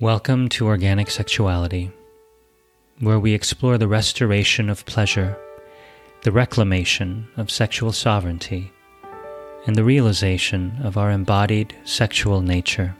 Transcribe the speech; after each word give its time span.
Welcome 0.00 0.48
to 0.50 0.68
Organic 0.68 1.10
Sexuality, 1.10 1.90
where 3.00 3.18
we 3.18 3.34
explore 3.34 3.78
the 3.78 3.88
restoration 3.88 4.70
of 4.70 4.86
pleasure, 4.86 5.36
the 6.22 6.30
reclamation 6.30 7.26
of 7.36 7.50
sexual 7.50 7.90
sovereignty, 7.90 8.70
and 9.66 9.74
the 9.74 9.82
realization 9.82 10.78
of 10.84 10.96
our 10.96 11.10
embodied 11.10 11.74
sexual 11.82 12.42
nature. 12.42 12.94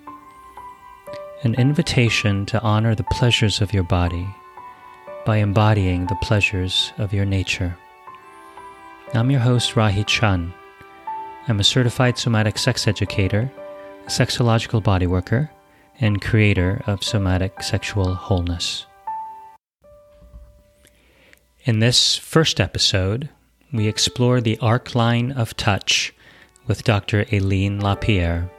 An 1.44 1.54
invitation 1.54 2.44
to 2.46 2.60
honor 2.62 2.96
the 2.96 3.06
pleasures 3.12 3.60
of 3.60 3.72
your 3.72 3.84
body 3.84 4.26
by 5.24 5.36
embodying 5.36 6.08
the 6.08 6.18
pleasures 6.20 6.92
of 6.98 7.12
your 7.12 7.24
nature. 7.24 7.78
I'm 9.14 9.30
your 9.30 9.38
host, 9.38 9.74
Rahi 9.74 10.04
Chan. 10.04 10.52
I'm 11.46 11.60
a 11.60 11.64
certified 11.64 12.18
somatic 12.18 12.58
sex 12.58 12.88
educator, 12.88 13.48
a 14.04 14.10
sexological 14.10 14.82
bodyworker, 14.82 15.48
and 16.00 16.20
creator 16.22 16.82
of 16.86 17.02
somatic 17.02 17.62
sexual 17.62 18.14
wholeness. 18.14 18.86
In 21.64 21.80
this 21.80 22.16
first 22.16 22.60
episode, 22.60 23.28
we 23.72 23.88
explore 23.88 24.40
the 24.40 24.58
arc 24.58 24.94
line 24.94 25.32
of 25.32 25.56
touch 25.56 26.14
with 26.66 26.84
Dr. 26.84 27.26
Aline 27.32 27.80
LaPierre. 27.80 28.50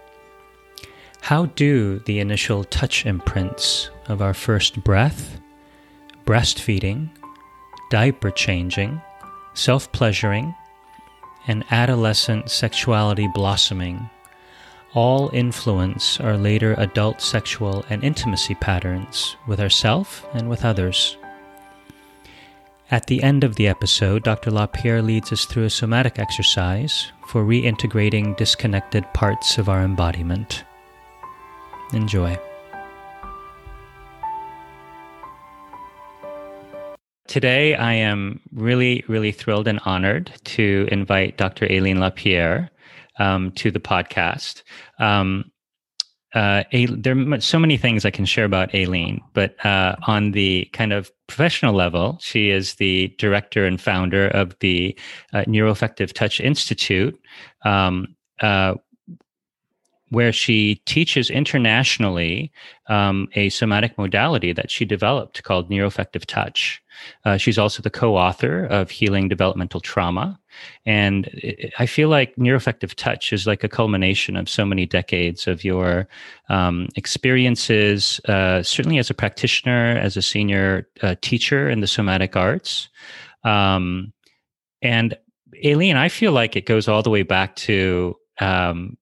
How 1.21 1.47
do 1.47 1.99
the 1.99 2.19
initial 2.19 2.63
touch 2.63 3.05
imprints 3.05 3.89
of 4.07 4.21
our 4.21 4.33
first 4.33 4.83
breath, 4.83 5.39
breastfeeding, 6.25 7.09
diaper 7.89 8.31
changing, 8.31 9.01
self 9.53 9.91
pleasuring, 9.91 10.53
and 11.47 11.65
adolescent 11.71 12.49
sexuality 12.49 13.27
blossoming 13.33 14.09
all 14.93 15.29
influence 15.33 16.19
our 16.19 16.37
later 16.37 16.73
adult 16.77 17.21
sexual 17.21 17.85
and 17.89 18.03
intimacy 18.03 18.55
patterns 18.55 19.35
with 19.47 19.59
ourselves 19.59 20.23
and 20.33 20.49
with 20.49 20.65
others. 20.65 21.17
At 22.91 23.05
the 23.05 23.21
end 23.21 23.43
of 23.43 23.55
the 23.55 23.67
episode, 23.67 24.23
Dr. 24.23 24.49
LaPierre 24.49 25.03
leads 25.03 25.31
us 25.31 25.45
through 25.45 25.65
a 25.65 25.69
somatic 25.69 26.17
exercise 26.17 27.11
for 27.27 27.43
reintegrating 27.43 28.35
disconnected 28.35 29.05
parts 29.13 29.59
of 29.59 29.69
our 29.69 29.83
embodiment. 29.83 30.63
Enjoy. 31.93 32.35
Today, 37.27 37.75
I 37.75 37.93
am 37.93 38.39
really, 38.51 39.03
really 39.07 39.31
thrilled 39.31 39.67
and 39.67 39.79
honored 39.85 40.31
to 40.45 40.87
invite 40.91 41.37
Dr. 41.37 41.67
Aline 41.67 41.99
LaPierre 41.99 42.71
um, 43.19 43.51
to 43.51 43.71
the 43.71 43.79
podcast. 43.79 44.63
Um, 44.99 45.51
uh, 46.33 46.63
there 46.71 47.17
are 47.17 47.41
so 47.41 47.57
many 47.57 47.75
things 47.75 48.05
I 48.05 48.11
can 48.11 48.25
share 48.25 48.45
about 48.45 48.73
Aline, 48.73 49.21
but 49.33 49.63
uh, 49.65 49.95
on 50.05 50.31
the 50.31 50.69
kind 50.73 50.93
of 50.93 51.11
professional 51.27 51.73
level, 51.73 52.17
she 52.21 52.51
is 52.51 52.75
the 52.75 53.07
director 53.17 53.65
and 53.65 53.81
founder 53.81 54.27
of 54.27 54.55
the 54.59 54.97
uh, 55.33 55.43
Neuroaffective 55.47 56.13
Touch 56.13 56.39
Institute, 56.39 57.19
um, 57.65 58.15
uh, 58.41 58.75
where 60.09 60.31
she 60.31 60.75
teaches 60.85 61.29
internationally 61.29 62.51
um, 62.87 63.27
a 63.33 63.49
somatic 63.49 63.97
modality 63.97 64.53
that 64.53 64.69
she 64.69 64.85
developed 64.85 65.43
called 65.43 65.69
neuroaffective 65.69 66.25
touch. 66.25 66.81
Uh, 67.25 67.37
she's 67.37 67.57
also 67.57 67.81
the 67.81 67.89
co-author 67.89 68.65
of 68.65 68.89
Healing 68.91 69.29
Developmental 69.29 69.79
Trauma, 69.79 70.38
and 70.85 71.29
I 71.79 71.85
feel 71.85 72.09
like 72.09 72.35
neuroaffective 72.35 72.93
touch 72.95 73.33
is 73.33 73.47
like 73.47 73.63
a 73.63 73.69
culmination 73.69 74.35
of 74.35 74.49
so 74.49 74.65
many 74.65 74.85
decades 74.85 75.47
of 75.47 75.63
your 75.63 76.07
um, 76.49 76.87
experiences, 76.95 78.19
uh, 78.27 78.63
certainly 78.63 78.97
as 78.97 79.09
a 79.09 79.13
practitioner, 79.13 79.97
as 79.97 80.17
a 80.17 80.21
senior 80.21 80.87
uh, 81.01 81.15
teacher 81.21 81.69
in 81.69 81.81
the 81.81 81.87
somatic 81.87 82.35
arts, 82.35 82.89
um, 83.43 84.13
and 84.81 85.17
Aline, 85.63 85.97
I 85.97 86.09
feel 86.09 86.31
like 86.31 86.55
it 86.55 86.65
goes 86.65 86.87
all 86.87 87.03
the 87.03 87.09
way 87.09 87.23
back 87.23 87.55
to 87.57 88.15
um, 88.39 88.97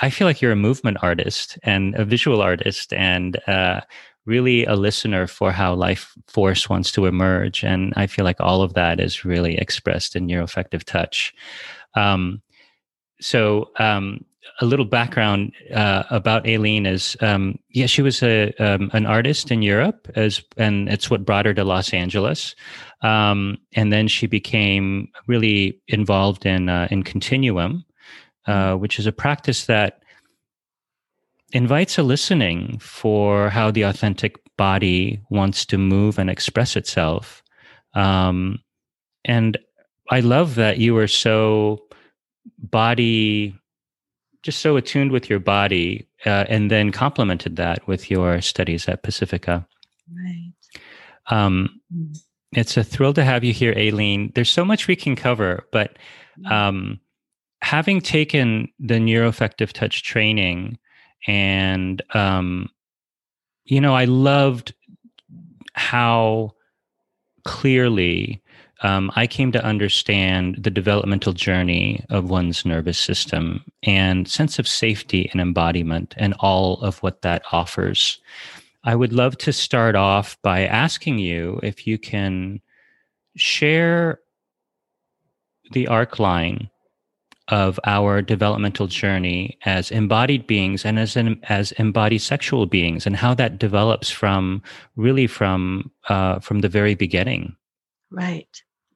I 0.00 0.10
feel 0.10 0.26
like 0.26 0.42
you're 0.42 0.52
a 0.52 0.56
movement 0.56 0.98
artist 1.02 1.58
and 1.62 1.94
a 1.94 2.04
visual 2.04 2.42
artist 2.42 2.92
and 2.92 3.40
uh, 3.48 3.80
really 4.26 4.64
a 4.64 4.74
listener 4.74 5.26
for 5.26 5.52
how 5.52 5.74
life 5.74 6.12
force 6.26 6.68
wants 6.68 6.92
to 6.92 7.06
emerge. 7.06 7.64
And 7.64 7.92
I 7.96 8.06
feel 8.06 8.24
like 8.24 8.40
all 8.40 8.62
of 8.62 8.74
that 8.74 9.00
is 9.00 9.24
really 9.24 9.56
expressed 9.56 10.16
in 10.16 10.26
neuroaffective 10.26 10.84
touch. 10.84 11.34
Um, 11.94 12.42
so, 13.20 13.70
um, 13.78 14.24
a 14.60 14.64
little 14.64 14.84
background 14.84 15.52
uh, 15.74 16.04
about 16.10 16.48
Aline 16.48 16.86
is, 16.86 17.16
um, 17.20 17.58
yeah, 17.70 17.86
she 17.86 18.00
was 18.00 18.22
a 18.22 18.52
um, 18.58 18.90
an 18.94 19.04
artist 19.04 19.50
in 19.50 19.62
Europe, 19.62 20.08
as 20.14 20.42
and 20.56 20.88
it's 20.88 21.10
what 21.10 21.24
brought 21.24 21.46
her 21.46 21.54
to 21.54 21.64
Los 21.64 21.92
Angeles. 21.92 22.54
Um, 23.02 23.58
and 23.74 23.92
then 23.92 24.08
she 24.08 24.26
became 24.26 25.08
really 25.26 25.80
involved 25.88 26.46
in 26.46 26.68
uh, 26.68 26.88
in 26.90 27.02
Continuum, 27.02 27.84
uh, 28.46 28.74
which 28.76 28.98
is 28.98 29.06
a 29.06 29.12
practice 29.12 29.66
that 29.66 30.02
invites 31.56 31.96
a 31.96 32.02
listening 32.02 32.78
for 32.78 33.48
how 33.48 33.70
the 33.70 33.82
authentic 33.82 34.36
body 34.58 35.20
wants 35.30 35.64
to 35.66 35.78
move 35.78 36.18
and 36.18 36.28
express 36.28 36.76
itself. 36.76 37.42
Um, 37.94 38.58
and 39.24 39.56
I 40.10 40.20
love 40.20 40.54
that 40.56 40.78
you 40.78 40.96
are 40.98 41.08
so 41.08 41.86
body, 42.58 43.58
just 44.42 44.60
so 44.60 44.76
attuned 44.76 45.12
with 45.12 45.30
your 45.30 45.40
body, 45.40 46.06
uh, 46.26 46.44
and 46.48 46.70
then 46.70 46.92
complemented 46.92 47.56
that 47.56 47.86
with 47.88 48.10
your 48.10 48.42
studies 48.42 48.86
at 48.86 49.02
Pacifica. 49.02 49.66
Right. 50.14 50.52
Um, 51.28 51.80
mm. 51.92 52.18
It's 52.52 52.76
a 52.76 52.84
thrill 52.84 53.14
to 53.14 53.24
have 53.24 53.44
you 53.44 53.52
here, 53.52 53.72
Aline. 53.72 54.30
There's 54.34 54.50
so 54.50 54.64
much 54.64 54.86
we 54.86 54.96
can 54.96 55.16
cover, 55.16 55.66
but 55.72 55.98
um, 56.50 57.00
having 57.62 58.00
taken 58.00 58.68
the 58.78 58.94
neuroaffective 58.94 59.72
touch 59.72 60.02
training 60.02 60.78
and 61.26 62.02
um, 62.14 62.68
you 63.64 63.80
know 63.80 63.94
i 63.94 64.04
loved 64.04 64.74
how 65.74 66.52
clearly 67.44 68.42
um, 68.82 69.10
i 69.16 69.26
came 69.26 69.52
to 69.52 69.64
understand 69.64 70.56
the 70.58 70.70
developmental 70.70 71.32
journey 71.32 72.04
of 72.10 72.30
one's 72.30 72.64
nervous 72.64 72.98
system 72.98 73.64
and 73.82 74.28
sense 74.28 74.58
of 74.58 74.68
safety 74.68 75.28
and 75.32 75.40
embodiment 75.40 76.14
and 76.16 76.34
all 76.40 76.80
of 76.82 76.98
what 77.02 77.22
that 77.22 77.42
offers. 77.52 78.20
I 78.84 78.94
would 78.94 79.12
love 79.12 79.36
to 79.38 79.52
start 79.52 79.96
off 79.96 80.36
by 80.42 80.64
asking 80.64 81.18
you 81.18 81.58
if 81.62 81.88
you 81.88 81.98
can 81.98 82.60
share 83.36 84.20
the 85.72 85.88
arc 85.88 86.20
line 86.20 86.70
of 87.48 87.78
our 87.84 88.22
developmental 88.22 88.86
journey 88.86 89.58
as 89.64 89.90
embodied 89.90 90.46
beings 90.46 90.84
and 90.84 90.98
as 90.98 91.16
an, 91.16 91.40
as 91.44 91.72
embodied 91.72 92.20
sexual 92.20 92.66
beings 92.66 93.06
and 93.06 93.16
how 93.16 93.34
that 93.34 93.58
develops 93.58 94.10
from 94.10 94.62
really 94.96 95.26
from 95.26 95.90
uh, 96.08 96.40
from 96.40 96.60
the 96.60 96.68
very 96.68 96.94
beginning. 96.94 97.56
Right 98.10 98.48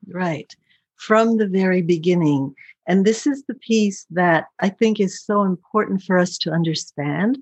right. 0.08 0.54
From 0.96 1.36
the 1.36 1.46
very 1.46 1.82
beginning. 1.82 2.54
And 2.86 3.04
this 3.04 3.26
is 3.26 3.44
the 3.44 3.54
piece 3.54 4.06
that 4.10 4.46
i 4.60 4.68
think 4.68 5.00
is 5.00 5.24
so 5.24 5.42
important 5.42 6.02
for 6.02 6.18
us 6.18 6.36
to 6.38 6.50
understand. 6.50 7.38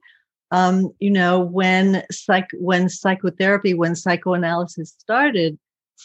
Um, 0.50 0.92
you 0.98 1.10
know 1.10 1.40
when 1.40 2.02
psych 2.10 2.48
when 2.54 2.88
psychotherapy 2.88 3.74
when 3.74 3.94
psychoanalysis 3.94 4.94
started 4.98 5.58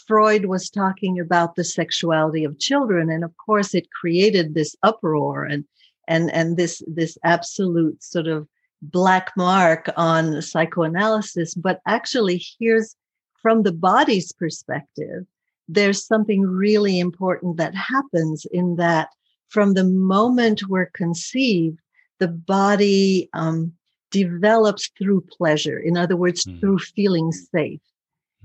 Freud 0.08 0.46
was 0.46 0.70
talking 0.70 1.20
about 1.20 1.56
the 1.56 1.64
sexuality 1.64 2.44
of 2.44 2.60
children, 2.60 3.10
and 3.10 3.24
of 3.24 3.36
course, 3.38 3.74
it 3.74 3.92
created 3.92 4.54
this 4.54 4.76
uproar 4.84 5.44
and 5.44 5.66
and 6.08 6.32
and 6.32 6.58
this 6.58 6.82
this 6.88 7.18
absolute 7.24 8.04
sort 8.04 8.28
of 8.28 8.48
black 8.82 9.32
mark 9.38 9.90
on 9.96 10.42
psychoanalysis. 10.42 11.54
But 11.54 11.80
actually, 11.88 12.44
here's 12.60 12.96
from 13.42 13.64
the 13.64 13.72
body's 13.72 14.32
perspective, 14.32 15.26
there's 15.68 16.06
something 16.06 16.42
really 16.42 17.00
important 17.00 17.58
that 17.58 17.76
happens 17.76 18.46
in 18.52 18.76
that 18.78 19.10
from 19.50 19.74
the 19.74 19.84
moment 19.84 20.68
we're 20.68 20.90
conceived, 20.94 21.80
the 22.20 22.28
body 22.28 23.30
um, 23.34 23.74
develops 24.10 24.90
through 24.98 25.22
pleasure. 25.38 25.78
In 25.78 25.98
other 25.98 26.16
words, 26.16 26.46
mm. 26.46 26.60
through 26.60 26.80
feeling 26.80 27.32
safe. 27.32 27.82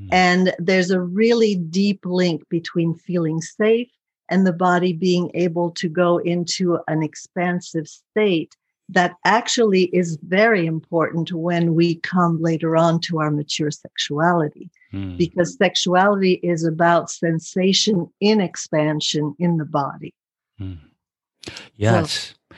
Mm. 0.00 0.09
And 0.12 0.55
there's 0.59 0.91
a 0.91 1.00
really 1.00 1.56
deep 1.56 2.05
link 2.05 2.49
between 2.49 2.95
feeling 2.95 3.41
safe 3.41 3.91
and 4.29 4.47
the 4.47 4.53
body 4.53 4.93
being 4.93 5.31
able 5.35 5.71
to 5.73 5.89
go 5.89 6.19
into 6.19 6.79
an 6.87 7.03
expansive 7.03 7.89
state 7.89 8.56
that 8.91 9.17
actually 9.25 9.85
is 9.95 10.19
very 10.23 10.65
important 10.65 11.33
when 11.33 11.75
we 11.75 11.97
come 11.97 12.41
later 12.41 12.77
on 12.77 13.00
to 13.00 13.21
our 13.21 13.31
mature 13.31 13.71
sexuality 13.71 14.71
mm. 14.93 15.17
because 15.19 15.56
sexuality 15.56 16.35
is 16.43 16.65
about 16.65 17.11
sensation 17.11 18.11
in 18.21 18.41
expansion 18.41 19.35
in 19.39 19.59
the 19.59 19.65
body 19.65 20.15
mm. 20.61 20.79
yes 21.77 22.35
so, 22.51 22.56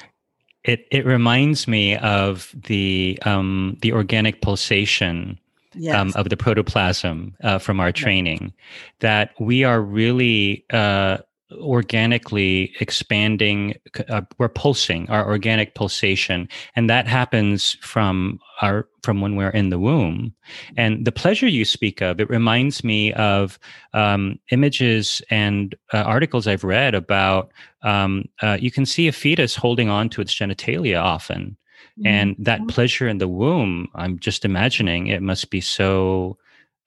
it 0.62 0.86
it 0.90 1.04
reminds 1.04 1.66
me 1.66 1.96
of 1.96 2.54
the 2.54 3.18
um, 3.24 3.76
the 3.80 3.92
organic 3.92 4.40
pulsation 4.40 5.38
yes. 5.74 5.94
um, 5.94 6.12
of 6.14 6.28
the 6.28 6.36
protoplasm 6.36 7.34
uh, 7.42 7.58
from 7.58 7.80
our 7.80 7.92
training. 7.92 8.52
That 9.00 9.32
we 9.38 9.64
are 9.64 9.80
really 9.80 10.64
uh, 10.70 11.18
organically 11.52 12.72
expanding 12.80 13.74
uh, 14.08 14.22
we're 14.38 14.48
pulsing 14.48 15.10
our 15.10 15.26
organic 15.28 15.74
pulsation 15.74 16.48
and 16.76 16.88
that 16.88 17.08
happens 17.08 17.76
from 17.80 18.38
our 18.62 18.86
from 19.02 19.20
when 19.20 19.34
we're 19.34 19.50
in 19.50 19.68
the 19.70 19.78
womb 19.78 20.32
and 20.76 21.04
the 21.04 21.10
pleasure 21.10 21.48
you 21.48 21.64
speak 21.64 22.00
of 22.00 22.20
it 22.20 22.30
reminds 22.30 22.84
me 22.84 23.12
of 23.14 23.58
um, 23.94 24.38
images 24.52 25.20
and 25.28 25.74
uh, 25.92 25.98
articles 25.98 26.46
i've 26.46 26.62
read 26.62 26.94
about 26.94 27.50
um, 27.82 28.24
uh, 28.42 28.58
you 28.60 28.70
can 28.70 28.84
see 28.84 29.08
a 29.08 29.12
fetus 29.12 29.56
holding 29.56 29.88
on 29.88 30.08
to 30.10 30.20
its 30.20 30.34
genitalia 30.34 31.02
often. 31.02 31.56
And 32.04 32.36
that 32.38 32.66
pleasure 32.68 33.08
in 33.08 33.18
the 33.18 33.28
womb 33.28 33.88
i'm 33.94 34.18
just 34.18 34.44
imagining 34.44 35.06
it 35.06 35.22
must 35.22 35.50
be 35.50 35.60
so 35.60 36.36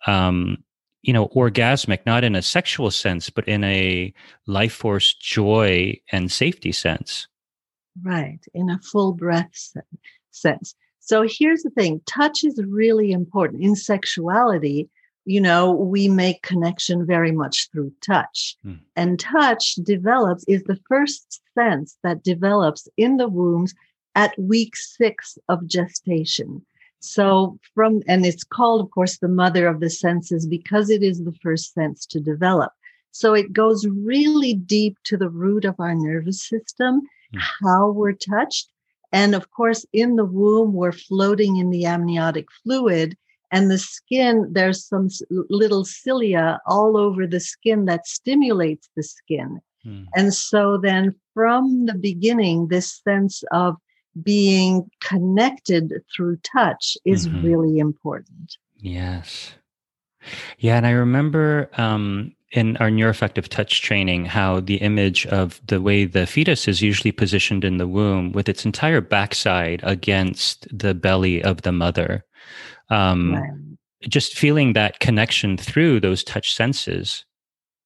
um, 0.06 0.57
you 1.04 1.13
know 1.13 1.27
orgasmic 1.30 2.00
not 2.06 2.24
in 2.24 2.36
a 2.36 2.42
sexual 2.42 2.89
sense 2.89 3.30
but 3.30 3.48
in 3.48 3.63
a 3.63 4.13
life 4.48 4.74
force 4.74 5.13
joy 5.13 5.98
and 6.12 6.31
safety 6.31 6.71
sense. 6.71 7.27
Right 8.01 8.39
in 8.56 8.69
a 8.69 8.80
full 8.80 9.13
breath 9.13 9.74
sense. 10.31 10.75
So 11.00 11.27
here's 11.30 11.62
the 11.62 11.69
thing 11.69 12.01
touch 12.07 12.44
is 12.44 12.60
really 12.65 13.12
important. 13.12 13.62
In 13.62 13.75
sexuality 13.75 14.89
you 15.25 15.39
know 15.39 15.71
we 15.71 16.10
make 16.10 16.42
connection 16.42 17.06
very 17.06 17.31
much 17.31 17.69
through 17.71 17.92
touch. 18.01 18.57
Hmm. 18.63 18.74
and 18.95 19.19
touch 19.19 19.75
develops 19.75 20.44
is 20.48 20.63
the 20.63 20.80
first 20.88 21.42
sense 21.57 21.98
that 22.04 22.24
develops 22.24 22.88
in 22.98 23.18
the 23.18 23.27
wombs 23.27 23.74
at 24.15 24.38
week 24.39 24.75
6 24.75 25.38
of 25.50 25.65
gestation 25.68 26.65
so, 27.04 27.60
from, 27.75 28.01
and 28.07 28.25
it's 28.25 28.45
called, 28.45 28.80
of 28.80 28.89
course, 28.92 29.18
the 29.18 29.27
mother 29.27 29.68
of 29.68 29.81
the 29.81 29.89
senses 29.89 30.48
because 30.48 30.89
it 30.89 31.04
is 31.04 31.21
the 31.21 31.36
first 31.44 31.74
sense 31.74 32.06
to 32.06 32.21
develop. 32.21 32.71
So, 33.12 33.33
it 33.33 33.51
goes 33.51 33.86
really 33.86 34.54
deep 34.54 34.98
to 35.06 35.18
the 35.18 35.30
root 35.30 35.65
of 35.65 35.75
our 35.80 35.95
nervous 35.95 36.48
system, 36.48 37.01
mm. 37.36 37.42
how 37.62 37.89
we're 37.89 38.13
touched. 38.13 38.69
And 39.12 39.36
of 39.36 39.51
course, 39.51 39.86
in 39.92 40.15
the 40.15 40.24
womb, 40.24 40.71
we're 40.71 40.94
floating 40.94 41.57
in 41.57 41.71
the 41.71 41.86
amniotic 41.86 42.48
fluid. 42.63 43.18
And 43.51 43.69
the 43.69 43.77
skin, 43.77 44.48
there's 44.54 44.88
some 44.88 45.10
little 45.30 45.83
cilia 45.83 46.62
all 46.65 46.95
over 46.95 47.27
the 47.27 47.42
skin 47.42 47.83
that 47.86 48.07
stimulates 48.07 48.89
the 48.95 49.04
skin. 49.04 49.60
Mm. 49.86 50.07
And 50.15 50.33
so 50.33 50.77
then 50.77 51.13
from 51.33 51.86
the 51.86 51.95
beginning, 51.95 52.69
this 52.69 53.01
sense 53.04 53.44
of 53.51 53.75
being 54.21 54.89
connected 55.01 55.92
through 56.15 56.38
touch 56.38 56.98
is 57.06 57.27
mm-hmm. 57.27 57.45
really 57.45 57.80
important. 57.80 58.57
Yes. 58.77 59.54
Yeah. 60.60 60.77
And 60.77 60.86
I 60.86 60.92
remember 60.92 61.69
um, 61.77 62.33
in 62.51 62.77
our 62.77 62.89
neuroaffective 62.89 63.48
touch 63.48 63.81
training 63.81 64.25
how 64.25 64.60
the 64.60 64.75
image 64.75 65.25
of 65.27 65.60
the 65.68 65.81
way 65.81 66.06
the 66.06 66.27
fetus 66.27 66.68
is 66.68 66.81
usually 66.81 67.12
positioned 67.12 67.65
in 67.65 67.77
the 67.77 67.88
womb 67.88 68.31
with 68.31 68.48
its 68.48 68.63
entire 68.63 69.01
backside 69.01 69.81
against 69.83 70.68
the 70.77 70.94
belly 70.94 71.44
of 71.44 71.63
the 71.63 71.71
mother. 71.71 72.24
Um, 72.89 73.36
right. 73.36 74.10
Just 74.10 74.38
feeling 74.38 74.74
that 74.74 75.00
connection 75.00 75.57
through 75.57 76.00
those 76.01 76.24
touch 76.24 76.54
senses. 76.54 77.25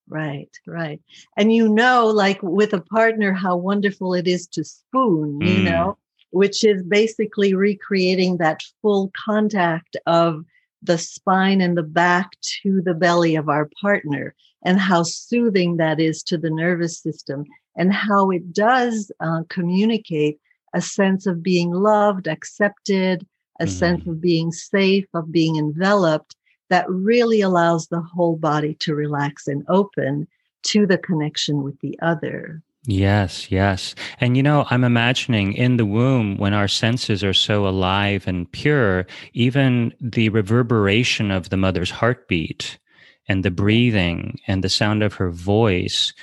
Right, 0.09 0.49
right. 0.65 1.01
And 1.37 1.53
you 1.53 1.69
know, 1.69 2.07
like 2.07 2.41
with 2.41 2.73
a 2.73 2.81
partner, 2.81 3.33
how 3.33 3.57
wonderful 3.57 4.13
it 4.13 4.27
is 4.27 4.47
to 4.47 4.63
spoon, 4.63 5.39
mm. 5.41 5.47
you 5.47 5.63
know, 5.63 5.97
which 6.31 6.63
is 6.63 6.83
basically 6.83 7.53
recreating 7.53 8.37
that 8.37 8.61
full 8.81 9.11
contact 9.25 9.97
of 10.05 10.43
the 10.83 10.97
spine 10.97 11.61
and 11.61 11.77
the 11.77 11.83
back 11.83 12.29
to 12.61 12.81
the 12.81 12.93
belly 12.93 13.35
of 13.35 13.49
our 13.49 13.69
partner 13.81 14.35
and 14.63 14.79
how 14.79 15.03
soothing 15.03 15.77
that 15.77 15.99
is 15.99 16.23
to 16.23 16.37
the 16.37 16.49
nervous 16.49 16.99
system 16.99 17.43
and 17.75 17.93
how 17.93 18.29
it 18.29 18.53
does 18.53 19.11
uh, 19.19 19.41
communicate 19.49 20.39
a 20.73 20.81
sense 20.81 21.25
of 21.25 21.41
being 21.41 21.71
loved, 21.71 22.27
accepted, 22.27 23.25
a 23.59 23.63
mm-hmm. 23.63 23.71
sense 23.71 24.07
of 24.07 24.21
being 24.21 24.51
safe, 24.51 25.05
of 25.13 25.31
being 25.31 25.57
enveloped 25.57 26.35
that 26.69 26.89
really 26.89 27.41
allows 27.41 27.87
the 27.87 28.01
whole 28.01 28.35
body 28.35 28.75
to 28.79 28.93
relax 28.93 29.47
and 29.47 29.63
open 29.69 30.27
to 30.63 30.85
the 30.85 30.97
connection 30.97 31.63
with 31.63 31.79
the 31.79 31.97
other. 32.01 32.61
Yes, 32.89 33.51
yes. 33.51 33.95
And 34.21 34.37
you 34.37 34.43
know, 34.43 34.65
I'm 34.69 34.85
imagining 34.85 35.51
in 35.51 35.75
the 35.75 35.85
womb 35.85 36.37
when 36.37 36.53
our 36.53 36.69
senses 36.69 37.21
are 37.21 37.33
so 37.33 37.67
alive 37.67 38.25
and 38.27 38.49
pure, 38.53 39.05
even 39.33 39.93
the 39.99 40.29
reverberation 40.29 41.29
of 41.29 41.49
the 41.49 41.57
mother's 41.57 41.91
heartbeat 41.91 42.79
and 43.27 43.43
the 43.43 43.51
breathing 43.51 44.39
and 44.47 44.63
the 44.63 44.69
sound 44.69 45.03
of 45.03 45.13
her 45.15 45.29
voice, 45.29 46.13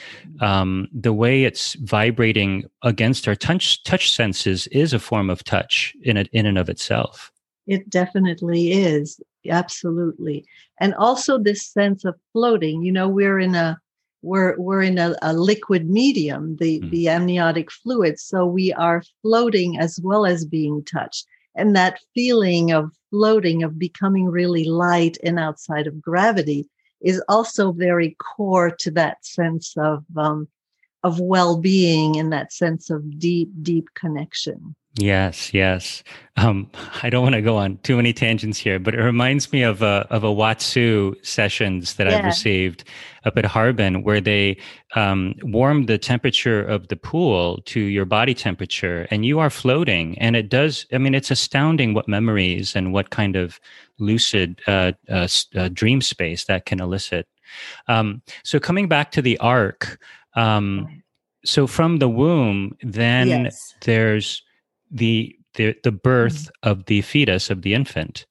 um, 0.40 0.88
the 0.90 1.12
way 1.12 1.44
it's 1.44 1.74
vibrating 1.74 2.64
against 2.82 3.28
our 3.28 3.36
touch 3.36 3.84
touch 3.84 4.10
senses 4.10 4.66
is 4.68 4.94
a 4.94 4.98
form 4.98 5.28
of 5.28 5.44
touch 5.44 5.94
in 6.02 6.16
it 6.16 6.30
in 6.32 6.46
and 6.46 6.56
of 6.56 6.70
itself. 6.70 7.30
It 7.66 7.90
definitely 7.90 8.72
is. 8.72 9.20
Absolutely. 9.46 10.46
And 10.80 10.94
also 10.94 11.38
this 11.38 11.66
sense 11.66 12.06
of 12.06 12.14
floating. 12.32 12.82
You 12.82 12.92
know, 12.92 13.06
we're 13.06 13.38
in 13.38 13.54
a 13.54 13.78
we're 14.24 14.58
we're 14.58 14.82
in 14.82 14.98
a, 14.98 15.14
a 15.22 15.32
liquid 15.34 15.88
medium, 15.88 16.56
the 16.56 16.80
mm. 16.80 16.90
the 16.90 17.08
amniotic 17.08 17.70
fluid, 17.70 18.18
so 18.18 18.46
we 18.46 18.72
are 18.72 19.02
floating 19.22 19.78
as 19.78 20.00
well 20.02 20.24
as 20.26 20.44
being 20.44 20.84
touched. 20.84 21.26
And 21.54 21.76
that 21.76 22.00
feeling 22.14 22.72
of 22.72 22.90
floating, 23.10 23.62
of 23.62 23.78
becoming 23.78 24.26
really 24.26 24.64
light 24.64 25.16
and 25.22 25.38
outside 25.38 25.86
of 25.86 26.02
gravity, 26.02 26.68
is 27.00 27.22
also 27.28 27.70
very 27.70 28.16
core 28.18 28.70
to 28.80 28.90
that 28.92 29.24
sense 29.24 29.74
of 29.76 30.04
um, 30.16 30.48
of 31.04 31.20
well-being 31.20 32.16
and 32.16 32.32
that 32.32 32.52
sense 32.52 32.88
of 32.88 33.18
deep, 33.18 33.50
deep 33.62 33.88
connection. 33.94 34.74
Yes, 34.96 35.52
yes. 35.52 36.04
Um, 36.36 36.70
I 37.02 37.10
don't 37.10 37.22
want 37.22 37.34
to 37.34 37.42
go 37.42 37.56
on 37.56 37.78
too 37.78 37.96
many 37.96 38.12
tangents 38.12 38.58
here, 38.58 38.78
but 38.78 38.94
it 38.94 39.02
reminds 39.02 39.52
me 39.52 39.62
of 39.62 39.82
a 39.82 40.06
of 40.10 40.22
a 40.22 40.28
Watsu 40.28 41.14
sessions 41.24 41.94
that 41.94 42.06
yeah. 42.06 42.18
I've 42.18 42.24
received 42.24 42.84
up 43.24 43.36
at 43.36 43.44
Harbin, 43.44 44.04
where 44.04 44.20
they 44.20 44.56
um, 44.94 45.34
warm 45.42 45.86
the 45.86 45.98
temperature 45.98 46.62
of 46.62 46.88
the 46.88 46.96
pool 46.96 47.60
to 47.66 47.80
your 47.80 48.04
body 48.04 48.34
temperature, 48.34 49.08
and 49.10 49.26
you 49.26 49.40
are 49.40 49.50
floating. 49.50 50.16
And 50.18 50.36
it 50.36 50.48
does. 50.48 50.86
I 50.92 50.98
mean, 50.98 51.14
it's 51.14 51.30
astounding 51.30 51.94
what 51.94 52.06
memories 52.06 52.76
and 52.76 52.92
what 52.92 53.10
kind 53.10 53.34
of 53.34 53.58
lucid 53.98 54.60
uh, 54.68 54.92
uh, 55.08 55.26
uh, 55.56 55.68
dream 55.72 56.02
space 56.02 56.44
that 56.44 56.66
can 56.66 56.80
elicit. 56.80 57.26
Um, 57.88 58.22
so 58.44 58.60
coming 58.60 58.86
back 58.88 59.10
to 59.12 59.22
the 59.22 59.38
arc. 59.38 59.98
Um, 60.34 61.02
so 61.44 61.66
from 61.66 61.98
the 61.98 62.08
womb, 62.08 62.76
then 62.82 63.28
yes. 63.28 63.74
there's 63.82 64.42
the 64.90 65.36
the, 65.54 65.76
the 65.84 65.92
birth 65.92 66.44
mm-hmm. 66.44 66.70
of 66.70 66.86
the 66.86 67.02
fetus 67.02 67.50
of 67.50 67.62
the 67.62 67.74
infant 67.74 68.26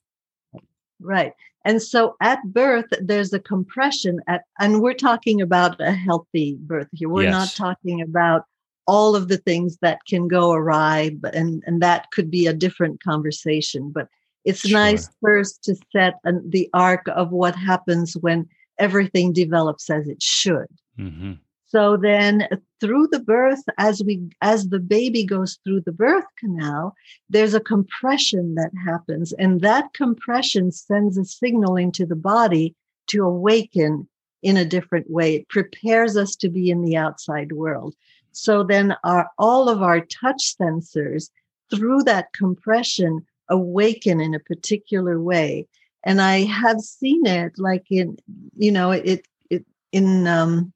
right 1.00 1.34
and 1.66 1.82
so 1.82 2.16
at 2.22 2.40
birth 2.46 2.86
there's 3.02 3.34
a 3.34 3.40
compression 3.40 4.20
at 4.28 4.44
and 4.60 4.82
we're 4.82 4.94
talking 4.94 5.42
about 5.42 5.80
a 5.80 5.92
healthy 5.92 6.58
birth 6.62 6.88
here 6.92 7.10
we're 7.10 7.24
yes. 7.24 7.32
not 7.32 7.50
talking 7.50 8.02
about 8.02 8.44
all 8.86 9.16
of 9.16 9.30
the 9.30 9.38
things 9.38 9.78
that 9.82 10.00
can 10.08 10.28
go 10.28 10.52
awry 10.52 11.10
but, 11.22 11.34
and 11.34 11.64
and 11.66 11.82
that 11.82 12.12
could 12.12 12.30
be 12.30 12.48
a 12.48 12.54
different 12.54 13.02
conversation 13.02 13.92
but 13.92 14.08
it's 14.46 14.60
sure. 14.60 14.78
nice 14.78 15.10
first 15.22 15.64
to 15.64 15.76
set 15.94 16.16
an, 16.26 16.44
the 16.50 16.70
arc 16.74 17.08
of 17.16 17.32
what 17.32 17.56
happens 17.56 18.18
when 18.18 18.48
everything 18.80 19.32
develops 19.32 19.90
as 19.90 20.08
it 20.08 20.22
should 20.22 20.68
mm-hmm. 21.00 21.34
So 21.74 21.98
then 21.98 22.48
through 22.80 23.08
the 23.08 23.20
birth, 23.20 23.63
as 23.80 24.03
we, 24.06 24.30
as 24.44 24.70
the 24.70 24.80
baby 24.80 25.25
goes 25.25 25.58
through 25.63 25.82
the 25.82 25.92
birth 25.92 26.27
canal, 26.38 26.94
there's 27.32 27.56
a 27.56 27.60
compression 27.60 28.53
that 28.56 28.70
happens 28.86 29.34
and 29.34 29.60
that 29.62 29.92
compression 29.94 30.72
sends 30.72 31.18
a 31.18 31.25
signal 31.25 31.75
into 31.75 32.06
the 32.06 32.15
body 32.15 32.75
to 33.08 33.24
awaken 33.24 34.08
in 34.44 34.56
a 34.56 34.65
different 34.65 35.10
way. 35.10 35.34
It 35.34 35.50
prepares 35.50 36.15
us 36.15 36.36
to 36.38 36.50
be 36.50 36.70
in 36.70 36.84
the 36.84 36.96
outside 36.96 37.53
world. 37.53 37.96
So 38.34 38.63
then 38.63 38.96
our, 39.03 39.32
all 39.39 39.68
of 39.68 39.82
our 39.82 40.01
touch 40.01 40.56
sensors 40.56 41.32
through 41.74 42.03
that 42.03 42.34
compression 42.34 43.25
awaken 43.50 44.22
in 44.22 44.36
a 44.36 44.39
particular 44.39 45.20
way. 45.20 45.68
And 46.03 46.22
I 46.22 46.44
have 46.44 46.82
seen 46.82 47.25
it 47.25 47.53
like 47.58 47.86
in, 47.89 48.18
you 48.56 48.72
know, 48.72 48.92
it, 48.92 49.25
it, 49.50 49.65
in, 49.92 50.27
um, 50.27 50.72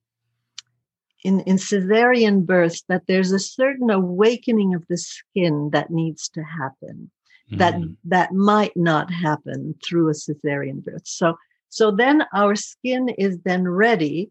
in, 1.24 1.42
in 1.42 1.58
cesarean 1.58 2.46
births 2.46 2.84
that 2.90 3.04
there's 3.08 3.32
a 3.32 3.40
certain 3.40 3.90
awakening 3.90 4.74
of 4.74 4.84
the 4.88 4.98
skin 4.98 5.70
that 5.74 5.90
needs 5.90 6.30
to 6.30 6.42
happen 6.44 7.10
mm. 7.52 7.58
that 7.58 7.76
that 8.04 8.34
might 8.34 8.76
not 8.76 9.12
happen 9.12 9.76
through 9.86 10.10
a 10.10 10.14
cesarean 10.14 10.84
birth 10.84 11.06
so 11.06 11.36
so 11.70 11.92
then 11.92 12.24
our 12.34 12.56
skin 12.56 13.10
is 13.10 13.40
then 13.44 13.68
ready 13.68 14.30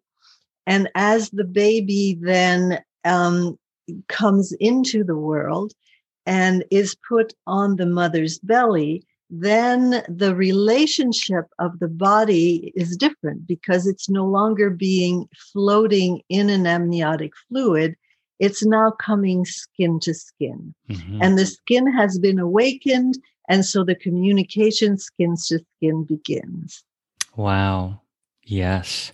and 0.66 0.88
as 0.94 1.30
the 1.30 1.44
baby 1.44 2.18
then 2.20 2.80
um, 3.04 3.58
comes 4.08 4.52
into 4.52 5.04
the 5.04 5.16
world 5.16 5.72
and 6.26 6.64
is 6.70 6.96
put 7.08 7.32
on 7.46 7.76
the 7.76 7.86
mother's 7.86 8.38
belly, 8.40 9.04
then 9.28 10.04
the 10.08 10.34
relationship 10.34 11.46
of 11.58 11.78
the 11.80 11.88
body 11.88 12.72
is 12.76 12.96
different 12.96 13.46
because 13.46 13.86
it's 13.86 14.08
no 14.08 14.24
longer 14.24 14.70
being 14.70 15.28
floating 15.52 16.22
in 16.28 16.48
an 16.48 16.66
amniotic 16.66 17.32
fluid. 17.48 17.96
It's 18.38 18.64
now 18.64 18.92
coming 18.92 19.44
skin 19.44 19.98
to 20.00 20.14
skin. 20.14 20.74
Mm-hmm. 20.88 21.22
And 21.22 21.38
the 21.38 21.46
skin 21.46 21.90
has 21.92 22.18
been 22.18 22.38
awakened. 22.38 23.18
And 23.48 23.64
so 23.64 23.82
the 23.82 23.94
communication 23.94 24.98
skin 24.98 25.36
to 25.48 25.60
skin 25.76 26.04
begins. 26.04 26.84
Wow. 27.34 28.00
Yes. 28.44 29.12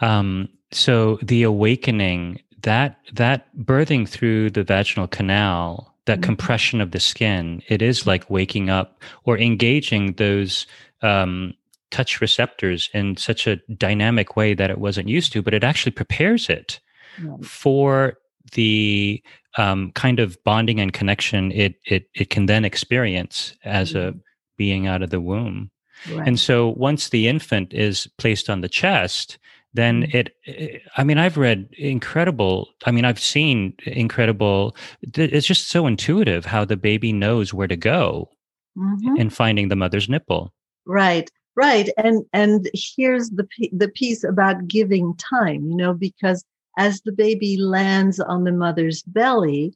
Um, 0.00 0.48
so 0.70 1.18
the 1.22 1.44
awakening, 1.44 2.42
that 2.62 2.98
that 3.12 3.56
birthing 3.56 4.08
through 4.08 4.50
the 4.50 4.64
vaginal 4.64 5.06
canal 5.06 5.95
that 6.06 6.20
mm-hmm. 6.20 6.24
compression 6.24 6.80
of 6.80 6.90
the 6.90 7.00
skin 7.00 7.62
it 7.68 7.82
is 7.82 8.06
like 8.06 8.28
waking 8.30 8.70
up 8.70 9.00
or 9.24 9.38
engaging 9.38 10.14
those 10.14 10.66
um, 11.02 11.52
touch 11.90 12.20
receptors 12.20 12.88
in 12.94 13.16
such 13.16 13.46
a 13.46 13.56
dynamic 13.76 14.36
way 14.36 14.54
that 14.54 14.70
it 14.70 14.78
wasn't 14.78 15.08
used 15.08 15.32
to 15.32 15.42
but 15.42 15.54
it 15.54 15.64
actually 15.64 15.92
prepares 15.92 16.48
it 16.48 16.80
right. 17.22 17.44
for 17.44 18.14
the 18.52 19.22
um, 19.58 19.90
kind 19.92 20.20
of 20.20 20.42
bonding 20.44 20.80
and 20.80 20.92
connection 20.92 21.52
it 21.52 21.76
it 21.84 22.08
it 22.14 22.30
can 22.30 22.46
then 22.46 22.64
experience 22.64 23.54
as 23.64 23.92
mm-hmm. 23.92 24.16
a 24.16 24.20
being 24.56 24.86
out 24.86 25.02
of 25.02 25.10
the 25.10 25.20
womb 25.20 25.70
right. 26.12 26.26
and 26.26 26.40
so 26.40 26.70
once 26.76 27.10
the 27.10 27.28
infant 27.28 27.74
is 27.74 28.08
placed 28.16 28.48
on 28.48 28.60
the 28.60 28.68
chest 28.68 29.38
then 29.74 30.02
mm-hmm. 30.02 30.16
it, 30.16 30.36
it, 30.44 30.82
i 30.96 31.04
mean 31.04 31.18
i've 31.18 31.36
read 31.36 31.68
incredible 31.78 32.68
i 32.84 32.90
mean 32.90 33.04
i've 33.04 33.20
seen 33.20 33.74
incredible 33.84 34.76
it's 35.14 35.46
just 35.46 35.68
so 35.68 35.86
intuitive 35.86 36.44
how 36.44 36.64
the 36.64 36.76
baby 36.76 37.12
knows 37.12 37.52
where 37.52 37.68
to 37.68 37.76
go 37.76 38.28
mm-hmm. 38.76 39.16
in 39.16 39.30
finding 39.30 39.68
the 39.68 39.76
mother's 39.76 40.08
nipple 40.08 40.52
right 40.86 41.30
right 41.56 41.90
and 41.96 42.24
and 42.32 42.68
here's 42.74 43.30
the 43.30 43.46
the 43.72 43.88
piece 43.88 44.24
about 44.24 44.66
giving 44.68 45.14
time 45.16 45.66
you 45.66 45.76
know 45.76 45.94
because 45.94 46.44
as 46.78 47.00
the 47.02 47.12
baby 47.12 47.56
lands 47.56 48.20
on 48.20 48.44
the 48.44 48.52
mother's 48.52 49.02
belly 49.02 49.74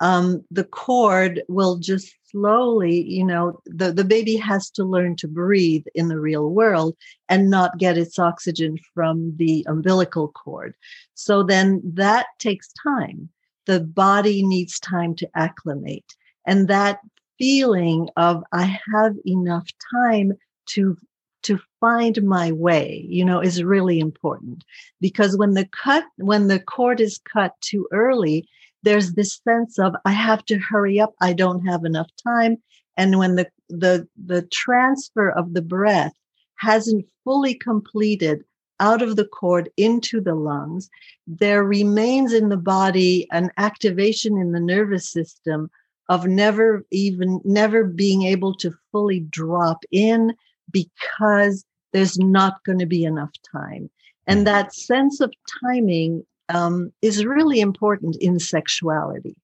um, 0.00 0.44
the 0.50 0.64
cord 0.64 1.42
will 1.48 1.76
just 1.76 2.14
slowly, 2.30 3.02
you 3.02 3.24
know, 3.24 3.60
the, 3.66 3.92
the 3.92 4.04
baby 4.04 4.36
has 4.36 4.70
to 4.70 4.84
learn 4.84 5.16
to 5.16 5.28
breathe 5.28 5.84
in 5.94 6.08
the 6.08 6.18
real 6.18 6.50
world 6.50 6.96
and 7.28 7.50
not 7.50 7.78
get 7.78 7.98
its 7.98 8.18
oxygen 8.18 8.78
from 8.94 9.36
the 9.36 9.66
umbilical 9.68 10.28
cord. 10.28 10.74
So 11.14 11.42
then 11.42 11.80
that 11.84 12.26
takes 12.38 12.72
time. 12.82 13.28
The 13.66 13.80
body 13.80 14.44
needs 14.44 14.78
time 14.78 15.14
to 15.16 15.28
acclimate. 15.34 16.14
And 16.46 16.68
that 16.68 17.00
feeling 17.38 18.08
of 18.16 18.42
I 18.52 18.78
have 18.94 19.14
enough 19.26 19.68
time 19.94 20.32
to 20.66 20.96
to 21.42 21.58
find 21.80 22.22
my 22.22 22.52
way 22.52 23.06
you 23.08 23.24
know 23.24 23.40
is 23.40 23.64
really 23.64 23.98
important 23.98 24.62
because 25.00 25.38
when 25.38 25.54
the 25.54 25.66
cut 25.66 26.04
when 26.18 26.48
the 26.48 26.60
cord 26.60 27.00
is 27.00 27.18
cut 27.32 27.54
too 27.62 27.88
early 27.92 28.46
there's 28.82 29.12
this 29.12 29.40
sense 29.46 29.78
of 29.78 29.94
I 30.04 30.12
have 30.12 30.44
to 30.46 30.58
hurry 30.58 31.00
up. 31.00 31.14
I 31.20 31.32
don't 31.32 31.66
have 31.66 31.84
enough 31.84 32.08
time. 32.22 32.56
And 32.96 33.18
when 33.18 33.36
the, 33.36 33.48
the, 33.68 34.06
the 34.22 34.42
transfer 34.42 35.30
of 35.30 35.54
the 35.54 35.62
breath 35.62 36.12
hasn't 36.56 37.06
fully 37.24 37.54
completed 37.54 38.44
out 38.78 39.02
of 39.02 39.16
the 39.16 39.26
cord 39.26 39.70
into 39.76 40.20
the 40.20 40.34
lungs, 40.34 40.88
there 41.26 41.64
remains 41.64 42.32
in 42.32 42.48
the 42.48 42.56
body 42.56 43.28
an 43.30 43.50
activation 43.58 44.38
in 44.38 44.52
the 44.52 44.60
nervous 44.60 45.10
system 45.10 45.70
of 46.08 46.26
never 46.26 46.84
even, 46.90 47.40
never 47.44 47.84
being 47.84 48.22
able 48.22 48.54
to 48.54 48.74
fully 48.90 49.20
drop 49.20 49.84
in 49.92 50.34
because 50.70 51.64
there's 51.92 52.18
not 52.18 52.62
going 52.64 52.78
to 52.78 52.86
be 52.86 53.04
enough 53.04 53.30
time. 53.52 53.88
And 54.26 54.40
mm. 54.40 54.44
that 54.46 54.74
sense 54.74 55.20
of 55.20 55.32
timing 55.62 56.24
um, 56.52 56.92
is 57.02 57.24
really 57.24 57.60
important 57.60 58.16
in 58.20 58.38
sexuality. 58.38 59.36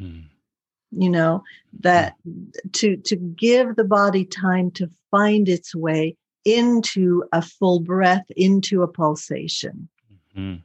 Mm. 0.00 0.24
You 0.92 1.10
know 1.10 1.44
that 1.80 2.16
to 2.72 2.96
to 2.96 3.16
give 3.16 3.76
the 3.76 3.84
body 3.84 4.24
time 4.24 4.70
to 4.72 4.90
find 5.10 5.48
its 5.48 5.74
way 5.74 6.16
into 6.44 7.22
a 7.32 7.42
full 7.42 7.80
breath, 7.80 8.24
into 8.36 8.82
a 8.82 8.88
pulsation. 8.88 9.88
Mm-hmm. 10.36 10.56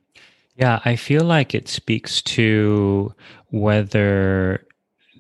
Yeah, 0.56 0.80
I 0.86 0.96
feel 0.96 1.24
like 1.26 1.54
it 1.54 1.68
speaks 1.68 2.22
to 2.24 3.14
whether 3.50 4.66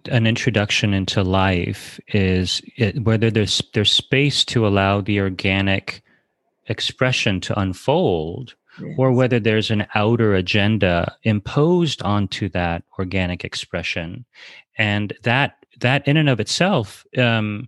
an 0.10 0.28
introduction 0.28 0.94
into 0.94 1.24
life 1.24 2.00
is 2.08 2.62
it, 2.78 3.04
whether 3.04 3.30
there's 3.30 3.62
there's 3.74 3.92
space 3.92 4.46
to 4.46 4.66
allow 4.66 5.02
the 5.02 5.20
organic 5.20 6.02
expression 6.68 7.40
to 7.42 7.60
unfold 7.60 8.56
yes. 8.82 8.96
or 8.98 9.12
whether 9.12 9.40
there's 9.40 9.72
an 9.72 9.86
outer 9.96 10.34
agenda 10.36 11.16
imposed 11.24 12.02
onto 12.02 12.50
that 12.50 12.84
organic 13.00 13.44
expression 13.44 14.26
and 14.78 15.14
that 15.24 15.58
that 15.80 16.08
in 16.08 16.18
and 16.18 16.30
of 16.30 16.40
itself 16.40 17.06
um, 17.18 17.68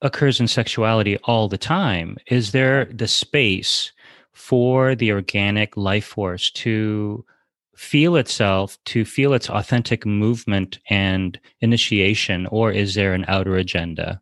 occurs 0.00 0.40
in 0.40 0.48
sexuality 0.48 1.16
all 1.24 1.48
the 1.48 1.58
time 1.58 2.16
is 2.26 2.52
there 2.52 2.86
the 2.86 3.08
space 3.08 3.92
for 4.32 4.94
the 4.94 5.12
organic 5.12 5.76
life 5.76 6.06
force 6.06 6.50
to 6.50 7.24
feel 7.76 8.16
itself 8.16 8.78
to 8.84 9.04
feel 9.04 9.32
its 9.32 9.48
authentic 9.48 10.04
movement 10.04 10.78
and 10.90 11.38
initiation 11.60 12.46
or 12.46 12.70
is 12.70 12.94
there 12.94 13.14
an 13.14 13.24
outer 13.28 13.56
agenda 13.56 14.20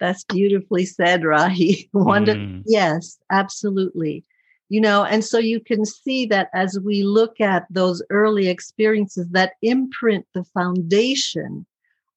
that's 0.00 0.24
beautifully 0.24 0.84
said 0.84 1.22
rahi 1.22 1.88
Wonderful. 1.92 2.40
mm. 2.40 2.62
yes 2.66 3.18
absolutely 3.30 4.24
you 4.68 4.80
know 4.80 5.04
and 5.04 5.24
so 5.24 5.38
you 5.38 5.60
can 5.60 5.84
see 5.84 6.26
that 6.26 6.48
as 6.54 6.78
we 6.84 7.02
look 7.02 7.40
at 7.40 7.66
those 7.70 8.02
early 8.10 8.48
experiences 8.48 9.28
that 9.30 9.52
imprint 9.62 10.26
the 10.34 10.44
foundation 10.44 11.66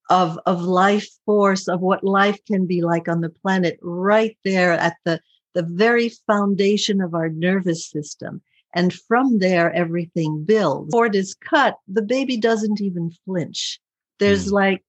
of 0.10 0.38
of 0.46 0.62
life 0.62 1.08
force 1.26 1.68
of 1.68 1.82
what 1.82 2.04
life 2.04 2.40
can 2.46 2.66
be 2.66 2.82
like 2.82 3.08
on 3.08 3.22
the 3.22 3.30
planet 3.30 3.80
right 3.82 4.38
there 4.44 4.74
at 4.74 4.98
the 5.06 5.20
the 5.54 5.64
very 5.64 6.10
foundation 6.28 7.02
of 7.02 7.14
our 7.14 7.30
nervous 7.30 7.90
system 7.90 8.42
and 8.74 8.94
from 8.94 9.40
there 9.40 9.72
everything 9.74 10.44
builds 10.44 10.92
cord 10.92 11.16
is 11.16 11.34
cut 11.36 11.78
the 11.88 12.02
baby 12.02 12.38
doesn't 12.38 12.82
even 12.82 13.12
flinch 13.26 13.80
there's 14.20 14.48
mm. 14.48 14.54
like 14.54 14.84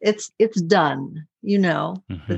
it's 0.00 0.30
it's 0.38 0.60
done 0.62 1.26
you 1.42 1.58
know 1.58 1.96
mm-hmm. 2.10 2.36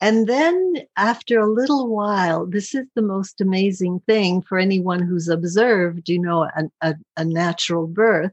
And 0.00 0.26
then 0.26 0.74
after 0.96 1.40
a 1.40 1.50
little 1.50 1.88
while, 1.88 2.46
this 2.46 2.74
is 2.74 2.86
the 2.94 3.02
most 3.02 3.40
amazing 3.40 4.00
thing 4.06 4.42
for 4.42 4.58
anyone 4.58 5.00
who's 5.00 5.28
observed, 5.28 6.08
you 6.08 6.20
know, 6.20 6.42
a, 6.44 6.64
a, 6.82 6.94
a 7.16 7.24
natural 7.24 7.86
birth. 7.86 8.32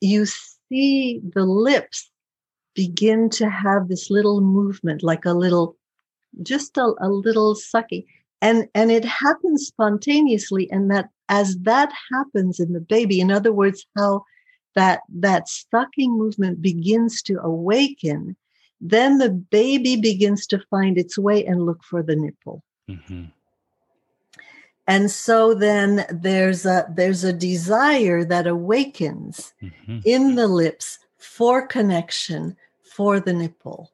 You 0.00 0.26
see 0.26 1.20
the 1.34 1.44
lips 1.44 2.10
begin 2.74 3.30
to 3.30 3.48
have 3.48 3.88
this 3.88 4.10
little 4.10 4.40
movement, 4.40 5.02
like 5.02 5.24
a 5.24 5.32
little, 5.32 5.76
just 6.42 6.76
a, 6.76 6.92
a 7.00 7.08
little 7.08 7.54
sucking. 7.54 8.04
And, 8.42 8.68
and 8.74 8.90
it 8.90 9.04
happens 9.04 9.68
spontaneously. 9.68 10.70
And 10.72 10.90
that 10.90 11.08
as 11.28 11.56
that 11.58 11.92
happens 12.12 12.58
in 12.58 12.72
the 12.72 12.80
baby, 12.80 13.20
in 13.20 13.30
other 13.30 13.52
words, 13.52 13.86
how 13.96 14.24
that, 14.74 15.00
that 15.08 15.48
sucking 15.48 16.18
movement 16.18 16.60
begins 16.60 17.22
to 17.22 17.40
awaken, 17.40 18.36
then 18.80 19.18
the 19.18 19.30
baby 19.30 19.96
begins 19.96 20.46
to 20.48 20.58
find 20.70 20.98
its 20.98 21.18
way 21.18 21.44
and 21.44 21.64
look 21.64 21.82
for 21.82 22.02
the 22.02 22.16
nipple. 22.16 22.62
Mm-hmm. 22.88 23.24
And 24.86 25.10
so 25.10 25.54
then 25.54 26.06
there's 26.10 26.64
a 26.64 26.86
there's 26.94 27.24
a 27.24 27.32
desire 27.32 28.24
that 28.24 28.46
awakens 28.46 29.52
mm-hmm. 29.60 29.98
in 30.04 30.36
the 30.36 30.46
lips 30.46 31.00
for 31.18 31.66
connection 31.66 32.56
for 32.82 33.18
the 33.18 33.32
nipple 33.32 33.90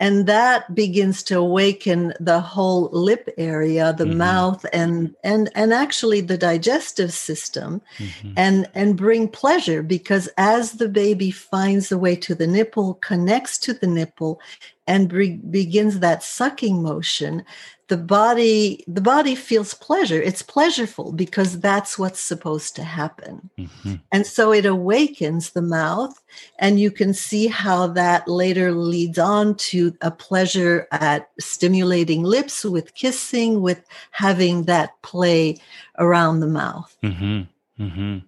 and 0.00 0.26
that 0.26 0.74
begins 0.74 1.22
to 1.24 1.38
awaken 1.38 2.12
the 2.20 2.40
whole 2.40 2.88
lip 2.92 3.28
area 3.36 3.92
the 3.92 4.04
mm-hmm. 4.04 4.18
mouth 4.18 4.64
and 4.72 5.14
and 5.24 5.50
and 5.54 5.72
actually 5.72 6.20
the 6.20 6.38
digestive 6.38 7.12
system 7.12 7.80
mm-hmm. 7.98 8.32
and 8.36 8.68
and 8.74 8.96
bring 8.96 9.28
pleasure 9.28 9.82
because 9.82 10.28
as 10.36 10.72
the 10.72 10.88
baby 10.88 11.30
finds 11.30 11.88
the 11.88 11.98
way 11.98 12.14
to 12.14 12.34
the 12.34 12.46
nipple 12.46 12.94
connects 12.94 13.58
to 13.58 13.72
the 13.72 13.86
nipple 13.86 14.40
and 14.88 15.08
be- 15.08 15.36
begins 15.36 16.00
that 16.00 16.22
sucking 16.24 16.82
motion 16.82 17.44
the 17.88 17.96
body 17.96 18.84
the 18.86 19.00
body 19.00 19.34
feels 19.34 19.74
pleasure 19.74 20.20
it's 20.20 20.42
pleasureful 20.42 21.16
because 21.16 21.60
that's 21.60 21.98
what's 21.98 22.20
supposed 22.20 22.76
to 22.76 22.84
happen 22.84 23.50
mm-hmm. 23.58 23.94
and 24.12 24.26
so 24.26 24.52
it 24.52 24.66
awakens 24.66 25.50
the 25.50 25.62
mouth 25.62 26.22
and 26.58 26.78
you 26.78 26.90
can 26.90 27.12
see 27.14 27.46
how 27.46 27.86
that 27.86 28.28
later 28.28 28.72
leads 28.72 29.18
on 29.18 29.54
to 29.54 29.96
a 30.02 30.10
pleasure 30.10 30.86
at 30.92 31.30
stimulating 31.40 32.22
lips 32.22 32.64
with 32.64 32.94
kissing 32.94 33.62
with 33.62 33.84
having 34.10 34.64
that 34.64 35.00
play 35.02 35.56
around 35.98 36.40
the 36.40 36.46
mouth 36.46 36.94
mm-hmm. 37.02 37.42
Mm-hmm. 37.82 38.18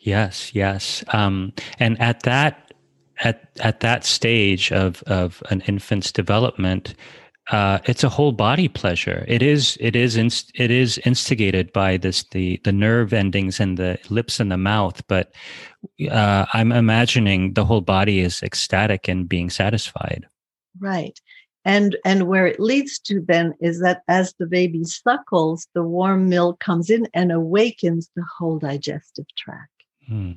yes 0.00 0.54
yes 0.54 1.04
um, 1.08 1.52
and 1.78 2.00
at 2.00 2.22
that 2.22 2.65
at 3.20 3.48
at 3.60 3.80
that 3.80 4.04
stage 4.04 4.72
of 4.72 5.02
of 5.04 5.42
an 5.50 5.62
infant's 5.62 6.12
development, 6.12 6.94
uh, 7.50 7.78
it's 7.84 8.02
a 8.02 8.08
whole 8.08 8.32
body 8.32 8.68
pleasure. 8.68 9.24
It 9.28 9.42
is 9.42 9.78
it 9.80 9.94
is 9.94 10.16
inst- 10.16 10.50
it 10.54 10.70
is 10.70 10.98
instigated 11.04 11.72
by 11.72 11.96
this 11.96 12.24
the 12.32 12.60
the 12.64 12.72
nerve 12.72 13.12
endings 13.12 13.60
and 13.60 13.76
the 13.76 13.98
lips 14.10 14.40
and 14.40 14.50
the 14.50 14.56
mouth. 14.56 15.06
But 15.06 15.32
uh, 16.10 16.46
I'm 16.52 16.72
imagining 16.72 17.54
the 17.54 17.64
whole 17.64 17.82
body 17.82 18.20
is 18.20 18.42
ecstatic 18.42 19.08
and 19.08 19.28
being 19.28 19.50
satisfied. 19.50 20.26
Right. 20.78 21.18
And 21.64 21.96
and 22.04 22.28
where 22.28 22.46
it 22.46 22.60
leads 22.60 22.98
to 23.00 23.20
then 23.26 23.54
is 23.60 23.80
that 23.80 24.02
as 24.08 24.34
the 24.38 24.46
baby 24.46 24.84
suckles, 24.84 25.68
the 25.74 25.82
warm 25.82 26.28
milk 26.28 26.60
comes 26.60 26.90
in 26.90 27.08
and 27.14 27.32
awakens 27.32 28.10
the 28.16 28.24
whole 28.38 28.58
digestive 28.58 29.26
tract. 29.36 29.70
Hmm. 30.08 30.32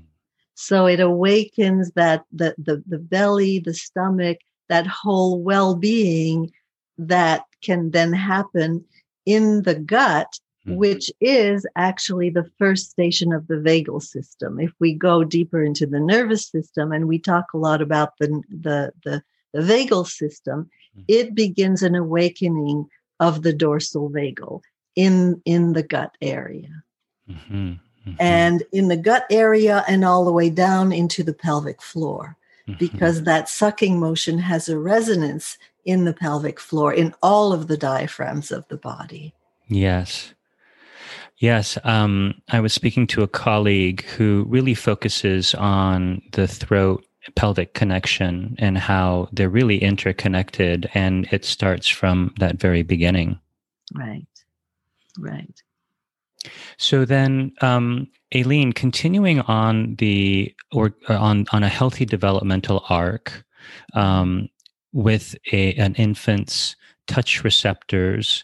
So 0.62 0.88
it 0.88 1.00
awakens 1.00 1.90
that 1.96 2.26
the, 2.34 2.54
the 2.58 2.84
the 2.86 3.00
belly, 3.00 3.60
the 3.60 3.74
stomach, 3.74 4.40
that 4.68 4.86
whole 4.86 5.42
well-being 5.42 6.52
that 6.98 7.44
can 7.62 7.92
then 7.92 8.12
happen 8.12 8.84
in 9.26 9.64
the 9.64 9.76
gut, 9.76 10.28
mm. 10.68 10.76
which 10.76 11.10
is 11.22 11.66
actually 11.78 12.30
the 12.30 12.52
first 12.60 12.92
station 12.92 13.32
of 13.32 13.48
the 13.48 13.56
vagal 13.56 14.04
system. 14.04 14.60
If 14.60 14.74
we 14.82 14.94
go 14.94 15.24
deeper 15.24 15.64
into 15.64 15.88
the 15.88 16.00
nervous 16.02 16.46
system 16.50 16.92
and 16.92 17.08
we 17.08 17.20
talk 17.20 17.46
a 17.54 17.58
lot 17.58 17.82
about 17.82 18.18
the, 18.20 18.28
the, 18.50 18.92
the, 19.06 19.24
the 19.54 19.62
vagal 19.62 20.08
system, 20.08 20.70
mm. 20.98 21.06
it 21.08 21.36
begins 21.36 21.84
an 21.84 21.96
awakening 21.96 22.86
of 23.22 23.44
the 23.44 23.54
dorsal 23.54 24.10
vagal 24.10 24.60
in, 24.98 25.42
in 25.46 25.72
the 25.72 25.84
gut 25.84 26.12
area. 26.22 26.84
Mm-hmm. 27.32 27.76
Mm-hmm. 28.08 28.18
And 28.20 28.64
in 28.72 28.88
the 28.88 28.98
gut 28.98 29.26
area 29.30 29.84
and 29.88 30.06
all 30.06 30.26
the 30.26 30.32
way 30.32 30.50
down 30.50 30.92
into 30.92 31.24
the 31.24 31.34
pelvic 31.34 31.82
floor, 31.82 32.38
mm-hmm. 32.68 32.78
because 32.80 33.24
that 33.24 33.50
sucking 33.50 34.00
motion 34.00 34.40
has 34.40 34.70
a 34.70 34.80
resonance 34.80 35.58
in 35.86 36.06
the 36.06 36.14
pelvic 36.14 36.60
floor, 36.60 36.94
in 36.94 37.14
all 37.22 37.52
of 37.54 37.68
the 37.68 37.78
diaphragms 37.78 38.52
of 38.52 38.68
the 38.68 38.78
body. 38.78 39.34
Yes. 39.68 40.34
Yes. 41.38 41.78
Um, 41.84 42.42
I 42.50 42.60
was 42.60 42.74
speaking 42.74 43.08
to 43.08 43.24
a 43.24 43.28
colleague 43.28 44.04
who 44.04 44.46
really 44.50 44.74
focuses 44.74 45.56
on 45.56 46.22
the 46.34 46.48
throat 46.48 47.06
pelvic 47.36 47.74
connection 47.74 48.56
and 48.60 48.78
how 48.78 49.30
they're 49.32 49.50
really 49.50 49.78
interconnected. 49.78 50.90
And 50.94 51.28
it 51.32 51.46
starts 51.46 51.88
from 51.88 52.34
that 52.40 52.58
very 52.58 52.84
beginning. 52.84 53.40
Right. 53.94 54.26
Right. 55.18 55.62
So 56.78 57.06
then, 57.06 57.52
um, 57.62 58.08
Aline, 58.34 58.74
continuing 58.74 59.42
on 59.42 59.96
the 59.96 60.54
or 60.72 60.94
on 61.08 61.46
on 61.52 61.64
a 61.64 61.70
healthy 61.70 62.06
developmental 62.06 62.86
arc, 62.90 63.44
um, 63.94 64.50
with 64.94 65.36
a, 65.52 65.74
an 65.76 65.96
infant's 65.96 66.76
touch 67.08 67.44
receptors. 67.44 68.44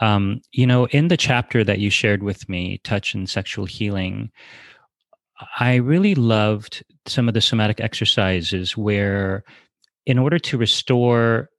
Um, 0.00 0.40
you 0.52 0.66
know, 0.66 0.86
in 0.86 1.08
the 1.08 1.16
chapter 1.16 1.64
that 1.64 1.78
you 1.78 1.90
shared 1.90 2.22
with 2.22 2.48
me, 2.48 2.78
Touch 2.78 3.14
and 3.14 3.28
Sexual 3.28 3.66
Healing, 3.66 4.30
I 5.58 5.76
really 5.76 6.14
loved 6.14 6.84
some 7.06 7.28
of 7.28 7.34
the 7.34 7.40
somatic 7.40 7.80
exercises 7.80 8.76
where, 8.76 9.44
in 10.06 10.18
order 10.18 10.38
to 10.38 10.58
restore 10.58 11.50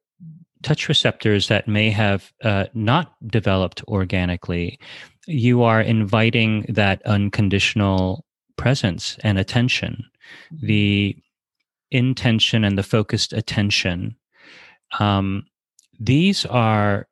touch 0.62 0.88
receptors 0.88 1.46
that 1.48 1.68
may 1.68 1.90
have 1.90 2.32
uh, 2.42 2.66
not 2.74 3.14
developed 3.28 3.82
organically, 3.86 4.80
you 5.28 5.62
are 5.62 5.80
inviting 5.80 6.66
that 6.68 7.02
unconditional 7.06 8.24
presence 8.56 9.16
and 9.22 9.38
attention, 9.38 10.04
mm-hmm. 10.52 10.66
the 10.66 11.16
intention 11.90 12.64
and 12.64 12.76
the 12.76 12.82
focused 12.82 13.32
attention 13.32 14.16
um, 14.98 15.46
these 15.98 16.46
are 16.46 17.08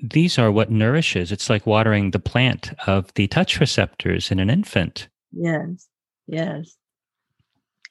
these 0.00 0.38
are 0.38 0.52
what 0.52 0.70
nourishes. 0.70 1.32
It's 1.32 1.50
like 1.50 1.66
watering 1.66 2.12
the 2.12 2.20
plant 2.20 2.72
of 2.86 3.12
the 3.14 3.26
touch 3.26 3.58
receptors 3.58 4.30
in 4.30 4.38
an 4.38 4.48
infant. 4.48 5.08
Yes. 5.32 5.88
Yes. 6.28 6.76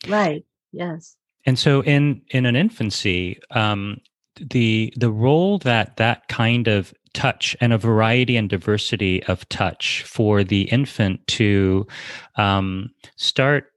Right. 0.07 0.45
Yes. 0.71 1.15
And 1.45 1.59
so 1.59 1.81
in 1.83 2.21
in 2.29 2.45
an 2.45 2.55
infancy 2.55 3.39
um, 3.51 3.99
the 4.37 4.93
the 4.95 5.11
role 5.11 5.57
that 5.59 5.97
that 5.97 6.27
kind 6.27 6.67
of 6.67 6.93
touch 7.15 7.57
and 7.59 7.73
a 7.73 7.77
variety 7.77 8.37
and 8.37 8.49
diversity 8.49 9.23
of 9.23 9.47
touch 9.49 10.03
for 10.03 10.43
the 10.43 10.63
infant 10.63 11.25
to 11.27 11.87
um, 12.35 12.91
start 13.15 13.71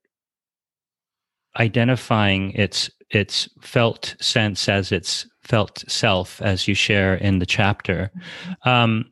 identifying 1.59 2.53
its 2.53 2.91
its 3.11 3.49
felt 3.63 4.15
sense 4.21 4.69
as 4.69 4.93
its 4.93 5.27
felt 5.49 5.83
self, 5.89 6.43
as 6.43 6.69
you 6.69 6.75
share 6.75 7.15
in 7.15 7.39
the 7.39 7.47
chapter, 7.47 8.11
mm-hmm. 8.15 8.69
um, 8.69 9.11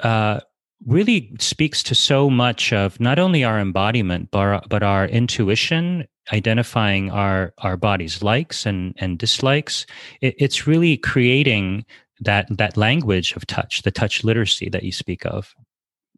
uh, 0.00 0.40
really 0.86 1.34
speaks 1.38 1.82
to 1.82 1.94
so 1.94 2.28
much 2.28 2.72
of 2.72 3.00
not 3.00 3.18
only 3.18 3.44
our 3.44 3.58
embodiment, 3.58 4.30
but, 4.30 4.68
but 4.68 4.82
our 4.82 5.06
intuition, 5.06 6.06
identifying 6.32 7.10
our, 7.10 7.52
our 7.58 7.76
body's 7.76 8.22
likes 8.22 8.66
and, 8.66 8.94
and 8.98 9.18
dislikes. 9.18 9.86
It, 10.20 10.34
it's 10.38 10.66
really 10.66 10.96
creating 10.98 11.84
that, 12.20 12.46
that 12.56 12.76
language 12.76 13.32
of 13.32 13.46
touch, 13.46 13.82
the 13.82 13.90
touch 13.90 14.24
literacy 14.24 14.68
that 14.68 14.82
you 14.82 14.92
speak 14.92 15.24
of. 15.26 15.54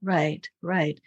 Right, 0.02 0.48
right. 0.62 1.00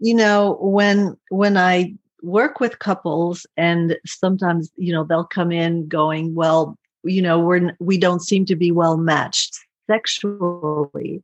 You 0.00 0.14
know, 0.14 0.58
when 0.60 1.16
when 1.28 1.56
I 1.56 1.94
work 2.22 2.60
with 2.60 2.78
couples 2.78 3.46
and 3.56 3.96
sometimes 4.04 4.70
you 4.76 4.92
know 4.92 5.04
they'll 5.04 5.24
come 5.24 5.50
in 5.50 5.88
going 5.88 6.34
well 6.34 6.76
you 7.02 7.22
know 7.22 7.38
we're 7.38 7.74
we 7.80 7.98
don't 7.98 8.22
seem 8.22 8.44
to 8.44 8.56
be 8.56 8.70
well 8.70 8.96
matched 8.96 9.58
sexually 9.88 11.22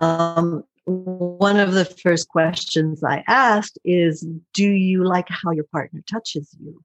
um, 0.00 0.64
one 0.84 1.58
of 1.58 1.72
the 1.72 1.84
first 1.84 2.28
questions 2.28 3.02
i 3.02 3.22
asked 3.26 3.78
is 3.84 4.26
do 4.54 4.68
you 4.68 5.04
like 5.04 5.26
how 5.28 5.50
your 5.50 5.66
partner 5.72 6.02
touches 6.08 6.54
you 6.60 6.80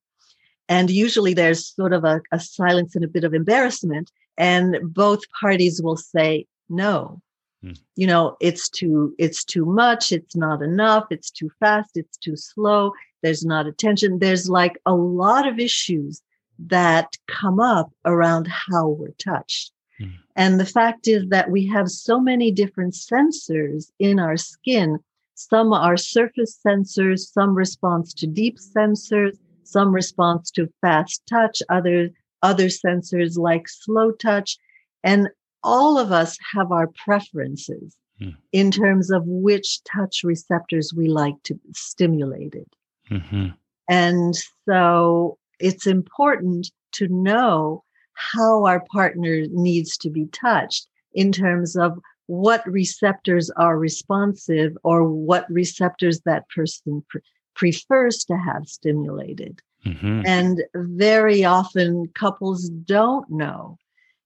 and 0.68 0.90
usually 0.90 1.34
there's 1.34 1.76
sort 1.76 1.94
of 1.94 2.04
a, 2.04 2.22
a 2.32 2.40
silence 2.40 2.96
and 2.96 3.06
a 3.06 3.10
bit 3.10 3.24
of 3.24 3.34
embarrassment 3.34 4.12
and 4.38 4.78
both 4.94 5.22
parties 5.42 5.82
will 5.82 5.98
say 5.98 6.46
no 6.70 7.22
Hmm. 7.66 7.72
you 7.96 8.06
know 8.06 8.38
it's 8.40 8.70
too 8.70 9.16
it's 9.18 9.44
too 9.44 9.66
much 9.66 10.12
it's 10.12 10.36
not 10.36 10.62
enough 10.62 11.06
it's 11.10 11.32
too 11.32 11.50
fast 11.60 11.92
it's 11.96 12.18
too 12.18 12.36
slow 12.36 12.92
there's 13.24 13.44
not 13.44 13.66
attention 13.66 14.20
there's 14.20 14.48
like 14.50 14.78
a 14.86 14.94
lot 14.94 15.48
of 15.48 15.58
issues 15.58 16.22
that 16.60 17.16
come 17.28 17.60
up 17.60 17.92
around 18.06 18.48
how 18.48 18.90
we're 18.90 19.16
touched 19.18 19.72
mm. 20.00 20.12
and 20.36 20.60
the 20.60 20.66
fact 20.66 21.08
is 21.08 21.28
that 21.30 21.50
we 21.50 21.66
have 21.66 21.90
so 21.90 22.20
many 22.20 22.52
different 22.52 22.94
sensors 22.94 23.90
in 23.98 24.20
our 24.20 24.38
skin 24.38 25.00
some 25.34 25.74
are 25.74 25.98
surface 25.98 26.60
sensors 26.66 27.32
some 27.32 27.56
response 27.56 28.14
to 28.14 28.28
deep 28.28 28.58
sensors 28.60 29.38
some 29.64 29.92
response 29.92 30.52
to 30.52 30.70
fast 30.82 31.24
touch 31.28 31.64
other 31.70 32.10
other 32.46 32.68
sensors 32.68 33.40
like 33.40 33.68
slow 33.68 34.12
touch 34.12 34.60
and 35.04 35.30
all 35.64 35.98
of 35.98 36.12
us 36.12 36.38
have 36.54 36.72
our 36.72 36.88
preferences 37.04 37.98
mm. 38.22 38.36
in 38.52 38.70
terms 38.70 39.10
of 39.10 39.24
which 39.26 39.84
touch 39.84 40.22
receptors 40.24 40.94
we 40.96 41.08
like 41.08 41.42
to 41.44 41.56
be 41.56 41.74
stimulated. 41.74 42.68
Mm-hmm. 43.10 43.48
And 43.90 44.36
so 44.70 45.40
it's 45.60 45.88
important 45.88 46.70
to 46.94 47.08
know 47.08 47.84
how 48.14 48.66
our 48.66 48.84
partner 48.94 49.46
needs 49.50 49.98
to 49.98 50.12
be 50.12 50.28
touched 50.28 50.88
in 51.14 51.32
terms 51.32 51.76
of 51.76 51.98
what 52.28 52.62
receptors 52.68 53.50
are 53.58 53.78
responsive 53.78 54.78
or 54.84 55.04
what 55.08 55.46
receptors 55.50 56.22
that 56.22 56.48
person 56.50 57.04
pre- 57.10 57.22
prefers 57.56 58.24
to 58.26 58.38
have 58.38 58.68
stimulated. 58.68 59.62
Mm-hmm. 59.86 60.22
And 60.26 60.64
very 60.76 61.44
often 61.44 62.08
couples 62.16 62.70
don't 62.70 63.30
know 63.30 63.78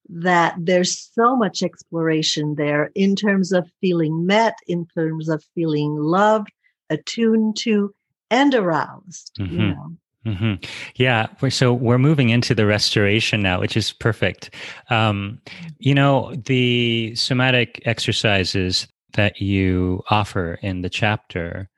that 0.09 0.55
there's 0.57 1.09
so 1.13 1.35
much 1.35 1.61
exploration 1.61 2.55
there 2.55 2.89
in 2.95 3.15
terms 3.15 3.51
of 3.51 3.69
feeling 3.79 4.25
met, 4.25 4.55
in 4.67 4.87
terms 4.87 5.29
of 5.29 5.43
feeling 5.53 5.95
loved, 5.97 6.51
attuned 6.89 7.57
to, 7.57 7.93
and 8.31 8.55
aroused. 8.55 9.31
Mm-hmm. 9.39 9.59
You 9.59 9.67
know. 9.67 9.97
Mm-hmm. 10.25 10.53
Yeah. 10.95 11.27
So 11.49 11.73
we're 11.73 11.97
moving 11.97 12.29
into 12.29 12.53
the 12.53 12.65
restoration 12.65 13.41
now, 13.41 13.59
which 13.59 13.77
is 13.77 13.93
perfect. 13.93 14.53
Um, 14.89 15.41
you 15.77 15.95
know, 15.95 16.33
the 16.35 17.15
somatic 17.15 17.81
exercises 17.85 18.87
that 19.13 19.39
you 19.39 20.03
offer 20.09 20.59
in 20.61 20.81
the 20.81 20.89
chapter 20.89 21.69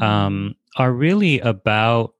um, 0.00 0.54
mm-hmm. 0.78 0.82
are 0.82 0.92
really 0.92 1.40
about 1.40 2.14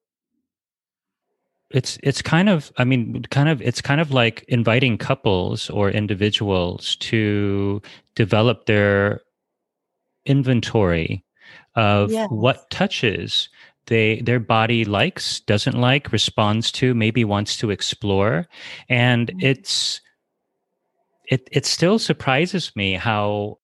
it's 1.73 1.99
it's 2.03 2.23
kind 2.23 2.49
of 2.49 2.73
i 2.79 2.85
mean 2.85 3.25
kind 3.31 3.49
of 3.49 3.61
it's 3.63 3.81
kind 3.81 4.01
of 4.01 4.13
like 4.13 4.45
inviting 4.49 4.99
couples 4.99 5.71
or 5.71 5.91
individuals 5.91 6.97
to 6.97 7.81
develop 8.15 8.67
their 8.67 9.21
inventory 10.27 11.25
of 11.75 12.13
yes. 12.13 12.29
what 12.31 12.71
touches 12.71 13.49
they 13.87 14.21
their 14.21 14.41
body 14.41 14.85
likes, 14.85 15.41
doesn't 15.41 15.77
like, 15.77 16.13
responds 16.13 16.71
to, 16.73 16.95
maybe 16.95 17.25
wants 17.25 17.57
to 17.59 17.71
explore, 17.71 18.47
and 18.89 19.29
mm-hmm. 19.29 19.41
it's 19.41 20.01
it 21.29 21.49
it 21.51 21.67
still 21.67 21.99
surprises 21.99 22.73
me 22.77 22.95
how 22.95 23.59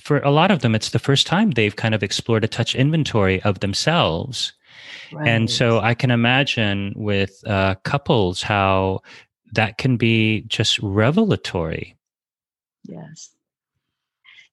for 0.00 0.20
a 0.20 0.30
lot 0.30 0.50
of 0.50 0.60
them 0.60 0.74
it's 0.74 0.90
the 0.90 0.98
first 0.98 1.26
time 1.26 1.50
they've 1.50 1.76
kind 1.76 1.94
of 1.94 2.02
explored 2.02 2.44
a 2.44 2.48
touch 2.48 2.74
inventory 2.74 3.42
of 3.42 3.60
themselves 3.60 4.54
right. 5.12 5.28
and 5.28 5.50
so 5.50 5.80
i 5.80 5.94
can 5.94 6.10
imagine 6.10 6.92
with 6.96 7.42
uh, 7.46 7.74
couples 7.84 8.42
how 8.42 9.00
that 9.52 9.78
can 9.78 9.96
be 9.96 10.42
just 10.42 10.78
revelatory 10.80 11.96
yes 12.84 13.30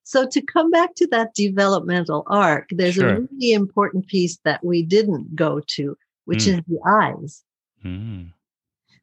so 0.06 0.28
to 0.28 0.42
come 0.42 0.70
back 0.70 0.94
to 0.96 1.08
that 1.08 1.34
developmental 1.34 2.24
arc, 2.28 2.70
there's 2.70 2.94
sure. 2.94 3.10
a 3.10 3.20
really 3.22 3.54
important 3.54 4.06
piece 4.06 4.38
that 4.46 4.64
we 4.64 4.84
didn't 4.84 5.36
go 5.36 5.62
to, 5.70 5.98
which 6.26 6.44
mm. 6.44 6.48
is 6.50 6.62
the 6.68 6.80
eyes, 6.88 7.44
mm. 7.84 8.32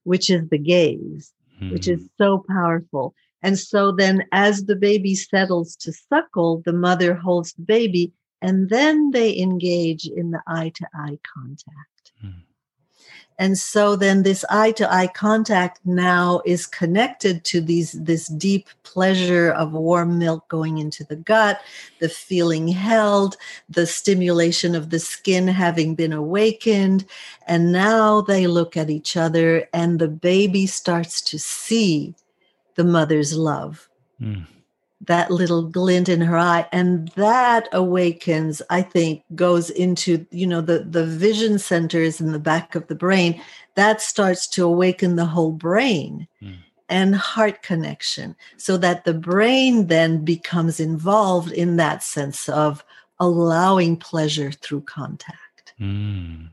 which 0.05 0.31
is 0.31 0.49
the 0.49 0.59
gaze, 0.59 1.33
mm. 1.61 1.73
which 1.73 1.89
is 1.89 2.05
mm. 2.05 2.09
so 2.19 2.45
powerful. 2.49 3.15
And 3.43 3.59
so 3.59 3.91
then 3.91 4.25
as 4.31 4.67
the 4.67 4.77
baby 4.77 5.17
settles 5.17 5.75
to 5.81 5.93
suckle, 5.93 6.63
the 6.65 6.73
mother 6.73 7.15
holds 7.15 7.53
the 7.55 7.63
baby 7.63 8.13
and 8.43 8.69
then 8.69 9.13
they 9.13 9.39
engage 9.39 10.07
in 10.07 10.33
the 10.33 10.43
eye 10.47 10.73
to 10.75 10.87
eye 10.95 11.19
contact. 11.35 12.13
Mm. 12.25 12.43
And 13.39 13.57
so 13.57 13.97
then 13.97 14.23
this 14.23 14.45
eye 14.51 14.73
to 14.73 14.93
eye 14.93 15.07
contact 15.07 15.81
now 15.85 16.43
is 16.45 16.67
connected 16.67 17.45
to 17.47 17.61
these 17.61 17.93
this 17.93 18.27
deep 18.27 18.69
pleasure 18.83 19.51
of 19.51 19.73
warm 19.73 20.19
milk 20.19 20.49
going 20.49 20.79
into 20.79 21.05
the 21.05 21.17
gut, 21.17 21.61
the 21.99 22.09
feeling 22.09 22.69
held, 22.69 23.37
the 23.69 23.87
stimulation 23.87 24.75
of 24.75 24.91
the 24.91 24.99
skin 24.99 25.49
having 25.49 25.95
been 25.95 26.13
awakened, 26.13 27.07
and 27.47 27.73
now 27.73 28.21
they 28.21 28.47
look 28.47 28.77
at 28.77 28.91
each 28.91 29.17
other 29.17 29.69
and 29.73 29.99
the 29.99 30.09
baby 30.09 30.67
starts 30.67 31.21
to 31.23 31.39
see 31.39 32.15
the 32.75 32.85
mother's 32.85 33.37
love. 33.37 33.89
Mm 34.21 34.47
that 35.07 35.31
little 35.31 35.63
glint 35.63 36.09
in 36.09 36.21
her 36.21 36.39
eye 36.39 36.67
and 36.73 37.09
that 37.17 37.69
awakens 37.73 38.63
i 38.71 38.81
think 38.81 39.23
goes 39.35 39.71
into 39.71 40.25
you 40.31 40.47
know 40.47 40.61
the 40.61 40.81
the 40.81 41.05
vision 41.05 41.59
centers 41.59 42.21
in 42.21 42.33
the 42.33 42.39
back 42.39 42.75
of 42.75 42.87
the 42.87 42.95
brain 42.95 43.41
that 43.75 44.01
starts 44.01 44.47
to 44.47 44.65
awaken 44.65 45.17
the 45.17 45.25
whole 45.25 45.53
brain 45.53 46.27
mm. 46.43 46.57
and 46.89 47.17
heart 47.17 47.63
connection 47.63 48.37
so 48.57 48.77
that 48.77 49.05
the 49.05 49.15
brain 49.15 49.89
then 49.89 50.25
becomes 50.25 50.79
involved 50.79 51.53
in 51.53 51.77
that 51.77 52.03
sense 52.03 52.49
of 52.49 52.85
allowing 53.19 53.97
pleasure 53.97 54.53
through 54.53 54.83
contact 54.83 55.75
mm. 55.81 56.49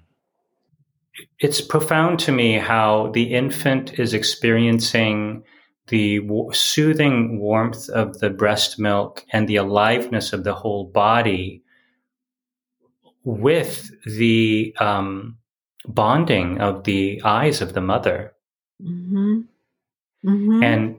it's 1.39 1.61
profound 1.61 2.19
to 2.19 2.31
me 2.31 2.53
how 2.53 3.11
the 3.13 3.33
infant 3.33 3.99
is 3.99 4.13
experiencing 4.13 5.43
the 5.89 6.19
w- 6.19 6.51
soothing 6.53 7.39
warmth 7.39 7.89
of 7.89 8.19
the 8.19 8.29
breast 8.29 8.79
milk 8.79 9.25
and 9.31 9.47
the 9.47 9.57
aliveness 9.57 10.33
of 10.33 10.43
the 10.43 10.53
whole 10.53 10.85
body 10.85 11.63
with 13.23 13.91
the 14.05 14.73
um, 14.79 15.37
bonding 15.87 16.59
of 16.59 16.83
the 16.83 17.21
eyes 17.23 17.61
of 17.61 17.73
the 17.73 17.81
mother. 17.81 18.33
Mm-hmm. 18.81 19.41
Mm-hmm. 20.25 20.63
And 20.63 20.95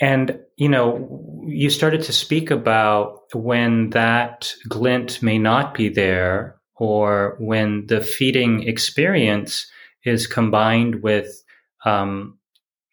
and 0.00 0.38
you 0.56 0.68
know, 0.68 1.44
you 1.46 1.70
started 1.70 2.02
to 2.02 2.12
speak 2.12 2.50
about 2.50 3.22
when 3.34 3.90
that 3.90 4.52
glint 4.68 5.22
may 5.22 5.38
not 5.38 5.74
be 5.74 5.88
there, 5.88 6.56
or 6.76 7.36
when 7.40 7.86
the 7.86 8.00
feeding 8.00 8.62
experience 8.62 9.70
is 10.04 10.26
combined 10.26 11.02
with 11.02 11.42
um, 11.84 12.37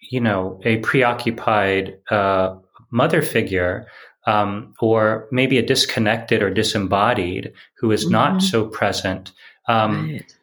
you 0.10 0.20
know, 0.20 0.60
a 0.64 0.78
preoccupied 0.78 1.98
uh, 2.10 2.56
mother 2.92 3.22
figure, 3.22 3.88
um, 4.28 4.74
or 4.80 5.28
maybe 5.32 5.58
a 5.58 5.66
disconnected 5.66 6.42
or 6.42 6.50
disembodied 6.50 7.54
who 7.78 7.92
is 7.92 8.04
mm-hmm. 8.04 8.14
not 8.14 8.42
so 8.42 8.68
present. 8.68 9.32
Um, 9.68 10.12
right. 10.12 10.36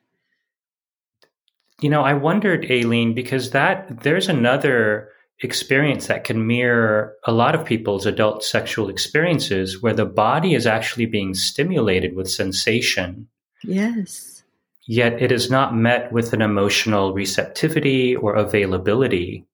You 1.81 1.91
know, 1.91 2.03
I 2.03 2.15
wondered, 2.15 2.71
Aline, 2.71 3.13
because 3.13 3.51
that 3.51 4.03
there's 4.03 4.29
another 4.29 5.09
experience 5.41 6.07
that 6.07 6.23
can 6.23 6.47
mirror 6.47 7.15
a 7.25 7.33
lot 7.33 7.57
of 7.57 7.65
people's 7.65 8.07
adult 8.07 8.45
sexual 8.45 8.89
experiences 8.89 9.83
where 9.83 9.95
the 9.95 10.07
body 10.07 10.55
is 10.55 10.67
actually 10.67 11.07
being 11.07 11.35
stimulated 11.35 12.15
with 12.15 12.31
sensation. 12.31 13.27
Yes. 13.65 14.45
Yet 14.87 15.21
it 15.21 15.33
is 15.33 15.51
not 15.51 15.77
met 15.77 16.13
with 16.13 16.33
an 16.33 16.43
emotional 16.43 17.13
receptivity 17.13 18.15
or 18.15 18.35
availability. 18.35 19.45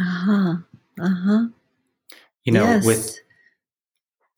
Uh-huh. 0.00 0.56
Uh-huh. 1.00 1.46
You 2.44 2.52
know, 2.52 2.64
yes. 2.64 2.86
with 2.86 3.20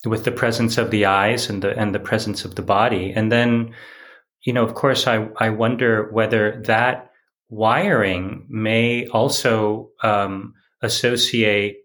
with 0.04 0.24
the 0.24 0.32
presence 0.32 0.78
of 0.78 0.90
the 0.90 1.06
eyes 1.06 1.50
and 1.50 1.62
the 1.62 1.76
and 1.76 1.94
the 1.94 2.00
presence 2.00 2.44
of 2.44 2.54
the 2.54 2.62
body. 2.62 3.12
And 3.14 3.30
then, 3.32 3.74
you 4.42 4.52
know, 4.52 4.62
of 4.62 4.74
course 4.74 5.06
I 5.06 5.28
I 5.38 5.50
wonder 5.50 6.10
whether 6.12 6.62
that 6.66 7.10
wiring 7.48 8.46
may 8.48 9.06
also 9.08 9.90
um, 10.02 10.54
associate 10.82 11.78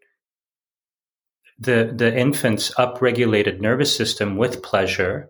the 1.60 1.92
the 1.96 2.16
infant's 2.16 2.74
upregulated 2.76 3.60
nervous 3.60 3.96
system 3.96 4.38
with 4.38 4.64
pleasure 4.64 5.30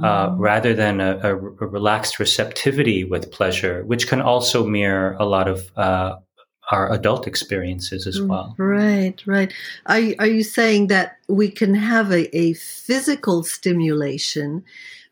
uh, 0.00 0.30
mm. 0.30 0.36
rather 0.38 0.74
than 0.74 1.00
a, 1.00 1.18
a, 1.22 1.36
a, 1.36 1.66
relaxed 1.66 2.18
receptivity 2.18 3.04
with 3.04 3.30
pleasure, 3.30 3.84
which 3.84 4.08
can 4.08 4.22
also 4.22 4.66
mirror 4.66 5.16
a 5.20 5.26
lot 5.26 5.48
of 5.48 5.70
uh, 5.76 6.16
our 6.72 6.90
adult 6.90 7.26
experiences 7.26 8.06
as 8.06 8.18
mm, 8.18 8.28
well. 8.28 8.54
Right, 8.58 9.22
right. 9.26 9.52
Are, 9.86 10.00
are 10.18 10.26
you 10.26 10.42
saying 10.42 10.86
that 10.86 11.18
we 11.28 11.50
can 11.50 11.74
have 11.74 12.10
a, 12.10 12.34
a 12.36 12.54
physical 12.54 13.44
stimulation, 13.44 14.64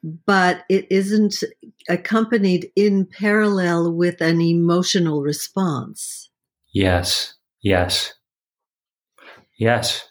but 0.03 0.65
it 0.71 0.87
isn't 0.91 1.45
accompanied 1.89 2.73
in 2.75 3.05
parallel 3.05 3.93
with 3.93 4.23
an 4.23 4.41
emotional 4.41 5.21
response? 5.21 6.31
Yes, 6.73 7.35
yes, 7.61 8.15
yes. 9.59 10.09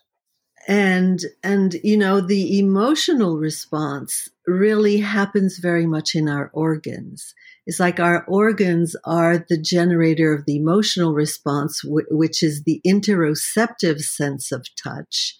And 0.67 1.25
and 1.41 1.73
you 1.83 1.97
know 1.97 2.21
the 2.21 2.59
emotional 2.59 3.39
response 3.39 4.29
really 4.45 4.97
happens 4.97 5.57
very 5.57 5.87
much 5.87 6.13
in 6.13 6.29
our 6.29 6.51
organs 6.53 7.33
it's 7.69 7.79
like 7.79 7.99
our 7.99 8.25
organs 8.25 8.95
are 9.05 9.45
the 9.47 9.61
generator 9.61 10.33
of 10.33 10.47
the 10.47 10.55
emotional 10.55 11.13
response, 11.13 11.81
which 11.85 12.41
is 12.41 12.63
the 12.63 12.81
interoceptive 12.83 13.99
sense 13.99 14.51
of 14.51 14.65
touch. 14.75 15.37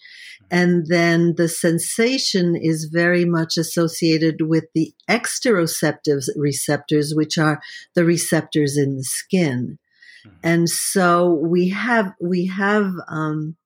And 0.48 0.86
then 0.86 1.34
the 1.36 1.48
sensation 1.48 2.54
is 2.54 2.84
very 2.84 3.24
much 3.24 3.56
associated 3.56 4.42
with 4.42 4.66
the 4.76 4.94
exteroceptive 5.08 6.22
receptors, 6.36 7.14
which 7.16 7.36
are 7.36 7.60
the 7.96 8.04
receptors 8.04 8.76
in 8.76 8.96
the 8.96 9.02
skin. 9.02 9.80
Mm-hmm. 10.24 10.36
And 10.44 10.68
so 10.68 11.34
we 11.34 11.70
have, 11.70 12.12
we 12.20 12.46
have, 12.46 12.92
um, 13.08 13.56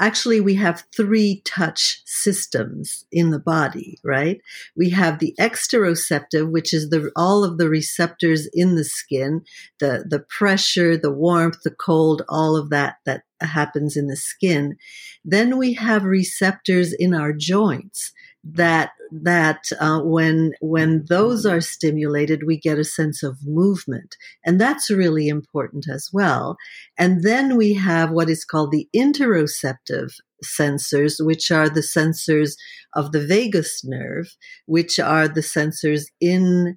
actually 0.00 0.40
we 0.40 0.54
have 0.54 0.84
three 0.94 1.42
touch 1.44 2.02
systems 2.04 3.04
in 3.12 3.30
the 3.30 3.38
body 3.38 3.98
right? 4.04 4.40
We 4.76 4.90
have 4.90 5.18
the 5.18 5.34
exteroceptive 5.40 6.50
which 6.50 6.72
is 6.72 6.90
the 6.90 7.10
all 7.16 7.44
of 7.44 7.58
the 7.58 7.68
receptors 7.68 8.48
in 8.52 8.76
the 8.76 8.84
skin 8.84 9.42
the 9.80 10.04
the 10.08 10.20
pressure 10.20 10.96
the 10.96 11.12
warmth 11.12 11.62
the 11.64 11.70
cold 11.70 12.22
all 12.28 12.56
of 12.56 12.70
that 12.70 12.96
that 13.04 13.22
happens 13.40 13.96
in 13.96 14.06
the 14.06 14.16
skin. 14.16 14.76
Then 15.24 15.58
we 15.58 15.74
have 15.74 16.04
receptors 16.04 16.92
in 16.92 17.14
our 17.14 17.32
joints 17.32 18.12
that 18.54 18.90
that 19.10 19.70
uh, 19.80 20.00
when 20.02 20.52
when 20.60 21.04
those 21.08 21.46
are 21.46 21.60
stimulated 21.60 22.42
we 22.46 22.58
get 22.58 22.78
a 22.78 22.84
sense 22.84 23.22
of 23.22 23.38
movement. 23.44 24.16
And 24.44 24.60
that's 24.60 24.90
really 24.90 25.28
important 25.28 25.86
as 25.88 26.10
well. 26.12 26.56
And 26.98 27.22
then 27.22 27.56
we 27.56 27.74
have 27.74 28.10
what 28.10 28.30
is 28.30 28.44
called 28.44 28.72
the 28.72 28.88
interoceptive 28.94 30.12
sensors 30.44 31.24
which 31.24 31.50
are 31.50 31.68
the 31.68 31.80
sensors 31.80 32.52
of 32.94 33.12
the 33.12 33.24
vagus 33.26 33.82
nerve 33.84 34.36
which 34.66 34.98
are 34.98 35.28
the 35.28 35.40
sensors 35.40 36.04
in 36.20 36.76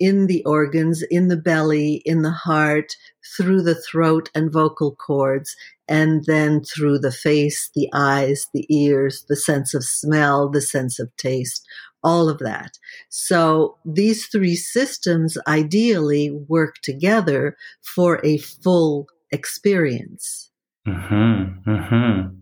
in 0.00 0.26
the 0.26 0.42
organs, 0.44 1.02
in 1.10 1.28
the 1.28 1.36
belly, 1.36 2.02
in 2.06 2.22
the 2.22 2.30
heart, 2.30 2.96
through 3.36 3.62
the 3.62 3.80
throat 3.80 4.30
and 4.34 4.52
vocal 4.52 4.96
cords, 4.96 5.54
and 5.86 6.24
then 6.24 6.64
through 6.64 6.98
the 6.98 7.12
face, 7.12 7.70
the 7.74 7.88
eyes, 7.92 8.48
the 8.54 8.66
ears, 8.74 9.24
the 9.28 9.36
sense 9.36 9.74
of 9.74 9.84
smell, 9.84 10.48
the 10.48 10.62
sense 10.62 10.98
of 10.98 11.14
taste, 11.16 11.66
all 12.02 12.28
of 12.28 12.38
that. 12.38 12.78
So 13.10 13.76
these 13.84 14.26
three 14.26 14.56
systems 14.56 15.36
ideally 15.46 16.30
work 16.30 16.76
together 16.82 17.56
for 17.82 18.20
a 18.24 18.38
full 18.38 19.06
experience. 19.30 20.50
Mm-hmm, 20.88 21.70
mm-hmm. 21.70 22.36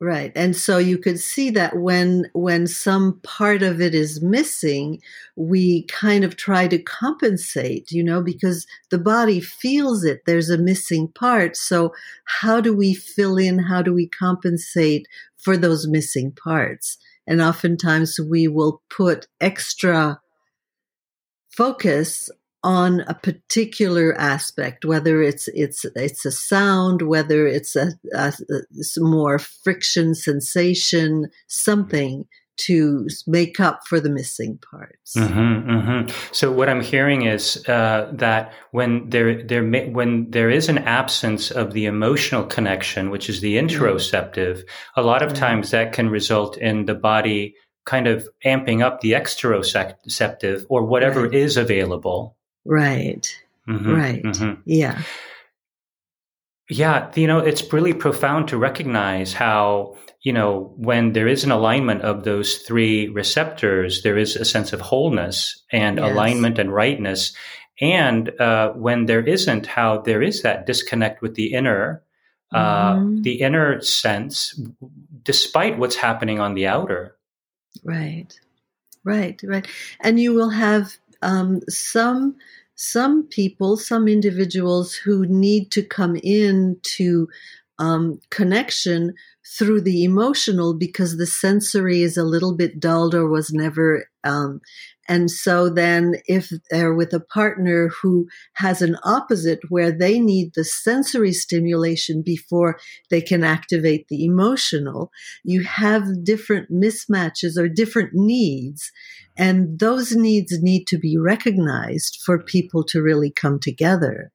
Right. 0.00 0.30
And 0.36 0.54
so 0.54 0.78
you 0.78 0.96
could 0.96 1.18
see 1.18 1.50
that 1.50 1.76
when 1.76 2.30
when 2.32 2.68
some 2.68 3.18
part 3.24 3.64
of 3.64 3.80
it 3.80 3.96
is 3.96 4.22
missing, 4.22 5.00
we 5.34 5.86
kind 5.86 6.22
of 6.22 6.36
try 6.36 6.68
to 6.68 6.78
compensate, 6.78 7.90
you 7.90 8.04
know, 8.04 8.22
because 8.22 8.64
the 8.92 8.98
body 8.98 9.40
feels 9.40 10.04
it. 10.04 10.20
There's 10.24 10.50
a 10.50 10.58
missing 10.58 11.08
part. 11.08 11.56
So 11.56 11.92
how 12.26 12.60
do 12.60 12.72
we 12.76 12.94
fill 12.94 13.38
in? 13.38 13.58
How 13.58 13.82
do 13.82 13.92
we 13.92 14.06
compensate 14.08 15.08
for 15.36 15.56
those 15.56 15.88
missing 15.88 16.30
parts? 16.30 16.96
And 17.26 17.40
oftentimes 17.40 18.20
we 18.20 18.46
will 18.46 18.82
put 18.90 19.26
extra 19.40 20.20
focus 21.50 22.30
on 22.64 23.00
a 23.02 23.14
particular 23.14 24.14
aspect, 24.18 24.84
whether 24.84 25.22
it's 25.22 25.48
it's 25.48 25.84
it's 25.94 26.24
a 26.24 26.32
sound, 26.32 27.02
whether 27.02 27.46
it's 27.46 27.76
a, 27.76 27.92
a, 28.12 28.32
a 28.50 29.00
more 29.00 29.38
friction 29.38 30.14
sensation, 30.14 31.28
something 31.46 32.24
to 32.58 33.06
make 33.26 33.60
up 33.60 33.86
for 33.86 34.00
the 34.00 34.10
missing 34.10 34.58
parts. 34.70 35.14
Mm-hmm, 35.16 35.70
mm-hmm. 35.70 36.32
So 36.32 36.50
what 36.50 36.68
I'm 36.68 36.82
hearing 36.82 37.22
is 37.22 37.64
uh, 37.68 38.10
that 38.14 38.52
when 38.72 39.08
there 39.08 39.42
there 39.42 39.62
may, 39.62 39.88
when 39.88 40.30
there 40.30 40.50
is 40.50 40.68
an 40.68 40.78
absence 40.78 41.52
of 41.52 41.72
the 41.72 41.86
emotional 41.86 42.44
connection, 42.44 43.10
which 43.10 43.28
is 43.28 43.40
the 43.40 43.56
interoceptive, 43.56 44.62
a 44.96 45.02
lot 45.02 45.22
of 45.22 45.34
times 45.34 45.70
that 45.70 45.92
can 45.92 46.10
result 46.10 46.58
in 46.58 46.86
the 46.86 46.94
body 46.94 47.54
kind 47.86 48.06
of 48.06 48.28
amping 48.44 48.82
up 48.82 49.00
the 49.00 49.12
exteroceptive 49.12 50.64
or 50.68 50.84
whatever 50.84 51.22
right. 51.22 51.34
is 51.34 51.56
available 51.56 52.36
Right. 52.68 53.34
Mm-hmm, 53.66 53.94
right. 53.94 54.22
Mm-hmm. 54.22 54.60
Yeah. 54.66 55.02
Yeah. 56.68 57.10
You 57.14 57.26
know, 57.26 57.38
it's 57.38 57.72
really 57.72 57.94
profound 57.94 58.48
to 58.48 58.58
recognize 58.58 59.32
how, 59.32 59.96
you 60.20 60.34
know, 60.34 60.74
when 60.76 61.14
there 61.14 61.26
is 61.26 61.44
an 61.44 61.50
alignment 61.50 62.02
of 62.02 62.24
those 62.24 62.58
three 62.58 63.08
receptors, 63.08 64.02
there 64.02 64.18
is 64.18 64.36
a 64.36 64.44
sense 64.44 64.74
of 64.74 64.82
wholeness 64.82 65.64
and 65.72 65.96
yes. 65.96 66.10
alignment 66.10 66.58
and 66.58 66.70
rightness. 66.70 67.34
And 67.80 68.38
uh, 68.38 68.72
when 68.72 69.06
there 69.06 69.26
isn't, 69.26 69.66
how 69.66 70.02
there 70.02 70.20
is 70.20 70.42
that 70.42 70.66
disconnect 70.66 71.22
with 71.22 71.36
the 71.36 71.54
inner, 71.54 72.02
uh, 72.52 72.96
mm-hmm. 72.96 73.22
the 73.22 73.40
inner 73.40 73.80
sense, 73.80 74.60
despite 75.22 75.78
what's 75.78 75.96
happening 75.96 76.38
on 76.38 76.52
the 76.52 76.66
outer. 76.66 77.16
Right. 77.82 78.38
Right. 79.04 79.40
Right. 79.42 79.66
And 80.00 80.20
you 80.20 80.34
will 80.34 80.50
have 80.50 80.98
um, 81.22 81.60
some 81.68 82.36
some 82.78 83.24
people, 83.24 83.76
some 83.76 84.06
individuals 84.06 84.94
who 84.94 85.26
need 85.26 85.72
to 85.72 85.82
come 85.82 86.14
in 86.22 86.76
to 86.84 87.28
um, 87.80 88.20
connection 88.30 89.14
through 89.58 89.80
the 89.80 90.04
emotional 90.04 90.74
because 90.74 91.16
the 91.16 91.26
sensory 91.26 92.02
is 92.02 92.16
a 92.16 92.22
little 92.22 92.54
bit 92.54 92.78
dulled 92.78 93.16
or 93.16 93.28
was 93.28 93.52
never 93.52 94.08
um, 94.22 94.60
and 95.08 95.30
so 95.30 95.70
then 95.70 96.16
if 96.26 96.52
they're 96.70 96.94
with 96.94 97.14
a 97.14 97.20
partner 97.20 97.88
who 97.88 98.28
has 98.54 98.82
an 98.82 98.98
opposite 99.04 99.60
where 99.70 99.90
they 99.90 100.20
need 100.20 100.52
the 100.54 100.64
sensory 100.64 101.32
stimulation 101.32 102.22
before 102.22 102.78
they 103.10 103.22
can 103.22 103.42
activate 103.42 104.06
the 104.08 104.24
emotional, 104.26 105.10
you 105.44 105.62
have 105.62 106.24
different 106.24 106.70
mismatches 106.70 107.56
or 107.56 107.68
different 107.68 108.10
needs. 108.12 108.92
And 109.38 109.78
those 109.78 110.14
needs 110.14 110.62
need 110.62 110.86
to 110.88 110.98
be 110.98 111.16
recognized 111.16 112.18
for 112.24 112.42
people 112.42 112.84
to 112.84 113.00
really 113.00 113.30
come 113.30 113.58
together. 113.58 114.30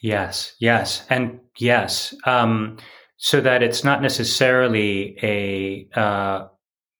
Yes, 0.00 0.54
yes, 0.58 1.04
and 1.10 1.40
yes. 1.58 2.14
Um, 2.24 2.78
so 3.18 3.40
that 3.40 3.64
it's 3.64 3.82
not 3.82 4.00
necessarily 4.00 5.18
a 5.22 5.88
uh, 5.98 6.46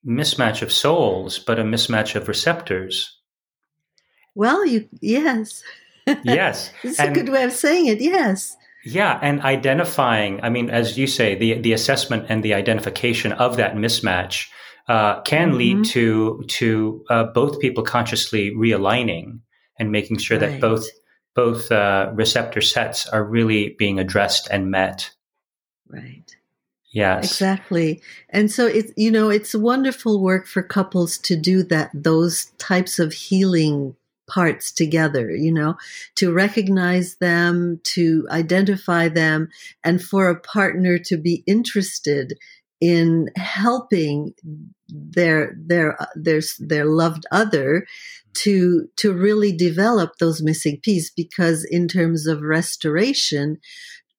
mismatch 0.08 0.62
of 0.62 0.72
souls, 0.72 1.38
but 1.38 1.58
a 1.58 1.64
mismatch 1.64 2.14
of 2.14 2.28
receptors. 2.28 3.18
Well, 4.34 4.64
you 4.64 4.88
yes. 5.00 5.62
Yes. 6.24 6.70
it's 6.82 6.98
a 6.98 7.10
good 7.10 7.28
way 7.28 7.44
of 7.44 7.52
saying 7.52 7.86
it. 7.86 8.00
Yes. 8.00 8.56
Yeah, 8.82 9.18
and 9.20 9.42
identifying, 9.42 10.40
I 10.42 10.48
mean, 10.48 10.70
as 10.70 10.96
you 10.96 11.06
say, 11.06 11.34
the 11.34 11.60
the 11.60 11.74
assessment 11.74 12.26
and 12.30 12.42
the 12.42 12.54
identification 12.54 13.32
of 13.32 13.58
that 13.58 13.74
mismatch 13.74 14.46
uh, 14.88 15.20
can 15.22 15.48
mm-hmm. 15.48 15.58
lead 15.58 15.84
to 15.86 16.44
to 16.48 17.04
uh, 17.10 17.24
both 17.24 17.60
people 17.60 17.84
consciously 17.84 18.52
realigning 18.52 19.40
and 19.78 19.92
making 19.92 20.18
sure 20.18 20.38
right. 20.38 20.52
that 20.52 20.60
both 20.60 20.86
both 21.34 21.70
uh, 21.70 22.10
receptor 22.14 22.60
sets 22.60 23.06
are 23.06 23.24
really 23.24 23.76
being 23.78 23.98
addressed 23.98 24.48
and 24.50 24.70
met. 24.70 25.10
Right. 25.88 26.27
Yes. 26.90 27.24
Exactly. 27.24 28.00
And 28.30 28.50
so 28.50 28.66
it's 28.66 28.92
you 28.96 29.10
know, 29.10 29.28
it's 29.28 29.54
wonderful 29.54 30.22
work 30.22 30.46
for 30.46 30.62
couples 30.62 31.18
to 31.18 31.36
do 31.36 31.62
that 31.64 31.90
those 31.92 32.46
types 32.58 32.98
of 32.98 33.12
healing 33.12 33.94
parts 34.28 34.70
together, 34.70 35.30
you 35.34 35.52
know, 35.52 35.76
to 36.16 36.32
recognize 36.32 37.16
them, 37.16 37.80
to 37.84 38.26
identify 38.30 39.08
them, 39.08 39.48
and 39.84 40.02
for 40.02 40.28
a 40.28 40.40
partner 40.40 40.98
to 40.98 41.16
be 41.16 41.42
interested 41.46 42.34
in 42.80 43.28
helping 43.36 44.32
their 44.88 45.56
their 45.58 46.00
uh, 46.00 46.06
their 46.14 46.40
their 46.60 46.84
loved 46.84 47.26
other 47.32 47.86
to 48.34 48.88
to 48.96 49.12
really 49.12 49.54
develop 49.54 50.12
those 50.18 50.42
missing 50.42 50.78
pieces 50.82 51.10
because 51.16 51.64
in 51.64 51.88
terms 51.88 52.26
of 52.26 52.40
restoration 52.40 53.58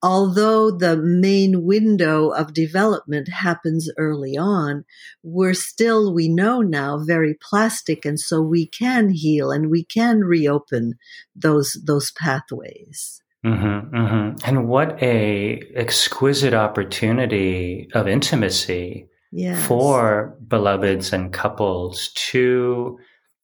although 0.02 0.72
the 0.72 0.96
main 0.98 1.64
window 1.64 2.30
of 2.30 2.54
development 2.54 3.28
happens 3.28 3.90
early 3.98 4.38
on, 4.38 4.86
we're 5.24 5.54
still, 5.54 6.14
we 6.14 6.28
know 6.28 6.62
now, 6.62 6.98
very 6.98 7.34
plastic. 7.34 8.06
And 8.06 8.20
so 8.20 8.42
we 8.42 8.66
can 8.66 9.10
heal 9.10 9.52
and 9.52 9.70
we 9.70 9.84
can 9.84 10.22
reopen 10.22 10.98
those, 11.36 11.78
those 11.86 12.12
pathways. 12.12 13.22
Mm-hmm, 13.46 13.96
mm-hmm. 13.96 14.38
And 14.46 14.68
what 14.68 15.02
a 15.02 15.62
exquisite 15.76 16.54
opportunity 16.54 17.88
of 17.94 18.08
intimacy 18.08 19.08
yes. 19.32 19.66
for 19.66 20.36
beloveds 20.48 21.14
and 21.14 21.32
couples 21.32 22.10
to 22.16 23.00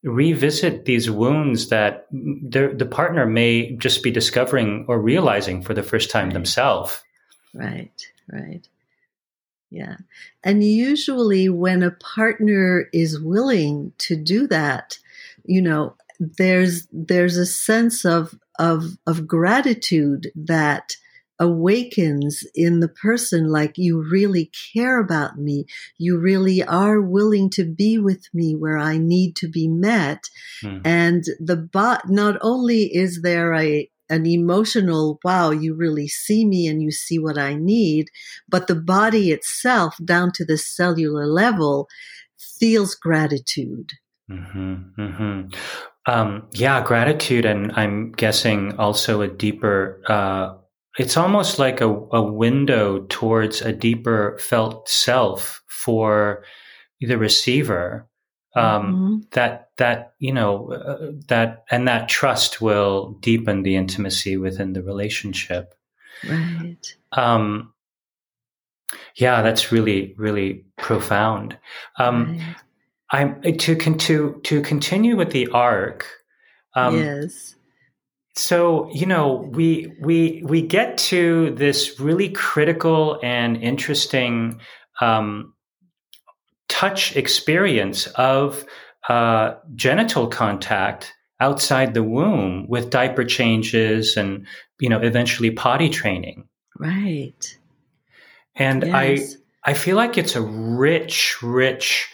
revisit 0.06 0.86
these 0.86 1.10
wounds 1.10 1.70
that 1.70 2.08
the 2.12 2.88
partner 2.90 3.26
may 3.26 3.72
just 3.78 4.04
be 4.04 4.12
discovering 4.12 4.86
or 4.88 5.02
realizing 5.02 5.64
for 5.64 5.74
the 5.74 5.84
first 5.84 6.12
time 6.12 6.28
right. 6.28 6.34
themselves. 6.34 7.04
Right, 7.54 8.08
right. 8.32 8.68
Yeah. 9.72 9.98
And 10.44 10.64
usually, 10.64 11.50
when 11.50 11.82
a 11.82 11.92
partner 11.92 12.88
is 12.94 13.20
willing 13.20 13.94
to 13.98 14.16
do 14.16 14.48
that, 14.48 15.00
you 15.44 15.62
know, 15.62 15.96
there's 16.20 16.88
there's 16.94 17.38
a 17.38 17.46
sense 17.46 18.06
of 18.06 18.40
of 18.60 18.98
of 19.08 19.28
gratitude 19.28 20.32
that 20.36 20.98
awakens 21.40 22.44
in 22.56 22.80
the 22.80 22.88
person 22.88 23.50
like 23.50 23.78
you 23.78 24.02
really 24.10 24.52
care 24.74 25.00
about 25.00 25.38
me. 25.38 25.66
You 25.98 26.18
really 26.20 26.64
are 26.64 27.02
willing 27.02 27.50
to 27.52 27.66
be 27.66 27.98
with 27.98 28.28
me 28.34 28.56
where 28.56 28.78
I 28.78 28.98
need 28.98 29.36
to 29.38 29.48
be 29.48 29.68
met. 29.68 30.30
Mm. 30.64 30.82
And 30.86 31.24
the 31.40 31.58
bot, 31.58 32.10
not 32.10 32.38
only 32.42 32.84
is 32.96 33.22
there 33.22 33.54
a, 33.54 33.90
an 34.10 34.26
emotional, 34.26 35.20
wow, 35.24 35.52
you 35.52 35.74
really 35.74 36.08
see 36.08 36.46
me 36.46 36.68
and 36.68 36.82
you 36.82 36.92
see 36.92 37.20
what 37.20 37.38
I 37.38 37.56
need, 37.56 38.10
but 38.48 38.68
the 38.68 38.76
body 38.76 39.32
itself, 39.32 39.96
down 40.04 40.32
to 40.34 40.46
the 40.46 40.58
cellular 40.58 41.26
level, 41.26 41.88
feels 42.38 42.96
gratitude. 42.96 43.92
Mm-hmm, 44.30 45.02
mm-hmm. 45.02 45.42
Um, 46.08 46.48
yeah, 46.52 46.84
gratitude, 46.84 47.46
and 47.46 47.72
I'm 47.72 48.12
guessing 48.12 48.78
also 48.78 49.22
a 49.22 49.28
deeper 49.28 50.02
uh, 50.08 50.54
it's 50.98 51.18
almost 51.18 51.60
like 51.60 51.82
a, 51.82 51.90
a 51.90 52.22
window 52.22 53.06
towards 53.10 53.62
a 53.62 53.74
deeper 53.74 54.38
felt 54.40 54.88
self 54.90 55.62
for 55.68 56.44
the 57.02 57.18
receiver. 57.18 58.08
Um, 58.58 58.64
mm-hmm. 58.64 59.16
that 59.32 59.72
that 59.78 60.14
you 60.20 60.32
know 60.32 60.72
uh, 60.72 61.12
that 61.28 61.66
and 61.70 61.90
that 61.90 62.08
trust 62.08 62.62
will 62.62 63.18
deepen 63.20 63.64
the 63.64 63.76
intimacy 63.76 64.38
within 64.38 64.72
the 64.72 64.82
relationship. 64.82 65.76
Right. 66.26 66.78
Um, 67.12 67.74
yeah 69.16 69.42
that's 69.42 69.72
really 69.72 70.14
really 70.18 70.66
profound. 70.78 71.58
Um, 71.98 72.38
right. 72.38 72.56
i'm 73.12 73.58
to, 73.58 73.76
con- 73.76 73.98
to 73.98 74.40
to 74.44 74.62
continue 74.62 75.16
with 75.16 75.32
the 75.32 75.48
arc 75.50 76.08
um, 76.76 76.98
yes 76.98 77.56
so, 78.36 78.90
you 78.92 79.06
know, 79.06 79.50
we 79.54 79.94
we 80.02 80.44
we 80.46 80.62
get 80.62 80.98
to 80.98 81.52
this 81.52 82.00
really 82.00 82.30
critical 82.30 83.18
and 83.24 83.56
interesting 83.58 84.60
um, 85.00 85.54
touch 86.68 87.16
experience 87.16 88.08
of 88.08 88.66
uh, 89.08 89.56
genital 89.76 90.28
contact 90.28 91.14
outside 91.40 91.94
the 91.94 92.04
womb 92.04 92.68
with 92.68 92.90
diaper 92.90 93.24
changes 93.24 94.18
and 94.18 94.46
you 94.80 94.90
know 94.90 95.00
eventually 95.00 95.52
potty 95.52 95.90
training. 95.90 96.48
Right. 96.78 97.58
And 98.56 98.84
yes. 98.86 99.38
I 99.64 99.74
feel 99.74 99.96
like 99.96 100.18
it's 100.18 100.36
a 100.36 100.42
rich, 100.42 101.42
rich 101.42 102.10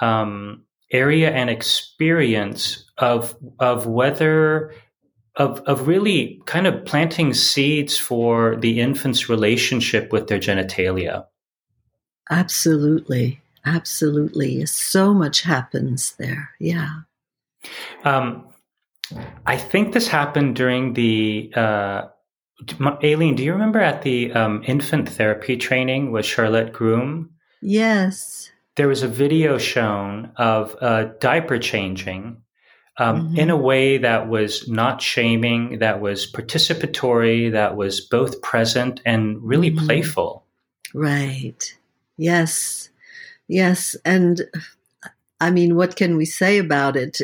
um, 0.00 0.64
area 0.90 1.30
and 1.30 1.48
experience 1.48 2.84
of 2.98 3.34
of 3.58 3.86
whether 3.86 4.74
of 5.36 5.60
of 5.60 5.88
really 5.88 6.40
kind 6.46 6.66
of 6.66 6.84
planting 6.84 7.32
seeds 7.32 7.96
for 7.96 8.56
the 8.56 8.80
infant's 8.80 9.28
relationship 9.28 10.12
with 10.12 10.28
their 10.28 10.38
genitalia. 10.38 11.24
Absolutely, 12.30 13.40
absolutely. 13.64 14.66
So 14.66 15.14
much 15.14 15.42
happens 15.42 16.14
there. 16.18 16.50
Yeah. 16.60 17.00
Um, 18.04 18.46
I 19.46 19.56
think 19.56 19.92
this 19.92 20.08
happened 20.08 20.56
during 20.56 20.94
the. 20.94 21.52
Uh, 21.54 22.02
Aline, 23.02 23.34
do 23.34 23.42
you 23.42 23.52
remember 23.52 23.80
at 23.80 24.02
the 24.02 24.32
um, 24.32 24.62
infant 24.66 25.08
therapy 25.08 25.56
training 25.56 26.12
with 26.12 26.24
Charlotte 26.24 26.72
Groom? 26.72 27.30
Yes. 27.60 28.52
There 28.76 28.86
was 28.86 29.02
a 29.02 29.08
video 29.08 29.58
shown 29.58 30.30
of 30.36 30.76
uh, 30.80 31.04
diaper 31.18 31.58
changing 31.58 32.40
um, 32.98 33.28
mm-hmm. 33.28 33.38
in 33.38 33.50
a 33.50 33.56
way 33.56 33.98
that 33.98 34.28
was 34.28 34.68
not 34.68 35.00
shaming, 35.00 35.78
that 35.78 36.00
was 36.00 36.30
participatory, 36.30 37.52
that 37.52 37.76
was 37.76 38.00
both 38.00 38.42
present 38.42 39.00
and 39.04 39.42
really 39.42 39.70
mm-hmm. 39.70 39.86
playful. 39.86 40.44
Right. 40.94 41.76
Yes. 42.16 42.90
Yes. 43.48 43.96
And 44.04 44.42
I 45.40 45.50
mean, 45.50 45.74
what 45.74 45.96
can 45.96 46.16
we 46.16 46.24
say 46.24 46.58
about 46.58 46.96
it? 46.96 47.18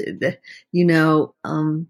You 0.73 0.85
know, 0.85 1.35
um, 1.45 1.89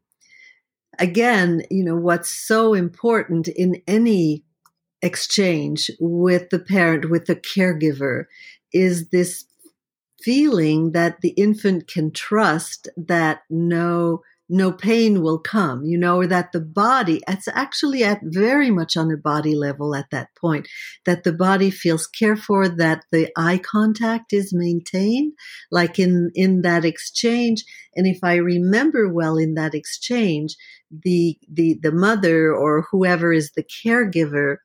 again, 0.98 1.62
you 1.70 1.84
know, 1.84 1.96
what's 1.96 2.28
so 2.28 2.74
important 2.74 3.48
in 3.48 3.80
any 3.86 4.44
exchange 5.00 5.90
with 6.00 6.50
the 6.50 6.58
parent, 6.58 7.10
with 7.10 7.26
the 7.26 7.36
caregiver, 7.36 8.24
is 8.72 9.08
this 9.08 9.44
feeling 10.20 10.92
that 10.92 11.20
the 11.20 11.30
infant 11.30 11.86
can 11.86 12.10
trust 12.10 12.88
that 12.96 13.42
no 13.48 14.22
no 14.48 14.72
pain 14.72 15.20
will 15.20 15.38
come, 15.38 15.84
you 15.84 15.98
know, 15.98 16.20
or 16.20 16.26
that 16.26 16.52
the 16.52 16.60
body, 16.60 17.20
it's 17.28 17.48
actually 17.48 18.02
at 18.02 18.20
very 18.22 18.70
much 18.70 18.96
on 18.96 19.12
a 19.12 19.16
body 19.16 19.54
level 19.54 19.94
at 19.94 20.10
that 20.10 20.28
point, 20.40 20.66
that 21.04 21.24
the 21.24 21.32
body 21.32 21.70
feels 21.70 22.06
cared 22.06 22.40
for, 22.40 22.66
that 22.66 23.04
the 23.12 23.28
eye 23.36 23.58
contact 23.58 24.32
is 24.32 24.54
maintained, 24.54 25.32
like 25.70 25.98
in, 25.98 26.30
in 26.34 26.62
that 26.62 26.84
exchange. 26.84 27.62
And 27.94 28.06
if 28.06 28.20
I 28.22 28.36
remember 28.36 29.12
well 29.12 29.36
in 29.36 29.54
that 29.54 29.74
exchange, 29.74 30.56
the, 30.90 31.36
the, 31.52 31.78
the 31.82 31.92
mother 31.92 32.54
or 32.54 32.86
whoever 32.90 33.32
is 33.32 33.52
the 33.52 33.64
caregiver 33.64 34.56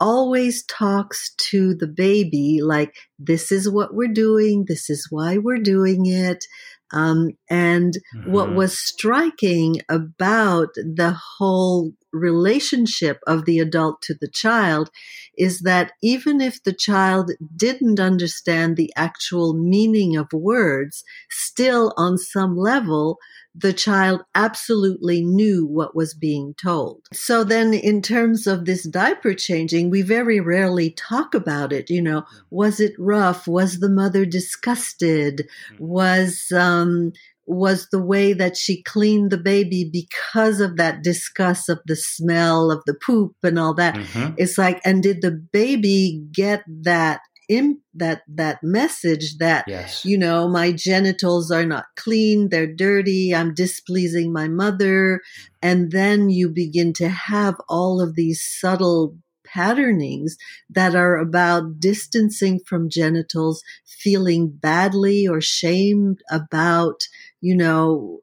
always 0.00 0.64
talks 0.64 1.34
to 1.36 1.74
the 1.74 1.86
baby 1.86 2.60
like, 2.62 2.96
this 3.18 3.50
is 3.50 3.68
what 3.68 3.94
we're 3.94 4.08
doing. 4.08 4.64
This 4.66 4.88
is 4.90 5.08
why 5.10 5.38
we're 5.38 5.58
doing 5.58 6.06
it. 6.06 6.44
Um, 6.92 7.32
and 7.50 7.94
mm-hmm. 8.16 8.32
what 8.32 8.54
was 8.54 8.78
striking 8.78 9.80
about 9.88 10.74
the 10.76 11.14
whole 11.38 11.92
relationship 12.12 13.20
of 13.26 13.44
the 13.44 13.58
adult 13.58 14.00
to 14.00 14.14
the 14.14 14.28
child 14.28 14.90
is 15.36 15.60
that 15.60 15.92
even 16.02 16.40
if 16.40 16.62
the 16.62 16.72
child 16.72 17.32
didn't 17.54 18.00
understand 18.00 18.76
the 18.76 18.92
actual 18.96 19.52
meaning 19.52 20.16
of 20.16 20.32
words, 20.32 21.04
still 21.28 21.92
on 21.96 22.16
some 22.16 22.56
level, 22.56 23.18
the 23.54 23.72
child 23.72 24.22
absolutely 24.34 25.24
knew 25.24 25.66
what 25.66 25.94
was 25.94 26.14
being 26.14 26.54
told. 26.54 27.02
So 27.12 27.44
then 27.44 27.74
in 27.74 28.02
terms 28.02 28.46
of 28.46 28.64
this 28.64 28.88
diaper 28.88 29.34
changing, 29.34 29.90
we 29.90 30.02
very 30.02 30.38
rarely 30.38 30.90
talk 30.90 31.34
about 31.34 31.72
it. 31.72 31.90
You 31.90 32.02
know, 32.02 32.24
was 32.50 32.78
it 32.78 32.92
rough? 33.08 33.48
Was 33.48 33.80
the 33.80 33.88
mother 33.88 34.24
disgusted? 34.24 35.48
Mm-hmm. 35.72 35.86
Was, 35.86 36.52
um, 36.54 37.12
was 37.46 37.88
the 37.90 38.02
way 38.02 38.34
that 38.34 38.56
she 38.56 38.82
cleaned 38.82 39.30
the 39.30 39.38
baby 39.38 39.88
because 39.90 40.60
of 40.60 40.76
that 40.76 41.02
disgust 41.02 41.68
of 41.68 41.80
the 41.86 41.96
smell 41.96 42.70
of 42.70 42.82
the 42.84 42.94
poop 42.94 43.34
and 43.42 43.58
all 43.58 43.74
that. 43.74 43.94
Mm-hmm. 43.94 44.34
It's 44.36 44.58
like, 44.58 44.80
and 44.84 45.02
did 45.02 45.22
the 45.22 45.30
baby 45.30 46.22
get 46.30 46.62
that 46.82 47.20
in 47.48 47.80
that 47.94 48.20
that 48.28 48.58
message 48.62 49.38
that 49.38 49.64
yes. 49.66 50.04
you 50.04 50.18
know 50.18 50.46
my 50.46 50.70
genitals 50.70 51.50
are 51.50 51.64
not 51.64 51.86
clean 51.96 52.50
they're 52.50 52.70
dirty 52.70 53.34
i'm 53.34 53.54
displeasing 53.54 54.30
my 54.30 54.46
mother 54.46 55.22
and 55.62 55.90
then 55.90 56.28
you 56.28 56.50
begin 56.50 56.92
to 56.92 57.08
have 57.08 57.54
all 57.66 58.02
of 58.02 58.14
these 58.16 58.44
subtle 58.44 59.16
patternings 59.52 60.36
that 60.70 60.94
are 60.94 61.16
about 61.16 61.80
distancing 61.80 62.60
from 62.60 62.90
genitals 62.90 63.62
feeling 63.86 64.48
badly 64.48 65.26
or 65.26 65.40
shamed 65.40 66.20
about 66.30 67.08
you 67.40 67.56
know 67.56 68.20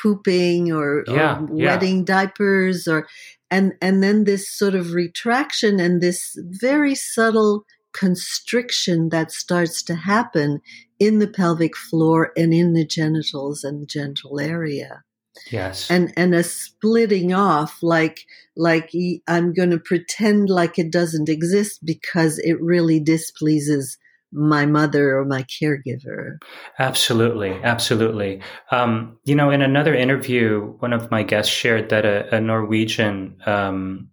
pooping 0.00 0.72
or, 0.72 1.04
yeah, 1.06 1.38
or 1.40 1.46
wetting 1.46 1.98
yeah. 1.98 2.04
diapers 2.04 2.88
or 2.88 3.06
and 3.50 3.74
and 3.82 4.02
then 4.02 4.24
this 4.24 4.50
sort 4.50 4.74
of 4.74 4.92
retraction 4.92 5.78
and 5.78 6.00
this 6.00 6.36
very 6.38 6.94
subtle 6.94 7.64
constriction 7.92 9.08
that 9.08 9.32
starts 9.32 9.82
to 9.82 9.94
happen 9.94 10.60
in 10.98 11.18
the 11.18 11.26
pelvic 11.26 11.76
floor 11.76 12.32
and 12.36 12.54
in 12.54 12.72
the 12.72 12.86
genitals 12.86 13.64
and 13.64 13.82
the 13.82 13.86
genital 13.86 14.38
area. 14.38 15.02
Yes. 15.50 15.90
And 15.90 16.12
and 16.16 16.34
a 16.34 16.42
splitting 16.42 17.32
off 17.32 17.78
like 17.82 18.26
like 18.56 18.92
I'm 19.28 19.52
going 19.52 19.70
to 19.70 19.78
pretend 19.78 20.48
like 20.48 20.78
it 20.78 20.90
doesn't 20.90 21.28
exist 21.28 21.80
because 21.84 22.38
it 22.38 22.60
really 22.60 23.00
displeases 23.00 23.96
my 24.32 24.64
mother 24.64 25.18
or 25.18 25.24
my 25.24 25.42
caregiver. 25.44 26.38
Absolutely, 26.78 27.50
absolutely. 27.64 28.40
Um, 28.70 29.18
you 29.24 29.34
know, 29.34 29.50
in 29.50 29.60
another 29.60 29.94
interview, 29.94 30.76
one 30.78 30.92
of 30.92 31.10
my 31.10 31.22
guests 31.24 31.52
shared 31.52 31.88
that 31.88 32.04
a, 32.04 32.36
a 32.36 32.40
Norwegian 32.40 33.36
um, 33.46 34.10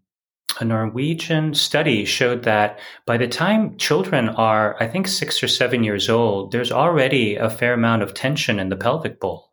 a 0.59 0.65
Norwegian 0.65 1.53
study 1.53 2.03
showed 2.05 2.43
that 2.43 2.79
by 3.05 3.17
the 3.17 3.27
time 3.27 3.77
children 3.77 4.29
are, 4.29 4.75
I 4.81 4.87
think, 4.87 5.07
six 5.07 5.43
or 5.43 5.47
seven 5.47 5.83
years 5.83 6.09
old, 6.09 6.51
there's 6.51 6.71
already 6.71 7.35
a 7.35 7.49
fair 7.49 7.73
amount 7.73 8.01
of 8.01 8.15
tension 8.15 8.59
in 8.59 8.69
the 8.69 8.75
pelvic 8.75 9.19
bowl. 9.19 9.51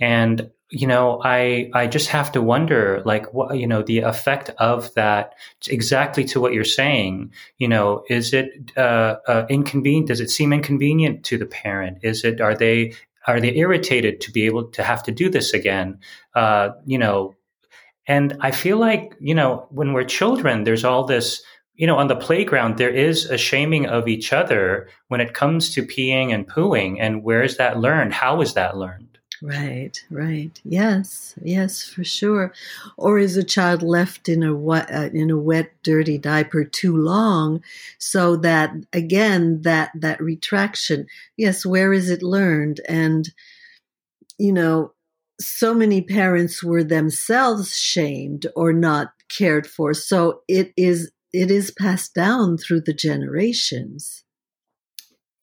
And, 0.00 0.50
you 0.70 0.86
know, 0.86 1.20
I, 1.24 1.70
I 1.74 1.86
just 1.88 2.08
have 2.08 2.30
to 2.32 2.40
wonder, 2.40 3.02
like, 3.04 3.34
what, 3.34 3.58
you 3.58 3.66
know, 3.66 3.82
the 3.82 3.98
effect 3.98 4.50
of 4.58 4.94
that 4.94 5.34
exactly 5.68 6.24
to 6.26 6.40
what 6.40 6.54
you're 6.54 6.64
saying. 6.64 7.32
You 7.58 7.68
know, 7.68 8.04
is 8.08 8.32
it, 8.32 8.70
uh, 8.76 9.16
uh, 9.26 9.46
inconvenient? 9.50 10.06
Does 10.06 10.20
it 10.20 10.30
seem 10.30 10.52
inconvenient 10.52 11.24
to 11.24 11.38
the 11.38 11.46
parent? 11.46 11.98
Is 12.02 12.24
it, 12.24 12.40
are 12.40 12.54
they, 12.54 12.94
are 13.26 13.40
they 13.40 13.56
irritated 13.56 14.20
to 14.20 14.30
be 14.30 14.46
able 14.46 14.64
to 14.70 14.82
have 14.82 15.02
to 15.02 15.12
do 15.12 15.28
this 15.28 15.52
again? 15.52 15.98
Uh, 16.34 16.70
you 16.86 16.98
know, 16.98 17.34
and 18.06 18.36
I 18.40 18.50
feel 18.50 18.78
like, 18.78 19.14
you 19.20 19.34
know, 19.34 19.66
when 19.70 19.92
we're 19.92 20.04
children, 20.04 20.64
there's 20.64 20.84
all 20.84 21.04
this, 21.04 21.42
you 21.74 21.86
know, 21.86 21.96
on 21.96 22.08
the 22.08 22.16
playground, 22.16 22.76
there 22.76 22.90
is 22.90 23.26
a 23.26 23.38
shaming 23.38 23.86
of 23.86 24.06
each 24.06 24.32
other 24.32 24.88
when 25.08 25.20
it 25.20 25.34
comes 25.34 25.74
to 25.74 25.82
peeing 25.82 26.32
and 26.32 26.48
pooing. 26.48 26.96
And 27.00 27.22
where 27.22 27.42
is 27.42 27.56
that 27.56 27.78
learned? 27.78 28.12
How 28.12 28.40
is 28.40 28.54
that 28.54 28.76
learned? 28.76 29.09
Right, 29.42 29.98
right. 30.10 30.60
Yes, 30.64 31.34
yes, 31.42 31.82
for 31.82 32.04
sure. 32.04 32.52
Or 32.98 33.18
is 33.18 33.38
a 33.38 33.42
child 33.44 33.82
left 33.82 34.28
in 34.28 34.42
a 34.42 34.54
wet, 34.54 34.90
uh, 34.92 35.08
in 35.14 35.30
a 35.30 35.38
wet, 35.38 35.72
dirty 35.82 36.18
diaper 36.18 36.62
too 36.64 36.94
long, 36.94 37.62
so 37.98 38.36
that 38.36 38.74
again 38.92 39.62
that 39.62 39.92
that 39.94 40.20
retraction? 40.20 41.06
Yes, 41.38 41.64
where 41.64 41.94
is 41.94 42.10
it 42.10 42.22
learned? 42.22 42.80
And 42.86 43.30
you 44.38 44.52
know, 44.52 44.92
so 45.40 45.74
many 45.74 46.00
parents 46.02 46.62
were 46.62 46.84
themselves 46.84 47.76
shamed 47.76 48.46
or 48.56 48.72
not 48.72 49.12
cared 49.28 49.66
for. 49.66 49.94
So 49.94 50.42
it 50.48 50.72
is 50.76 51.10
it 51.32 51.50
is 51.50 51.70
passed 51.70 52.14
down 52.14 52.58
through 52.58 52.82
the 52.82 52.92
generations. 52.94 54.24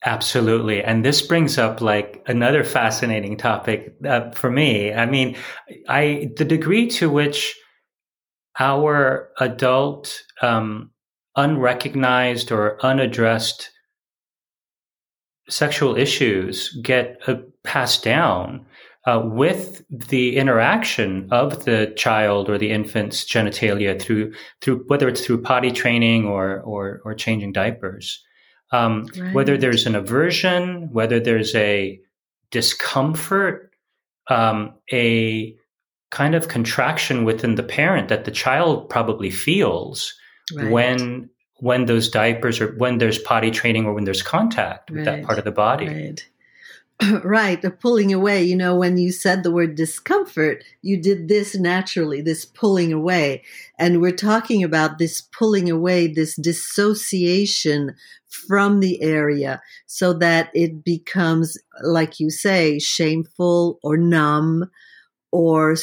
Absolutely. 0.05 0.83
And 0.83 1.03
this 1.03 1.21
brings 1.21 1.57
up 1.57 1.81
like 1.81 2.23
another 2.27 2.63
fascinating 2.63 3.35
topic 3.35 3.95
uh, 4.07 4.29
for 4.31 4.49
me. 4.51 4.93
I 4.93 5.05
mean, 5.05 5.35
I 5.89 6.29
the 6.37 6.45
degree 6.45 6.87
to 6.91 7.09
which 7.09 7.55
our 8.59 9.29
adult 9.39 10.21
um, 10.41 10.91
unrecognized 11.35 12.51
or 12.51 12.83
unaddressed 12.85 13.71
sexual 15.49 15.95
issues 15.95 16.77
get 16.83 17.17
uh, 17.27 17.35
passed 17.63 18.03
down 18.03 18.65
uh, 19.05 19.21
with 19.23 19.83
the 19.89 20.35
interaction 20.35 21.27
of 21.31 21.63
the 21.65 21.93
child 21.95 22.49
or 22.49 22.57
the 22.57 22.71
infant's 22.71 23.23
genitalia 23.25 23.99
through 23.99 24.33
through 24.61 24.83
whether 24.87 25.07
it's 25.07 25.25
through 25.25 25.41
potty 25.41 25.71
training 25.71 26.25
or 26.25 26.61
or, 26.61 27.01
or 27.05 27.13
changing 27.15 27.53
diapers, 27.53 28.23
um, 28.71 29.07
right. 29.17 29.33
whether 29.33 29.57
there's 29.57 29.85
an 29.85 29.95
aversion, 29.95 30.89
whether 30.91 31.19
there's 31.19 31.55
a 31.55 31.99
discomfort, 32.51 33.73
um, 34.29 34.73
a 34.91 35.55
kind 36.11 36.35
of 36.35 36.47
contraction 36.47 37.25
within 37.25 37.55
the 37.55 37.63
parent 37.63 38.07
that 38.09 38.25
the 38.25 38.31
child 38.31 38.89
probably 38.89 39.29
feels 39.29 40.13
right. 40.55 40.71
when 40.71 41.29
when 41.59 41.85
those 41.85 42.07
diapers 42.07 42.61
or 42.61 42.73
when 42.77 42.99
there's 42.99 43.17
potty 43.17 43.49
training 43.49 43.85
or 43.85 43.93
when 43.93 44.03
there's 44.03 44.21
contact 44.21 44.91
with 44.91 44.99
Right. 44.99 45.05
that 45.05 45.23
part 45.25 45.39
of 45.39 45.45
the 45.45 45.51
body. 45.51 45.87
Right. 45.87 46.29
right. 47.23 47.61
The 47.61 47.69
pulling 47.69 48.13
away. 48.13 48.43
You 48.43 48.55
know, 48.55 48.75
when 48.75 48.97
you 48.97 49.11
said 49.11 49.43
the 49.43 49.51
word 49.51 49.75
discomfort, 49.75 50.63
you 50.81 51.01
did 51.01 51.27
this 51.27 51.55
naturally, 51.55 52.21
this 52.21 52.45
pulling 52.45 52.91
away. 52.91 53.43
And 53.77 54.01
we're 54.01 54.11
talking 54.11 54.63
about 54.63 54.97
this 54.97 55.21
pulling 55.21 55.69
away, 55.69 56.07
this 56.07 56.35
dissociation 56.35 57.95
from 58.27 58.79
the 58.79 59.01
area 59.01 59.61
so 59.85 60.13
that 60.13 60.49
it 60.53 60.83
becomes, 60.83 61.57
like 61.83 62.19
you 62.19 62.29
say, 62.29 62.79
shameful 62.79 63.79
or 63.83 63.97
numb 63.97 64.69
or 65.31 65.75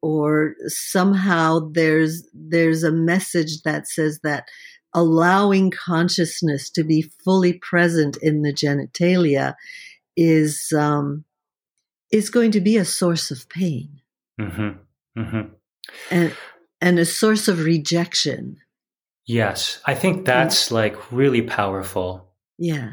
or 0.00 0.54
somehow 0.66 1.70
there's 1.72 2.26
there's 2.32 2.82
a 2.82 2.92
message 2.92 3.62
that 3.62 3.88
says 3.88 4.20
that 4.22 4.46
allowing 4.94 5.70
consciousness 5.70 6.70
to 6.70 6.84
be 6.84 7.02
fully 7.24 7.54
present 7.54 8.16
in 8.18 8.42
the 8.42 8.52
genitalia 8.52 9.54
is 10.16 10.72
um, 10.76 11.24
is 12.10 12.30
going 12.30 12.50
to 12.52 12.60
be 12.60 12.76
a 12.76 12.84
source 12.84 13.30
of 13.30 13.48
pain. 13.48 14.00
Hmm 14.38 14.70
hmm 15.16 15.40
and 16.10 16.34
and 16.80 16.98
a 16.98 17.04
source 17.04 17.48
of 17.48 17.64
rejection. 17.64 18.58
Yes, 19.24 19.80
I 19.84 19.94
think 19.94 20.24
that's 20.24 20.70
like 20.70 21.12
really 21.12 21.42
powerful. 21.42 22.28
Yeah, 22.58 22.92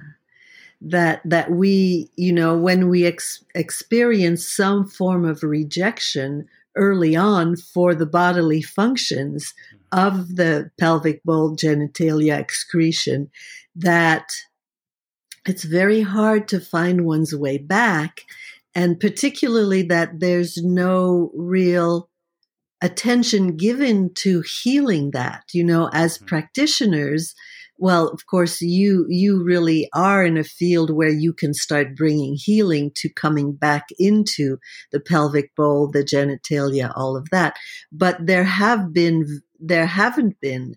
that 0.82 1.22
that 1.26 1.52
we 1.52 2.10
you 2.16 2.32
know 2.32 2.58
when 2.58 2.90
we 2.90 3.06
ex- 3.06 3.44
experience 3.56 4.48
some 4.48 4.86
form 4.86 5.26
of 5.26 5.44
rejection 5.44 6.48
early 6.76 7.16
on 7.16 7.56
for 7.56 7.96
the 7.96 8.06
bodily 8.06 8.62
functions 8.62 9.54
of 9.92 10.36
the 10.36 10.70
pelvic 10.80 11.24
bowl 11.24 11.56
genitalia 11.56 12.40
excretion, 12.40 13.30
that 13.76 14.32
it's 15.46 15.64
very 15.64 16.02
hard 16.02 16.48
to 16.50 16.60
find 16.60 17.06
one's 17.06 17.36
way 17.36 17.58
back, 17.58 18.22
and 18.76 19.00
particularly 19.00 19.84
that 19.84 20.20
there's 20.20 20.58
no 20.58 21.32
real 21.36 22.10
attention 22.82 23.58
given 23.58 24.10
to 24.14 24.42
healing 24.42 25.12
that 25.12 25.44
you 25.54 25.64
know 25.64 25.90
as 25.92 26.18
Mhm. 26.18 26.28
practitioners 26.28 27.36
well 27.78 28.08
of 28.10 28.26
course 28.26 28.62
you 28.62 29.06
you 29.10 29.44
really 29.44 29.90
are 29.94 30.24
in 30.24 30.38
a 30.38 30.44
field 30.46 30.90
where 30.90 31.10
you 31.10 31.34
can 31.34 31.54
start 31.54 31.96
bringing 31.96 32.36
healing 32.38 32.92
to 32.96 33.10
coming 33.10 33.52
back 33.54 33.88
into 34.00 34.58
the 34.92 35.00
pelvic 35.00 35.54
bowl 35.56 35.90
the 35.92 36.04
genitalia 36.04 36.94
all 36.96 37.18
of 37.18 37.28
that 37.32 37.56
but 37.92 38.16
there 38.26 38.46
have 38.46 38.94
been 38.94 39.42
there 39.60 39.86
haven't 39.86 40.40
been 40.40 40.76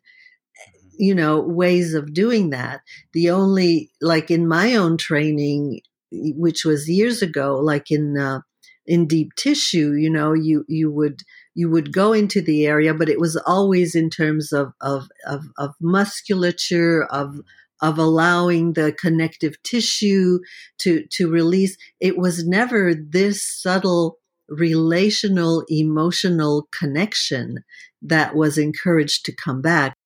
you 0.99 1.15
know 1.15 1.41
ways 1.41 1.95
of 1.95 2.15
doing 2.15 2.51
that. 2.51 2.83
The 3.13 3.31
only 3.31 3.91
like 4.01 4.31
in 4.31 4.49
my 4.49 4.75
own 4.75 4.97
training 4.97 5.81
which 6.13 6.65
was 6.65 6.89
years 6.89 7.23
ago 7.23 7.59
like 7.59 7.91
in 7.91 8.19
uh, 8.19 8.41
in 8.87 9.07
deep 9.07 9.35
tissue 9.37 9.93
you 9.93 10.11
know 10.11 10.33
you 10.35 10.65
you 10.69 10.91
would 10.91 11.23
you 11.55 11.71
would 11.71 11.93
go 11.93 12.13
into 12.13 12.43
the 12.43 12.67
area 12.67 12.93
but 12.93 13.09
it 13.09 13.21
was 13.21 13.37
always 13.47 13.95
in 13.95 14.11
terms 14.11 14.53
of 14.53 14.73
of 14.81 15.09
of, 15.27 15.45
of 15.59 15.75
musculature 15.81 17.05
of 17.05 17.41
of 17.83 17.99
allowing 17.99 18.73
the 18.73 18.93
connective 18.93 19.61
tissue 19.65 20.39
to 20.79 21.05
to 21.11 21.29
release. 21.29 21.77
It 22.01 22.17
was 22.17 22.47
never 22.47 22.95
this 22.95 23.45
subtle 23.45 24.19
relational 24.49 25.65
emotional 25.69 26.69
connection 26.79 27.65
that 28.01 28.35
was 28.35 28.57
encouraged 28.57 29.25
to 29.25 29.35
come 29.35 29.61
back 29.61 29.97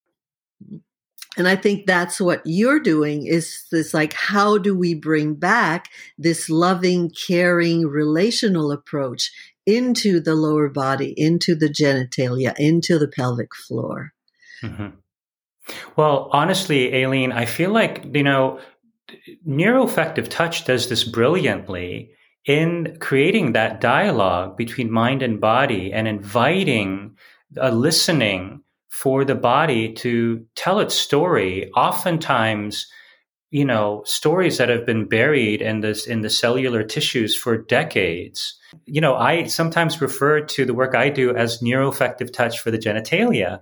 and 1.36 1.46
I 1.46 1.56
think 1.56 1.86
that's 1.86 2.20
what 2.20 2.42
you're 2.44 2.80
doing 2.80 3.26
is 3.26 3.64
this 3.70 3.92
like, 3.92 4.14
how 4.14 4.58
do 4.58 4.76
we 4.76 4.94
bring 4.94 5.34
back 5.34 5.90
this 6.18 6.48
loving, 6.48 7.10
caring, 7.10 7.86
relational 7.86 8.72
approach 8.72 9.30
into 9.66 10.20
the 10.20 10.34
lower 10.34 10.68
body, 10.68 11.12
into 11.16 11.54
the 11.54 11.68
genitalia, 11.68 12.54
into 12.58 12.98
the 12.98 13.08
pelvic 13.08 13.54
floor? 13.54 14.12
hmm 14.62 14.88
Well, 15.96 16.30
honestly, 16.32 17.02
Aline, 17.02 17.32
I 17.32 17.44
feel 17.44 17.70
like, 17.70 18.04
you 18.14 18.22
know, 18.22 18.60
neuroaffective 19.46 20.28
touch 20.28 20.64
does 20.64 20.88
this 20.88 21.04
brilliantly 21.04 22.10
in 22.46 22.96
creating 23.00 23.52
that 23.52 23.80
dialogue 23.80 24.56
between 24.56 24.90
mind 24.90 25.22
and 25.22 25.40
body 25.40 25.92
and 25.92 26.08
inviting 26.08 27.16
a 27.56 27.72
listening 27.72 28.62
for 29.02 29.26
the 29.26 29.34
body 29.34 29.92
to 29.92 30.42
tell 30.54 30.80
its 30.80 30.94
story. 30.94 31.70
Oftentimes, 31.76 32.86
you 33.50 33.62
know, 33.62 34.02
stories 34.06 34.56
that 34.56 34.70
have 34.70 34.86
been 34.86 35.04
buried 35.06 35.60
in 35.60 35.80
this 35.80 36.06
in 36.06 36.22
the 36.22 36.30
cellular 36.30 36.82
tissues 36.82 37.36
for 37.36 37.58
decades. 37.58 38.58
You 38.86 39.02
know, 39.02 39.14
I 39.14 39.44
sometimes 39.48 40.00
refer 40.00 40.40
to 40.40 40.64
the 40.64 40.72
work 40.72 40.94
I 40.94 41.10
do 41.10 41.36
as 41.36 41.60
neuroaffective 41.60 42.32
touch 42.32 42.58
for 42.58 42.70
the 42.70 42.78
genitalia 42.78 43.60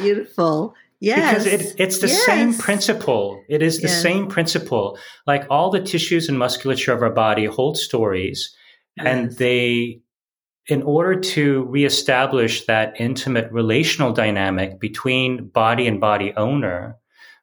Beautiful. 0.00 0.74
Yes. 0.98 1.44
because 1.44 1.46
it, 1.46 1.74
it's 1.80 1.98
the 2.00 2.08
Yes. 2.08 2.26
same 2.26 2.52
principle. 2.54 3.42
It 3.48 3.62
is 3.62 3.80
the 3.80 3.88
Yeah. 3.88 4.02
same 4.02 4.26
principle. 4.26 4.98
Like 5.28 5.46
all 5.48 5.70
the 5.70 5.80
tissues 5.80 6.28
and 6.28 6.36
musculature 6.38 6.92
of 6.92 7.02
our 7.02 7.14
body 7.14 7.44
hold 7.46 7.78
stories, 7.78 8.54
and 8.98 9.30
they, 9.38 10.00
in 10.66 10.82
order 10.82 11.18
to 11.18 11.64
reestablish 11.64 12.66
that 12.66 12.94
intimate 13.00 13.50
relational 13.50 14.12
dynamic 14.12 14.78
between 14.78 15.48
body 15.48 15.86
and 15.86 16.00
body 16.00 16.32
owner, 16.36 16.96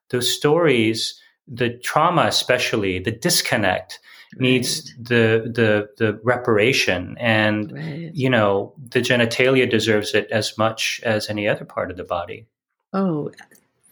those 0.09 0.31
stories, 0.31 1.19
the 1.47 1.69
trauma 1.83 2.23
especially, 2.27 2.99
the 2.99 3.11
disconnect 3.11 3.99
needs 4.35 4.93
the 4.99 5.49
the 5.55 5.87
the 5.97 6.19
reparation 6.23 7.15
and 7.17 7.71
Right. 7.71 8.11
you 8.13 8.29
know 8.29 8.73
the 8.89 8.99
genitalia 8.99 9.69
deserves 9.69 10.13
it 10.13 10.27
as 10.31 10.57
much 10.57 10.99
as 11.03 11.29
any 11.29 11.47
other 11.47 11.63
part 11.63 11.89
of 11.91 11.97
the 11.97 12.03
body 12.03 12.45
Oh, 12.93 13.31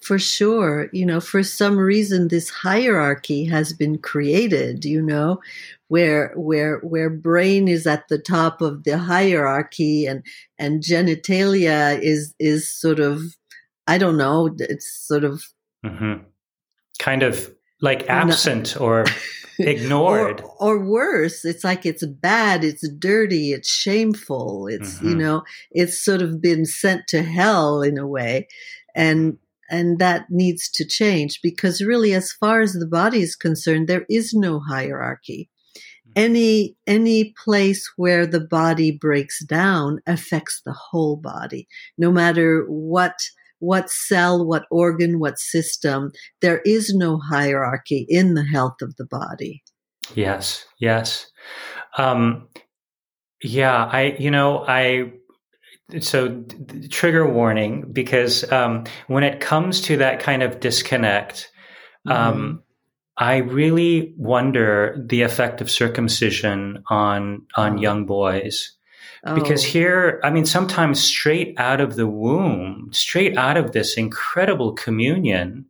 for 0.02 0.20
sure. 0.20 0.88
You 0.94 1.06
know, 1.06 1.20
for 1.20 1.42
some 1.44 1.78
reason, 1.78 2.28
this 2.28 2.50
hierarchy 2.50 3.46
has 3.46 3.74
been 3.74 3.98
created. 3.98 4.86
You 4.86 5.02
know, 5.02 5.40
where 5.88 6.34
where 6.36 6.80
where 6.80 7.10
brain 7.10 7.68
is 7.68 7.86
at 7.88 8.08
the 8.10 8.18
top 8.20 8.62
of 8.62 8.84
the 8.84 8.98
hierarchy, 8.98 10.06
and 10.06 10.24
and 10.58 10.82
genitalia 10.84 12.00
is 12.02 12.34
is 12.40 12.70
sort 12.70 13.00
of, 13.00 13.22
I 13.88 13.98
don't 13.98 14.18
know, 14.18 14.50
it's 14.60 15.06
sort 15.08 15.24
of 15.24 15.44
hmm 15.86 16.16
Kind 17.00 17.24
of 17.24 17.54
like 17.82 18.02
No. 18.08 18.14
absent 18.14 18.80
or 18.80 19.06
ignored. 19.60 20.42
or, 20.60 20.76
or 20.78 20.86
worse 20.86 21.46
it's 21.46 21.64
like 21.64 21.86
it's 21.86 22.06
bad 22.06 22.64
it's 22.64 22.88
dirty 23.00 23.54
it's 23.54 23.70
shameful 23.70 24.68
it's 24.68 25.02
you 25.02 25.16
Mhm. 25.16 25.20
know 25.20 25.44
it's 25.72 26.04
sort 26.04 26.22
of 26.22 26.42
been 26.42 26.66
sent 26.66 27.08
to 27.08 27.22
hell 27.24 27.82
in 27.82 27.98
a 27.98 28.08
way 28.08 28.48
and 28.96 29.38
and 29.70 30.00
that 30.00 30.26
needs 30.30 30.70
to 30.72 30.86
change 30.86 31.40
because 31.42 31.82
really 31.82 32.14
as 32.14 32.32
far 32.34 32.62
as 32.62 32.74
the 32.74 32.88
body 32.88 33.22
is 33.22 33.36
concerned 33.36 33.88
there 33.88 34.06
is 34.10 34.34
no 34.34 34.60
hierarchy 34.60 35.50
any 36.16 36.76
any 36.88 37.34
place 37.44 37.92
where 37.98 38.26
the 38.26 38.40
body 38.40 38.92
breaks 38.92 39.44
down 39.46 40.00
affects 40.08 40.62
the 40.66 40.74
whole 40.74 41.18
body. 41.18 41.68
No 41.98 42.12
matter 42.12 42.66
what 42.68 43.16
what 43.60 43.90
cell 43.90 44.46
what 44.46 44.66
organ 44.70 45.20
what 45.20 45.40
system 45.40 46.12
there 46.42 46.60
is 46.66 46.94
no 46.94 47.18
hierarchy 47.18 48.06
in 48.10 48.34
the 48.34 48.44
health 48.46 48.82
of 48.82 48.96
the 48.98 49.06
body. 49.06 49.64
Yes, 50.14 50.66
yes. 50.80 51.28
Um, 51.98 52.48
yeah, 53.42 53.86
I, 53.86 54.16
you 54.20 54.30
know, 54.30 54.66
I, 54.68 55.14
so 56.00 56.44
trigger 56.90 57.28
warning 57.32 57.92
because 57.92 58.50
um, 58.52 58.86
when 59.08 59.24
it 59.24 59.40
comes 59.40 59.82
to 59.82 59.98
that 59.98 60.20
kind 60.20 60.44
of 60.44 60.60
disconnect, 60.60 61.50
um, 62.08 62.62
I 63.18 63.38
really 63.38 64.14
wonder 64.18 64.96
the 64.98 65.22
effect 65.22 65.62
of 65.62 65.72
circumcision 65.72 66.84
on 66.90 67.46
on 67.56 67.78
Oh. 67.78 67.82
young 67.82 68.06
boys. 68.06 68.72
Oh, 69.28 69.34
because 69.34 69.64
here 69.64 70.20
i 70.24 70.30
mean 70.30 70.46
sometimes 70.46 71.02
straight 71.04 71.56
out 71.58 71.82
of 71.82 71.96
the 71.96 72.06
womb 72.06 72.90
straight 72.94 73.36
out 73.38 73.58
of 73.58 73.72
this 73.72 73.98
incredible 73.98 74.74
communion 74.74 75.66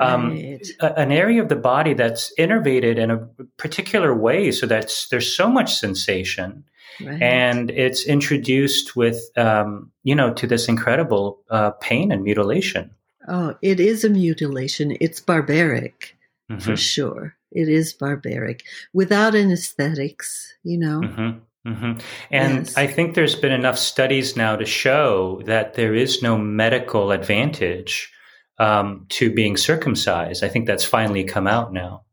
um, 0.00 0.30
right. 0.30 0.66
a- 0.80 0.98
an 0.98 1.12
area 1.12 1.42
of 1.42 1.50
the 1.50 1.56
body 1.56 1.92
that's 1.92 2.32
innervated 2.38 2.96
in 2.96 3.10
a 3.10 3.18
particular 3.58 4.14
way 4.14 4.50
so 4.50 4.66
that 4.66 4.90
there's 5.10 5.36
so 5.36 5.50
much 5.50 5.74
sensation 5.74 6.64
right. 7.04 7.20
and 7.20 7.70
it's 7.72 8.06
introduced 8.06 8.96
with 8.96 9.20
um, 9.36 9.90
you 10.02 10.14
know 10.14 10.32
to 10.32 10.46
this 10.46 10.66
incredible 10.66 11.40
uh, 11.50 11.72
pain 11.82 12.10
and 12.10 12.22
mutilation 12.22 12.90
oh, 13.28 13.54
it 13.60 13.80
is 13.80 14.04
a 14.04 14.08
mutilation. 14.10 14.96
It's 15.00 15.20
barbaric 15.20 16.16
Mhm, 16.56 16.62
for 16.62 16.76
sure. 16.76 17.36
It 17.52 17.68
is 17.68 17.92
barbaric 17.92 18.64
without 18.92 19.34
anesthetics. 19.34 20.52
You 20.62 20.78
know. 20.78 21.00
mhm, 21.00 21.40
mhm. 21.66 22.02
and 22.30 22.58
Yes. 22.66 22.76
i 22.76 22.86
think 22.86 23.14
there's 23.14 23.34
been 23.36 23.52
enough 23.52 23.78
studies 23.78 24.36
now 24.36 24.56
to 24.56 24.64
show 24.64 25.42
that 25.46 25.74
there 25.74 25.94
is 25.94 26.22
no 26.22 26.38
medical 26.38 27.12
advantage 27.12 28.10
um, 28.58 29.06
to 29.08 29.32
being 29.32 29.56
circumcised. 29.56 30.44
I 30.44 30.48
think 30.48 30.66
that's 30.66 30.84
finally 30.84 31.24
come 31.24 31.46
out 31.46 31.72
now. 31.72 32.04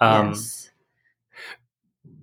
Um, 0.00 0.28
yes. 0.30 0.70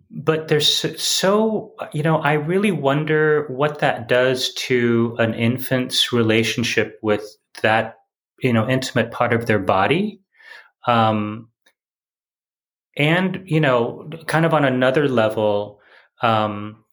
But 0.10 0.48
there's 0.50 1.02
so, 1.02 1.74
you 1.94 2.04
know, 2.04 2.18
I 2.18 2.34
really 2.34 2.72
wonder 2.72 3.46
what 3.48 3.80
that 3.80 4.08
does 4.10 4.54
to 4.56 5.16
an 5.20 5.34
infant's 5.36 6.12
relationship 6.12 7.00
with 7.02 7.24
that, 7.62 8.00
you 8.42 8.52
know, 8.52 8.68
intimate 8.68 9.12
part 9.12 9.32
of 9.32 9.46
their 9.46 9.60
body. 9.60 10.20
Um, 10.86 11.48
and, 12.98 13.42
you 13.46 13.60
know, 13.60 14.10
kind 14.28 14.46
of 14.46 14.54
on 14.54 14.66
another 14.66 15.08
level, 15.08 15.80
um, 16.22 16.84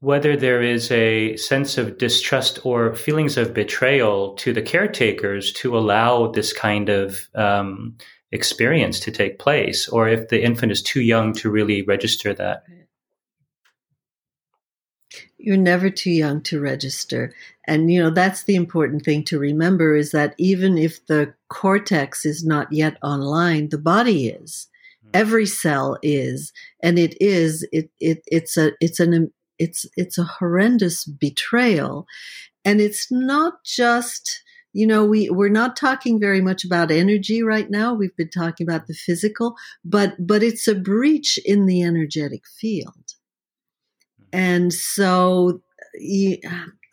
whether 0.00 0.36
there 0.36 0.62
is 0.62 0.90
a 0.90 1.36
sense 1.36 1.78
of 1.78 1.98
distrust 1.98 2.64
or 2.64 2.94
feelings 2.94 3.36
of 3.36 3.54
betrayal 3.54 4.34
to 4.34 4.52
the 4.52 4.62
caretakers 4.62 5.52
to 5.54 5.76
allow 5.76 6.28
this 6.28 6.52
kind 6.52 6.88
of 6.88 7.28
um, 7.34 7.96
experience 8.30 9.00
to 9.00 9.10
take 9.10 9.38
place, 9.38 9.88
or 9.88 10.08
if 10.08 10.28
the 10.28 10.42
infant 10.42 10.70
is 10.70 10.82
too 10.82 11.00
young 11.00 11.32
to 11.32 11.50
really 11.50 11.82
register 11.82 12.34
that. 12.34 12.64
You're 15.38 15.56
never 15.56 15.90
too 15.90 16.10
young 16.10 16.42
to 16.42 16.60
register. 16.60 17.32
And, 17.66 17.90
you 17.90 18.02
know, 18.02 18.10
that's 18.10 18.44
the 18.44 18.56
important 18.56 19.04
thing 19.04 19.24
to 19.24 19.38
remember 19.38 19.94
is 19.96 20.10
that 20.10 20.34
even 20.38 20.76
if 20.76 21.04
the 21.06 21.34
cortex 21.48 22.26
is 22.26 22.44
not 22.44 22.72
yet 22.72 22.96
online, 23.02 23.68
the 23.68 23.78
body 23.78 24.28
is. 24.28 24.68
Every 25.16 25.46
cell 25.46 25.98
is. 26.02 26.52
And 26.82 26.98
it 26.98 27.16
is, 27.20 27.66
it, 27.72 27.90
it, 28.00 28.22
it's 28.26 28.56
a, 28.56 28.72
it's 28.80 29.00
an, 29.00 29.32
it's, 29.58 29.86
it's 29.96 30.18
a 30.18 30.24
horrendous 30.24 31.04
betrayal. 31.04 32.06
And 32.64 32.80
it's 32.80 33.10
not 33.10 33.64
just, 33.64 34.42
you 34.72 34.86
know 34.86 35.06
we 35.06 35.30
we're 35.30 35.48
not 35.48 35.74
talking 35.74 36.20
very 36.20 36.42
much 36.42 36.62
about 36.62 36.90
energy 36.90 37.42
right 37.42 37.70
now 37.70 37.94
we've 37.94 38.14
been 38.14 38.28
talking 38.28 38.68
about 38.68 38.86
the 38.86 38.92
physical 38.92 39.54
but 39.86 40.14
but 40.18 40.42
it's 40.42 40.68
a 40.68 40.74
breach 40.74 41.38
in 41.46 41.64
the 41.64 41.82
energetic 41.82 42.42
field 42.60 43.14
mm-hmm. 44.20 44.38
and 44.38 44.74
so 44.74 45.62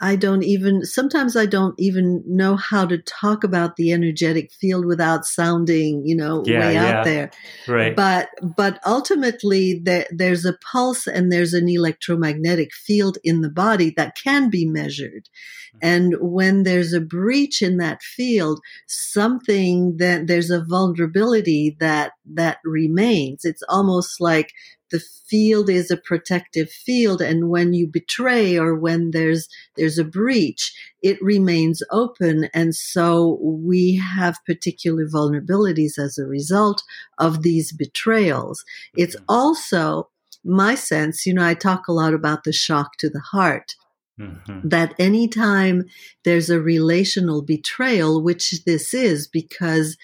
I 0.04 0.18
don't 0.18 0.44
even, 0.44 0.84
sometimes 0.84 1.38
I 1.38 1.46
don't 1.46 1.76
even 1.80 2.22
know 2.28 2.58
how 2.58 2.86
to 2.86 2.98
talk 2.98 3.46
about 3.46 3.78
the 3.78 3.94
energetic 3.94 4.52
field 4.52 4.86
without 4.86 5.26
sounding, 5.26 6.06
you 6.06 6.18
know, 6.18 6.44
yeah, 6.46 6.60
way 6.60 6.74
yeah. 6.74 6.86
out 6.86 7.06
there. 7.06 7.32
Right. 7.70 7.96
But, 7.96 8.28
but 8.58 8.82
ultimately 8.86 9.80
there, 9.82 10.06
there's 10.12 10.44
a 10.44 10.58
pulse 10.72 11.08
and 11.08 11.32
there's 11.32 11.54
an 11.54 11.70
electromagnetic 11.70 12.74
field 12.74 13.18
in 13.24 13.40
the 13.40 13.50
body 13.50 13.94
that 13.96 14.18
can 14.22 14.50
be 14.50 14.66
measured. 14.66 15.30
Mm-hmm. 15.76 15.80
And 15.82 16.16
when 16.20 16.64
there's 16.64 16.92
a 16.92 17.00
breach 17.00 17.62
in 17.62 17.78
that 17.78 18.02
field, 18.02 18.60
something 18.88 19.96
that 20.00 20.28
there's 20.28 20.50
a 20.50 20.66
vulnerability 20.66 21.78
that, 21.80 22.12
that 22.34 22.58
remains. 22.66 23.46
It's 23.46 23.64
almost 23.70 24.20
like 24.20 24.52
the 24.94 25.00
field 25.00 25.72
is 25.72 25.90
a 25.90 25.98
protective 25.98 26.70
field 26.70 27.20
and 27.20 27.50
when 27.50 27.74
you 27.74 27.88
betray 27.88 28.58
or 28.58 28.76
when 28.76 29.10
there's 29.10 29.50
there's 29.76 29.98
a 29.98 30.04
breach 30.04 30.72
it 31.02 31.18
remains 31.20 31.82
open 31.90 32.48
and 32.54 32.76
so 32.76 33.40
we 33.42 33.96
have 33.96 34.46
particular 34.46 35.08
vulnerabilities 35.08 35.98
as 35.98 36.20
a 36.20 36.28
result 36.28 36.84
of 37.18 37.42
these 37.42 37.74
betrayals 37.74 38.64
it's 38.96 39.16
mm-hmm. 39.16 39.26
also 39.28 40.08
my 40.44 40.76
sense 40.76 41.26
you 41.26 41.34
know 41.34 41.44
i 41.44 41.56
talk 41.56 41.88
a 41.88 41.94
lot 41.94 42.14
about 42.14 42.44
the 42.44 42.54
shock 42.54 42.96
to 42.98 43.10
the 43.10 43.20
heart 43.20 43.76
Mm-hmm. 44.20 44.70
That 44.70 44.94
anytime 45.00 45.86
there's 46.24 46.52
a 46.52 46.62
relational 46.62 47.42
betrayal, 47.42 48.22
which 48.22 48.64
this 48.64 48.94
is 48.94 49.28
because 49.28 49.98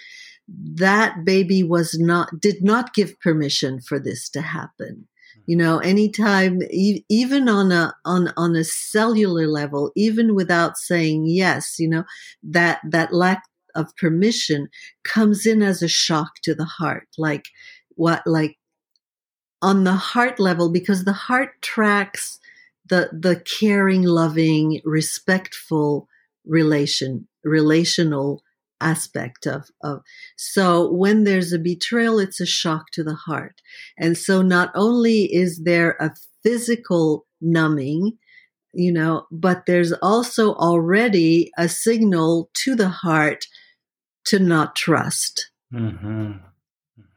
that 0.75 1.23
baby 1.25 1.63
was 1.63 1.97
not 1.99 2.39
did 2.39 2.63
not 2.63 2.93
give 2.93 3.19
permission 3.19 3.81
for 3.81 3.99
this 3.99 4.29
to 4.29 4.41
happen. 4.41 5.07
You 5.45 5.57
know 5.57 5.79
anytime 5.79 6.61
e- 6.63 7.03
even 7.09 7.49
on 7.49 7.71
a 7.71 7.93
on 8.05 8.31
on 8.37 8.55
a 8.55 8.63
cellular 8.63 9.47
level 9.47 9.91
even 9.95 10.35
without 10.35 10.77
saying 10.77 11.25
yes 11.25 11.75
you 11.79 11.89
know 11.89 12.03
that 12.43 12.81
that 12.83 13.13
lack 13.13 13.43
of 13.75 13.95
permission 13.95 14.67
comes 15.03 15.45
in 15.45 15.61
as 15.61 15.81
a 15.81 15.87
shock 15.87 16.33
to 16.43 16.53
the 16.53 16.65
heart. 16.65 17.07
Like 17.17 17.45
what 17.95 18.21
like 18.25 18.57
on 19.61 19.83
the 19.83 19.93
heart 19.93 20.39
level 20.39 20.71
because 20.71 21.03
the 21.03 21.13
heart 21.13 21.61
tracks 21.61 22.39
the 22.87 23.09
the 23.11 23.41
caring 23.59 24.03
loving 24.03 24.81
respectful 24.83 26.07
relation 26.45 27.27
relational 27.43 28.41
aspect 28.81 29.45
of, 29.45 29.69
of 29.83 30.01
so 30.35 30.91
when 30.91 31.23
there's 31.23 31.53
a 31.53 31.59
betrayal 31.59 32.19
it's 32.19 32.39
a 32.39 32.45
shock 32.45 32.91
to 32.91 33.03
the 33.03 33.15
heart 33.15 33.61
and 33.97 34.17
so 34.17 34.41
not 34.41 34.71
only 34.75 35.23
is 35.33 35.63
there 35.63 35.91
a 35.99 36.13
physical 36.43 37.25
numbing 37.41 38.17
you 38.73 38.91
know 38.91 39.25
but 39.31 39.65
there's 39.65 39.91
also 39.93 40.53
already 40.55 41.51
a 41.57 41.67
signal 41.67 42.49
to 42.53 42.75
the 42.75 42.89
heart 42.89 43.45
to 44.25 44.39
not 44.39 44.75
trust 44.75 45.49
mm-hmm. 45.73 46.33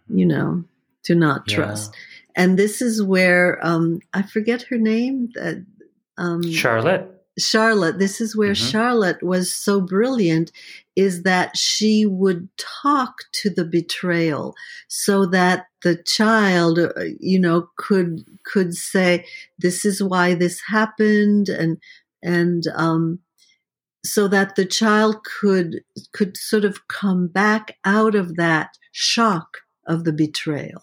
you 0.08 0.26
know 0.26 0.64
to 1.04 1.14
not 1.14 1.42
yeah. 1.46 1.56
trust 1.56 1.94
and 2.34 2.58
this 2.58 2.80
is 2.80 3.02
where 3.02 3.58
um 3.62 4.00
i 4.12 4.22
forget 4.22 4.62
her 4.62 4.78
name 4.78 5.28
uh, 5.40 5.54
um 6.18 6.42
charlotte 6.50 7.21
Charlotte, 7.42 7.98
this 7.98 8.20
is 8.20 8.36
where 8.36 8.52
mm-hmm. 8.52 8.70
Charlotte 8.70 9.22
was 9.22 9.52
so 9.52 9.80
brilliant, 9.80 10.52
is 10.96 11.22
that 11.22 11.56
she 11.56 12.04
would 12.04 12.48
talk 12.56 13.14
to 13.32 13.48
the 13.48 13.64
betrayal 13.64 14.54
so 14.88 15.24
that 15.26 15.66
the 15.82 15.96
child, 15.96 16.78
uh, 16.78 16.90
you 17.18 17.38
know, 17.38 17.68
could, 17.76 18.24
could 18.44 18.74
say, 18.74 19.24
this 19.58 19.84
is 19.84 20.02
why 20.02 20.34
this 20.34 20.60
happened. 20.68 21.48
And, 21.48 21.78
and, 22.22 22.64
um, 22.74 23.20
so 24.04 24.26
that 24.26 24.56
the 24.56 24.66
child 24.66 25.22
could, 25.24 25.84
could 26.12 26.36
sort 26.36 26.64
of 26.64 26.88
come 26.88 27.28
back 27.28 27.78
out 27.84 28.16
of 28.16 28.34
that 28.34 28.76
shock 28.90 29.58
of 29.86 30.02
the 30.02 30.12
betrayal. 30.12 30.82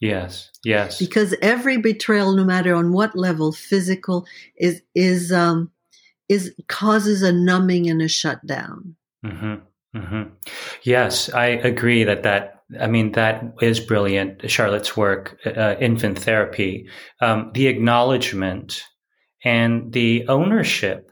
Yes, 0.00 0.50
yes. 0.64 0.98
Because 0.98 1.34
every 1.42 1.76
betrayal, 1.76 2.36
no 2.36 2.44
matter 2.44 2.72
on 2.74 2.92
what 2.92 3.16
level, 3.16 3.52
physical, 3.52 4.26
is, 4.56 4.80
is, 4.94 5.32
um, 5.32 5.71
is 6.32 6.54
causes 6.68 7.22
a 7.22 7.32
numbing 7.32 7.88
and 7.88 8.02
a 8.02 8.08
shutdown. 8.08 8.96
Mm-hmm. 9.24 9.54
Mm-hmm. 9.98 10.22
Yes, 10.82 11.28
I 11.32 11.46
agree 11.46 12.04
that 12.04 12.22
that 12.22 12.62
I 12.80 12.86
mean 12.86 13.12
that 13.12 13.44
is 13.60 13.78
brilliant. 13.78 14.50
Charlotte's 14.50 14.96
work, 14.96 15.38
uh, 15.46 15.76
infant 15.78 16.18
therapy, 16.18 16.88
um, 17.20 17.50
the 17.54 17.66
acknowledgement 17.66 18.82
and 19.44 19.92
the 19.92 20.26
ownership. 20.28 21.10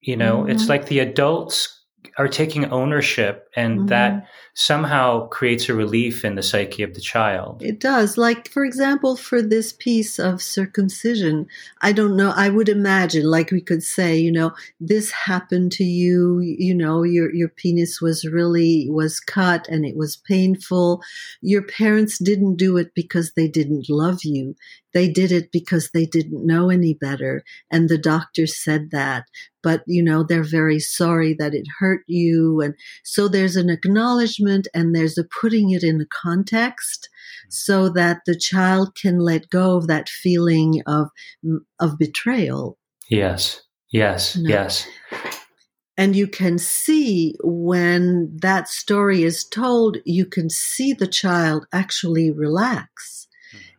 You 0.00 0.16
know, 0.16 0.42
mm-hmm. 0.42 0.50
it's 0.50 0.68
like 0.68 0.86
the 0.86 0.98
adults 0.98 1.81
are 2.22 2.28
taking 2.28 2.66
ownership 2.66 3.48
and 3.56 3.78
mm-hmm. 3.78 3.86
that 3.86 4.28
somehow 4.54 5.26
creates 5.28 5.68
a 5.68 5.74
relief 5.74 6.24
in 6.24 6.36
the 6.36 6.42
psyche 6.42 6.82
of 6.82 6.94
the 6.94 7.00
child. 7.00 7.62
It 7.62 7.80
does. 7.80 8.16
Like, 8.16 8.48
for 8.48 8.64
example, 8.64 9.16
for 9.16 9.42
this 9.42 9.72
piece 9.72 10.18
of 10.18 10.40
circumcision, 10.40 11.46
I 11.80 11.92
don't 11.92 12.16
know, 12.16 12.32
I 12.36 12.48
would 12.48 12.68
imagine, 12.68 13.24
like 13.24 13.50
we 13.50 13.60
could 13.60 13.82
say, 13.82 14.16
you 14.18 14.30
know, 14.30 14.52
this 14.78 15.10
happened 15.10 15.72
to 15.72 15.84
you, 15.84 16.40
you 16.40 16.74
know, 16.74 17.02
your, 17.02 17.34
your 17.34 17.48
penis 17.48 18.00
was 18.00 18.24
really, 18.24 18.86
was 18.88 19.18
cut 19.18 19.66
and 19.68 19.84
it 19.84 19.96
was 19.96 20.16
painful. 20.16 21.02
Your 21.40 21.62
parents 21.62 22.18
didn't 22.18 22.56
do 22.56 22.76
it 22.76 22.94
because 22.94 23.32
they 23.32 23.48
didn't 23.48 23.88
love 23.88 24.20
you. 24.22 24.54
They 24.94 25.08
did 25.08 25.32
it 25.32 25.50
because 25.52 25.90
they 25.90 26.06
didn't 26.06 26.46
know 26.46 26.70
any 26.70 26.94
better. 26.94 27.44
And 27.70 27.88
the 27.88 27.98
doctor 27.98 28.46
said 28.46 28.90
that. 28.90 29.24
But, 29.62 29.82
you 29.86 30.02
know, 30.02 30.22
they're 30.22 30.42
very 30.42 30.80
sorry 30.80 31.34
that 31.34 31.54
it 31.54 31.66
hurt 31.78 32.02
you. 32.06 32.60
And 32.60 32.74
so 33.04 33.28
there's 33.28 33.56
an 33.56 33.70
acknowledgement 33.70 34.68
and 34.74 34.94
there's 34.94 35.16
a 35.16 35.24
putting 35.40 35.70
it 35.70 35.82
in 35.82 36.00
a 36.00 36.06
context 36.06 37.08
hmm. 37.44 37.50
so 37.50 37.88
that 37.90 38.22
the 38.26 38.36
child 38.36 38.94
can 38.94 39.18
let 39.18 39.50
go 39.50 39.76
of 39.76 39.86
that 39.86 40.08
feeling 40.08 40.82
of, 40.86 41.08
mm, 41.44 41.58
of 41.78 41.98
betrayal. 41.98 42.78
Yes. 43.08 43.62
Yes. 43.92 44.36
No. 44.36 44.48
Yes. 44.48 44.88
And 45.96 46.16
you 46.16 46.26
can 46.26 46.58
see 46.58 47.36
when 47.44 48.36
that 48.40 48.68
story 48.68 49.22
is 49.22 49.44
told, 49.44 49.98
you 50.04 50.24
can 50.24 50.48
see 50.48 50.92
the 50.92 51.06
child 51.06 51.66
actually 51.72 52.30
relax 52.30 53.21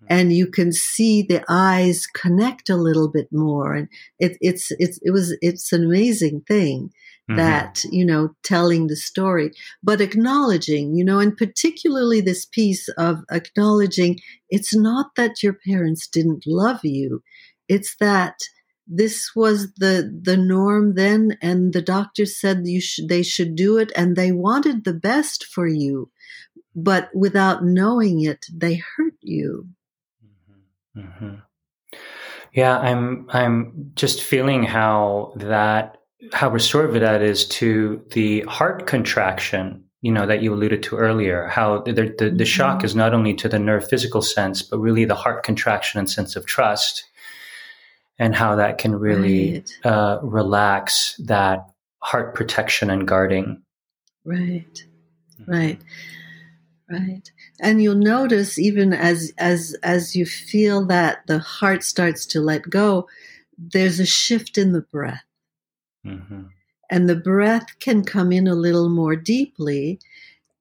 and 0.08 0.34
you 0.34 0.48
can 0.48 0.72
see 0.72 1.22
the 1.22 1.44
eyes 1.50 2.08
connect 2.08 2.70
a 2.70 2.76
little 2.76 3.10
bit 3.10 3.28
more 3.32 3.74
and 3.74 3.88
it, 4.20 4.38
it's 4.42 4.72
it's 4.80 5.00
it 5.04 5.12
was 5.12 5.36
it's 5.42 5.72
an 5.72 5.84
amazing 5.84 6.42
thing 6.48 6.90
mm-hmm. 7.30 7.36
that 7.36 7.84
you 7.92 8.06
know 8.06 8.36
telling 8.44 8.88
the 8.88 8.96
story 8.96 9.52
but 9.82 10.02
acknowledging 10.02 10.96
you 10.96 11.04
know 11.04 11.20
and 11.20 11.38
particularly 11.38 12.22
this 12.22 12.46
piece 12.46 12.88
of 12.98 13.24
acknowledging 13.32 14.20
it's 14.50 14.76
not 14.76 15.08
that 15.16 15.44
your 15.44 15.58
parents 15.68 16.08
didn't 16.08 16.44
love 16.46 16.80
you 16.84 17.22
it's 17.68 17.96
that 18.00 18.36
this 18.86 19.32
was 19.36 19.74
the 19.76 20.20
the 20.22 20.36
norm 20.36 20.96
then 20.96 21.38
and 21.42 21.74
the 21.74 21.82
doctor 21.82 22.26
said 22.26 22.62
you 22.66 22.82
should 22.82 23.08
they 23.08 23.24
should 23.24 23.56
do 23.56 23.78
it 23.78 23.92
and 23.96 24.16
they 24.16 24.32
wanted 24.32 24.84
the 24.84 24.94
best 24.94 25.46
for 25.46 25.66
you 25.66 26.12
but 26.76 27.10
without 27.16 27.64
knowing 27.64 28.22
it 28.22 28.46
they 28.54 28.76
hurt 28.98 29.16
you 29.22 29.68
mm-hmm. 30.98 31.26
Mm-hmm. 31.26 31.36
yeah 32.54 32.78
i'm 32.80 33.28
i'm 33.30 33.92
just 33.96 34.24
feeling 34.24 34.64
how 34.64 35.34
that 35.36 35.98
how 36.32 36.50
restorative 36.50 37.02
that 37.02 37.22
is 37.22 37.46
to 37.50 38.04
the 38.12 38.42
heart 38.42 38.88
contraction 38.88 39.84
you 40.02 40.12
know 40.12 40.26
that 40.26 40.42
you 40.42 40.54
alluded 40.54 40.84
to 40.84 40.98
earlier 40.98 41.48
how 41.48 41.82
the, 41.82 41.94
the, 41.94 42.02
the 42.02 42.30
mm-hmm. 42.30 42.44
shock 42.44 42.84
is 42.84 42.96
not 42.96 43.14
only 43.14 43.34
to 43.34 43.50
the 43.50 43.60
nerve 43.60 43.88
physical 43.88 44.22
sense 44.22 44.62
but 44.62 44.80
really 44.80 45.06
the 45.06 45.16
heart 45.16 45.44
contraction 45.44 46.00
and 46.00 46.10
sense 46.10 46.36
of 46.36 46.46
trust 46.46 47.06
and 48.20 48.36
how 48.36 48.56
that 48.56 48.78
can 48.78 48.96
really 48.96 49.54
right. 49.54 49.92
uh, 49.92 50.20
relax 50.22 51.16
that 51.26 51.66
heart 52.00 52.36
protection 52.36 52.90
and 52.90 53.08
guarding. 53.08 53.62
Right, 54.26 54.84
right, 55.48 55.80
right. 56.94 57.32
And 57.60 57.82
you'll 57.82 57.96
notice 57.96 58.58
even 58.58 58.94
as 58.94 59.34
as 59.38 59.76
as 59.84 60.16
you 60.16 60.26
feel 60.26 60.86
that 60.88 61.26
the 61.28 61.40
heart 61.40 61.84
starts 61.84 62.26
to 62.28 62.42
let 62.42 62.70
go, 62.70 63.08
there's 63.58 64.00
a 64.00 64.06
shift 64.06 64.58
in 64.58 64.72
the 64.72 64.82
breath. 64.82 65.24
Mm-hmm. 66.06 66.44
And 66.90 67.10
the 67.10 67.16
breath 67.16 67.80
can 67.80 68.04
come 68.04 68.32
in 68.32 68.48
a 68.48 68.56
little 68.56 68.90
more 68.90 69.16
deeply 69.16 70.00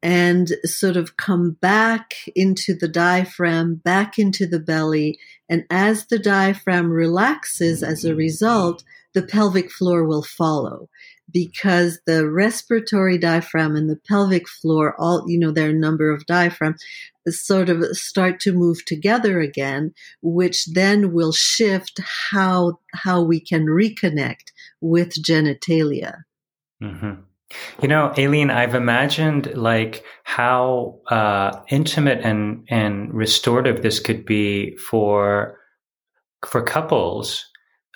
and 0.03 0.49
sort 0.65 0.97
of 0.97 1.17
come 1.17 1.53
back 1.53 2.15
into 2.35 2.75
the 2.75 2.89
diaphragm, 2.89 3.77
back 3.77 4.19
into 4.19 4.47
the 4.47 4.59
belly. 4.59 5.19
And 5.49 5.65
as 5.71 6.07
the 6.07 6.19
diaphragm 6.19 6.91
relaxes 6.91 7.83
as 7.83 8.05
a 8.05 8.15
result, 8.15 8.83
the 9.15 9.23
pelvic 9.23 9.71
floor 9.71 10.05
will 10.05 10.23
follow 10.23 10.89
because 11.33 12.01
the 12.07 12.29
respiratory 12.29 13.19
diaphragm 13.19 13.77
and 13.77 13.89
the 13.89 14.01
pelvic 14.09 14.49
floor, 14.49 14.95
all, 14.99 15.25
you 15.27 15.39
know, 15.39 15.51
there 15.51 15.67
are 15.67 15.71
a 15.71 15.75
number 15.75 16.11
of 16.11 16.27
diaphragms, 16.27 16.83
sort 17.29 17.69
of 17.69 17.85
start 17.97 18.41
to 18.41 18.53
move 18.53 18.85
together 18.85 19.41
again, 19.41 19.95
which 20.23 20.67
then 20.67 21.13
will 21.13 21.33
shift 21.33 22.01
how, 22.31 22.81
how 22.95 23.23
we 23.23 23.41
can 23.41 23.67
reconnect 23.67 24.51
with 24.81 25.23
genitalia. 25.23 26.23
Mm-hmm. 26.83 27.21
You 27.81 27.89
know, 27.89 28.13
Aline, 28.17 28.51
I've 28.51 28.75
imagined 28.75 29.55
like 29.57 30.05
how 30.25 31.01
uh, 31.09 31.61
intimate 31.69 32.21
and 32.23 32.67
and 32.69 33.13
restorative 33.13 33.83
this 33.83 34.01
could 34.01 34.25
be 34.25 34.77
for 34.77 35.59
for 36.47 36.63
couples, 36.63 37.47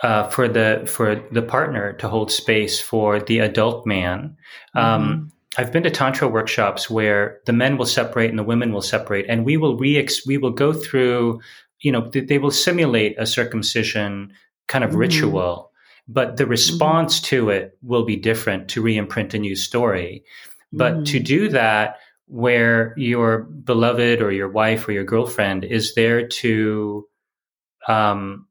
uh, 0.03 0.28
for 0.28 0.49
the 0.49 0.84
for 0.86 1.16
the 1.32 1.42
partner 1.42 1.92
to 1.94 2.09
hold 2.09 2.30
space 2.30 2.80
for 2.80 3.20
the 3.20 3.38
adult 3.38 3.86
man. 3.86 4.36
Um, 4.74 4.84
mm-hmm. 4.84 5.12
Um, 5.12 5.32
I've 5.59 5.72
been 5.72 5.84
to 5.84 5.90
tantra 5.90 6.28
workshops 6.28 6.90
where 6.90 7.40
the 7.47 7.53
men 7.53 7.78
will 7.78 7.86
separate 7.86 8.28
and 8.28 8.38
the 8.38 8.42
women 8.42 8.72
will 8.72 8.82
separate, 8.82 9.24
and 9.28 9.44
we 9.44 9.57
will 9.57 9.76
re 9.76 10.07
we 10.26 10.38
will 10.38 10.51
go 10.51 10.72
through. 10.72 11.40
You 11.80 11.92
know, 11.92 12.11
they 12.11 12.38
will 12.38 12.51
simulate 12.51 13.16
a 13.18 13.26
circumcision 13.26 14.32
kind 14.66 14.82
of 14.82 14.90
mm-hmm. 14.90 15.01
ritual 15.01 15.70
but 16.09 16.36
the 16.36 16.44
mm-hmm. 16.44 16.51
response 16.51 17.16
mm-hmm. 17.16 17.36
to 17.36 17.51
it 17.51 17.78
will 17.82 18.05
be 18.05 18.16
different 18.16 18.68
to 18.70 18.82
reimprint 18.82 19.34
a 19.34 19.38
new 19.38 19.57
story. 19.57 20.24
But 20.72 20.94
mm-hmm. 20.94 21.05
to 21.05 21.20
do 21.20 21.49
that, 21.51 21.97
where 22.28 22.92
your 22.97 23.38
beloved 23.38 24.20
or 24.20 24.32
your 24.32 24.49
wife 24.49 24.88
or 24.88 24.92
your 24.92 25.05
girlfriend 25.05 25.64
is 25.64 25.94
there 25.94 26.26
to 26.26 27.07
um, 27.86 28.47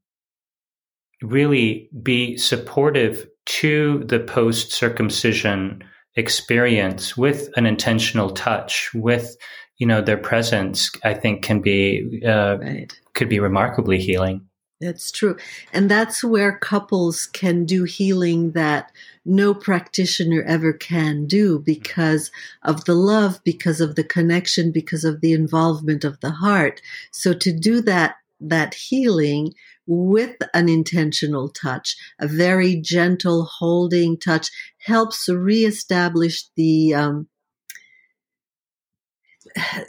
really 1.21 1.89
be 2.01 2.37
supportive 2.37 3.27
to 3.45 4.03
the 4.05 4.19
post 4.19 4.71
circumcision 4.71 5.83
experience 6.15 7.17
with 7.17 7.49
an 7.57 7.65
intentional 7.65 8.31
touch, 8.31 8.89
with 8.93 9.35
you 9.77 9.87
know 9.87 10.01
their 10.01 10.17
presence, 10.17 10.89
I 11.03 11.13
think 11.13 11.43
can 11.43 11.61
be 11.61 12.21
uh, 12.25 12.57
right. 12.59 12.99
could 13.13 13.29
be 13.29 13.39
remarkably 13.39 13.99
healing. 13.99 14.47
That's 14.81 15.09
true. 15.09 15.37
And 15.71 15.89
that's 15.89 16.21
where 16.21 16.57
couples 16.57 17.27
can 17.27 17.65
do 17.65 17.85
healing 17.85 18.51
that 18.51 18.91
no 19.23 19.53
practitioner 19.53 20.43
ever 20.43 20.73
can 20.73 21.27
do 21.27 21.59
because 21.59 22.29
of 22.63 22.83
the 22.83 22.93
love, 22.93 23.39
because 23.45 23.79
of 23.79 23.95
the 23.95 24.03
connection, 24.03 24.71
because 24.73 25.05
of 25.05 25.21
the 25.21 25.31
involvement 25.31 26.03
of 26.03 26.19
the 26.19 26.31
heart. 26.31 26.81
So 27.11 27.33
to 27.33 27.57
do 27.57 27.79
that, 27.81 28.17
that 28.41 28.73
healing 28.73 29.53
with 29.87 30.35
an 30.53 30.69
intentional 30.69 31.49
touch, 31.49 31.95
a 32.19 32.27
very 32.27 32.75
gentle 32.75 33.45
holding 33.45 34.17
touch 34.17 34.49
helps 34.79 35.29
reestablish 35.29 36.45
the, 36.55 36.93
um, 36.93 37.27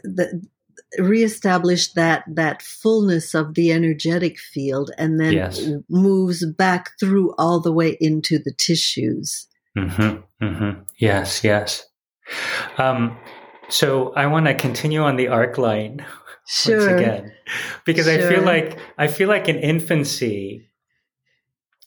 the 0.04 0.46
reestablish 0.98 1.92
that 1.92 2.24
that 2.28 2.62
fullness 2.62 3.34
of 3.34 3.54
the 3.54 3.72
energetic 3.72 4.38
field 4.38 4.90
and 4.98 5.20
then 5.20 5.32
yes. 5.32 5.68
moves 5.88 6.44
back 6.46 6.90
through 6.98 7.34
all 7.38 7.60
the 7.60 7.72
way 7.72 7.96
into 8.00 8.38
the 8.38 8.52
tissues 8.52 9.46
mm-hmm, 9.76 10.44
mm-hmm. 10.44 10.80
yes 10.98 11.42
yes 11.42 11.86
um, 12.78 13.16
so 13.68 14.12
i 14.14 14.26
want 14.26 14.46
to 14.46 14.54
continue 14.54 15.02
on 15.02 15.16
the 15.16 15.28
arc 15.28 15.58
line 15.58 16.04
sure. 16.46 16.78
once 16.78 17.00
again 17.00 17.32
because 17.84 18.06
sure. 18.06 18.14
i 18.14 18.34
feel 18.34 18.42
like 18.42 18.78
i 18.98 19.06
feel 19.06 19.28
like 19.28 19.48
in 19.48 19.56
infancy 19.56 20.68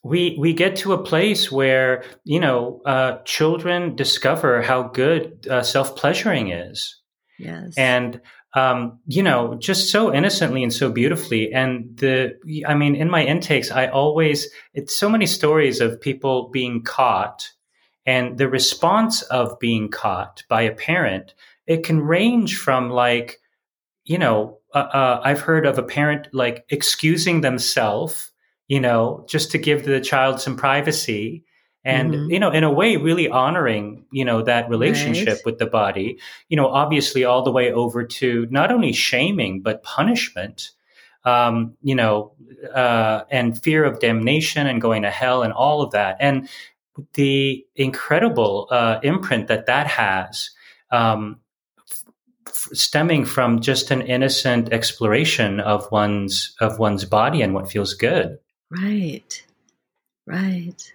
we 0.03 0.37
we 0.39 0.53
get 0.53 0.75
to 0.77 0.93
a 0.93 1.03
place 1.03 1.51
where 1.51 2.03
you 2.23 2.39
know 2.39 2.81
uh, 2.85 3.17
children 3.25 3.95
discover 3.95 4.61
how 4.61 4.83
good 4.83 5.47
uh, 5.49 5.61
self 5.61 5.95
pleasuring 5.95 6.51
is 6.51 7.01
yes 7.37 7.73
and 7.77 8.21
um, 8.55 8.99
you 9.05 9.21
know, 9.21 9.55
just 9.55 9.91
so 9.91 10.13
innocently 10.13 10.63
and 10.63 10.73
so 10.73 10.91
beautifully. 10.91 11.53
And 11.53 11.95
the, 11.97 12.35
I 12.65 12.73
mean, 12.73 12.95
in 12.95 13.09
my 13.09 13.23
intakes, 13.23 13.71
I 13.71 13.87
always, 13.87 14.49
it's 14.73 14.97
so 14.97 15.09
many 15.09 15.27
stories 15.27 15.81
of 15.81 16.01
people 16.01 16.49
being 16.49 16.83
caught 16.83 17.51
and 18.05 18.37
the 18.37 18.49
response 18.49 19.21
of 19.23 19.59
being 19.59 19.89
caught 19.89 20.43
by 20.49 20.63
a 20.63 20.73
parent. 20.73 21.35
It 21.67 21.83
can 21.83 22.01
range 22.01 22.57
from 22.57 22.89
like, 22.89 23.39
you 24.09 24.17
know, 24.17 24.57
uh, 24.73 24.89
uh, 24.91 25.21
I've 25.23 25.39
heard 25.39 25.67
of 25.67 25.77
a 25.77 25.83
parent 25.83 26.27
like 26.33 26.65
excusing 26.69 27.41
themselves, 27.41 28.31
you 28.67 28.79
know, 28.79 29.23
just 29.29 29.51
to 29.51 29.59
give 29.59 29.85
the 29.85 30.01
child 30.01 30.41
some 30.41 30.57
privacy 30.57 31.45
and 31.85 32.13
mm-hmm. 32.13 32.31
you 32.31 32.39
know 32.39 32.51
in 32.51 32.63
a 32.63 32.73
way 32.73 32.97
really 32.97 33.29
honoring 33.29 34.03
you 34.11 34.25
know 34.25 34.41
that 34.41 34.69
relationship 34.69 35.27
right. 35.35 35.45
with 35.45 35.59
the 35.59 35.65
body 35.65 36.19
you 36.49 36.57
know 36.57 36.67
obviously 36.67 37.23
all 37.23 37.41
the 37.41 37.53
way 37.53 37.71
over 37.71 38.03
to 38.03 38.45
not 38.49 38.69
only 38.69 38.91
shaming 38.91 39.61
but 39.61 39.81
punishment 39.83 40.71
um, 41.23 41.73
you 41.81 41.95
know 41.95 42.33
uh, 42.75 43.21
and 43.31 43.63
fear 43.63 43.85
of 43.85 44.01
damnation 44.01 44.67
and 44.67 44.81
going 44.81 45.03
to 45.03 45.09
hell 45.09 45.41
and 45.41 45.53
all 45.53 45.81
of 45.81 45.91
that 45.91 46.17
and 46.19 46.49
the 47.13 47.65
incredible 47.77 48.67
uh, 48.71 48.99
imprint 49.03 49.47
that 49.47 49.65
that 49.67 49.87
has 49.87 50.49
um, 50.91 51.39
stemming 52.73 53.25
from 53.25 53.59
just 53.59 53.91
an 53.91 54.01
innocent 54.01 54.71
exploration 54.71 55.59
of 55.59 55.89
one's 55.91 56.55
of 56.59 56.79
one's 56.79 57.05
body 57.05 57.41
and 57.41 57.53
what 57.53 57.71
feels 57.71 57.93
good 57.93 58.37
right 58.71 59.43
right 60.25 60.93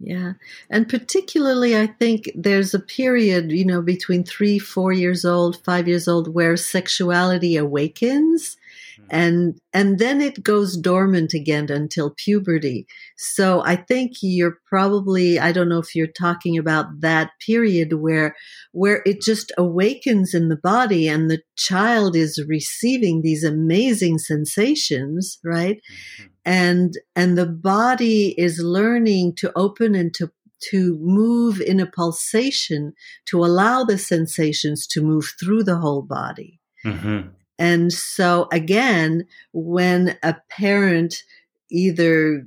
yeah. 0.00 0.34
And 0.70 0.88
particularly, 0.88 1.76
I 1.76 1.86
think 1.86 2.30
there's 2.34 2.72
a 2.72 2.78
period, 2.78 3.50
you 3.50 3.64
know, 3.64 3.82
between 3.82 4.22
three, 4.22 4.58
four 4.58 4.92
years 4.92 5.24
old, 5.24 5.62
five 5.64 5.88
years 5.88 6.06
old, 6.06 6.32
where 6.32 6.56
sexuality 6.56 7.56
awakens 7.56 8.56
hmm. 8.96 9.04
and 9.10 9.60
and 9.72 9.98
then 9.98 10.20
it 10.20 10.44
goes 10.44 10.76
dormant 10.76 11.34
again 11.34 11.70
until 11.70 12.14
puberty 12.16 12.86
so 13.16 13.62
i 13.64 13.76
think 13.76 14.12
you're 14.22 14.58
probably 14.66 15.38
i 15.38 15.52
don't 15.52 15.68
know 15.68 15.78
if 15.78 15.94
you're 15.94 16.06
talking 16.06 16.56
about 16.56 17.00
that 17.00 17.30
period 17.44 17.92
where 17.92 18.34
where 18.78 19.02
it 19.04 19.20
just 19.20 19.50
awakens 19.58 20.34
in 20.34 20.48
the 20.48 20.56
body 20.56 21.08
and 21.08 21.28
the 21.28 21.42
child 21.56 22.14
is 22.14 22.44
receiving 22.46 23.22
these 23.22 23.42
amazing 23.42 24.18
sensations 24.18 25.38
right? 25.44 25.76
Mm-hmm. 25.76 26.26
And 26.44 26.94
and 27.16 27.36
the 27.36 27.46
body 27.46 28.34
is 28.38 28.58
learning 28.58 29.34
to 29.36 29.52
open 29.56 29.94
and 29.94 30.14
to 30.14 30.30
to 30.70 30.98
move 31.00 31.60
in 31.60 31.80
a 31.80 31.86
pulsation 31.86 32.92
to 33.26 33.44
allow 33.44 33.84
the 33.84 33.98
sensations 33.98 34.86
to 34.88 35.02
move 35.02 35.26
through 35.38 35.64
the 35.64 35.78
whole 35.78 36.02
body. 36.02 36.60
Mm-hmm. 36.84 37.30
and 37.58 37.92
so 37.92 38.46
again 38.52 39.26
when 39.52 40.16
a 40.22 40.36
parent 40.48 41.24
either 41.72 42.46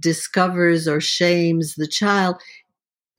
discovers 0.00 0.88
or 0.88 1.00
shames 1.00 1.76
the 1.76 1.86
child 1.86 2.42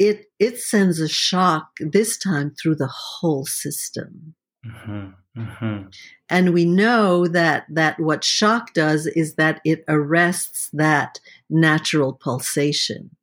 it 0.02 0.26
it 0.40 0.58
sends 0.58 1.00
a 1.00 1.08
shock 1.08 1.68
this 1.80 2.18
time 2.18 2.52
through 2.52 2.76
the 2.76 2.92
whole 2.92 3.46
system 3.46 4.36
Mm-hmm. 4.66 5.42
Mm-hmm. 5.42 5.88
And 6.30 6.54
we 6.54 6.66
know 6.66 7.28
that 7.28 7.66
that 7.70 8.00
what 8.00 8.24
shock 8.24 8.74
does 8.74 9.08
is 9.08 9.36
that 9.36 9.62
it 9.66 9.84
arrests 9.88 10.70
that 10.74 11.20
natural 11.50 12.14
pulsation 12.14 13.16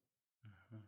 mm-hmm. 0.46 0.78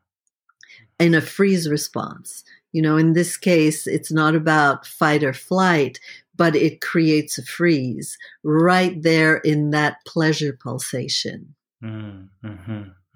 in 0.98 1.14
a 1.14 1.20
freeze 1.20 1.68
response. 1.68 2.42
You 2.72 2.82
know, 2.82 2.96
in 2.96 3.12
this 3.12 3.36
case, 3.36 3.86
it's 3.86 4.12
not 4.12 4.34
about 4.34 4.86
fight 4.86 5.22
or 5.22 5.32
flight, 5.32 6.00
but 6.36 6.56
it 6.56 6.80
creates 6.80 7.36
a 7.36 7.44
freeze 7.44 8.16
right 8.42 9.00
there 9.02 9.38
in 9.38 9.70
that 9.70 9.96
pleasure 10.06 10.56
pulsation. 10.60 11.54
Mm-hmm. 11.82 12.46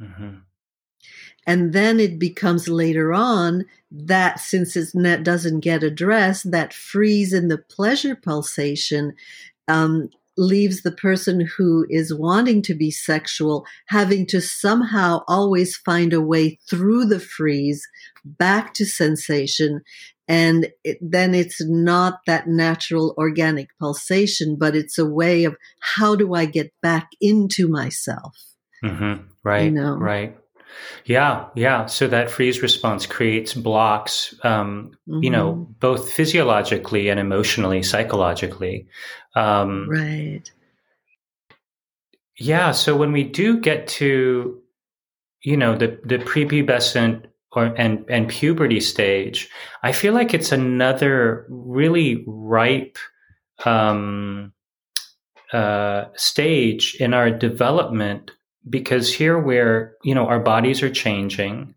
Mm-hmm. 0.02 0.34
And 1.46 1.72
then 1.72 2.00
it 2.00 2.18
becomes 2.18 2.68
later 2.68 3.12
on 3.12 3.64
that 3.90 4.40
since 4.40 4.76
it 4.76 4.92
doesn't 5.22 5.60
get 5.60 5.82
addressed, 5.82 6.50
that 6.50 6.72
freeze 6.72 7.32
in 7.32 7.48
the 7.48 7.58
pleasure 7.58 8.16
pulsation 8.16 9.14
um, 9.68 10.08
leaves 10.36 10.82
the 10.82 10.92
person 10.92 11.48
who 11.56 11.86
is 11.88 12.14
wanting 12.14 12.62
to 12.62 12.74
be 12.74 12.90
sexual 12.90 13.64
having 13.86 14.26
to 14.26 14.40
somehow 14.40 15.22
always 15.28 15.76
find 15.76 16.12
a 16.12 16.20
way 16.20 16.58
through 16.68 17.04
the 17.04 17.20
freeze 17.20 17.86
back 18.24 18.74
to 18.74 18.84
sensation. 18.84 19.82
And 20.26 20.68
it, 20.82 20.98
then 21.00 21.34
it's 21.34 21.62
not 21.62 22.20
that 22.26 22.48
natural 22.48 23.14
organic 23.18 23.68
pulsation, 23.78 24.56
but 24.58 24.74
it's 24.74 24.98
a 24.98 25.06
way 25.06 25.44
of 25.44 25.56
how 25.80 26.16
do 26.16 26.34
I 26.34 26.46
get 26.46 26.72
back 26.80 27.10
into 27.20 27.68
myself? 27.68 28.34
Mm-hmm. 28.82 29.26
Right. 29.42 29.64
You 29.64 29.70
know? 29.70 29.96
Right. 29.96 30.36
Yeah, 31.04 31.46
yeah. 31.54 31.86
So 31.86 32.08
that 32.08 32.30
freeze 32.30 32.62
response 32.62 33.06
creates 33.06 33.54
blocks, 33.54 34.34
um, 34.42 34.92
mm-hmm. 35.08 35.22
you 35.22 35.30
know, 35.30 35.52
mm-hmm. 35.52 35.72
both 35.80 36.10
physiologically 36.10 37.08
and 37.08 37.20
emotionally, 37.20 37.82
psychologically. 37.82 38.86
Um, 39.34 39.88
right. 39.88 40.42
Yeah. 42.38 42.72
So 42.72 42.96
when 42.96 43.12
we 43.12 43.24
do 43.24 43.60
get 43.60 43.86
to, 43.88 44.60
you 45.42 45.56
know, 45.56 45.76
the 45.76 45.98
the 46.04 46.18
prepubescent 46.18 47.26
or 47.52 47.66
and 47.76 48.04
and 48.08 48.28
puberty 48.28 48.80
stage, 48.80 49.48
I 49.82 49.92
feel 49.92 50.14
like 50.14 50.34
it's 50.34 50.52
another 50.52 51.46
really 51.48 52.24
ripe 52.26 52.98
um, 53.64 54.52
uh, 55.52 56.06
stage 56.16 56.96
in 56.98 57.14
our 57.14 57.30
development 57.30 58.32
because 58.68 59.12
here 59.12 59.38
we're 59.38 59.96
you 60.02 60.14
know 60.14 60.26
our 60.26 60.40
bodies 60.40 60.82
are 60.82 60.90
changing 60.90 61.74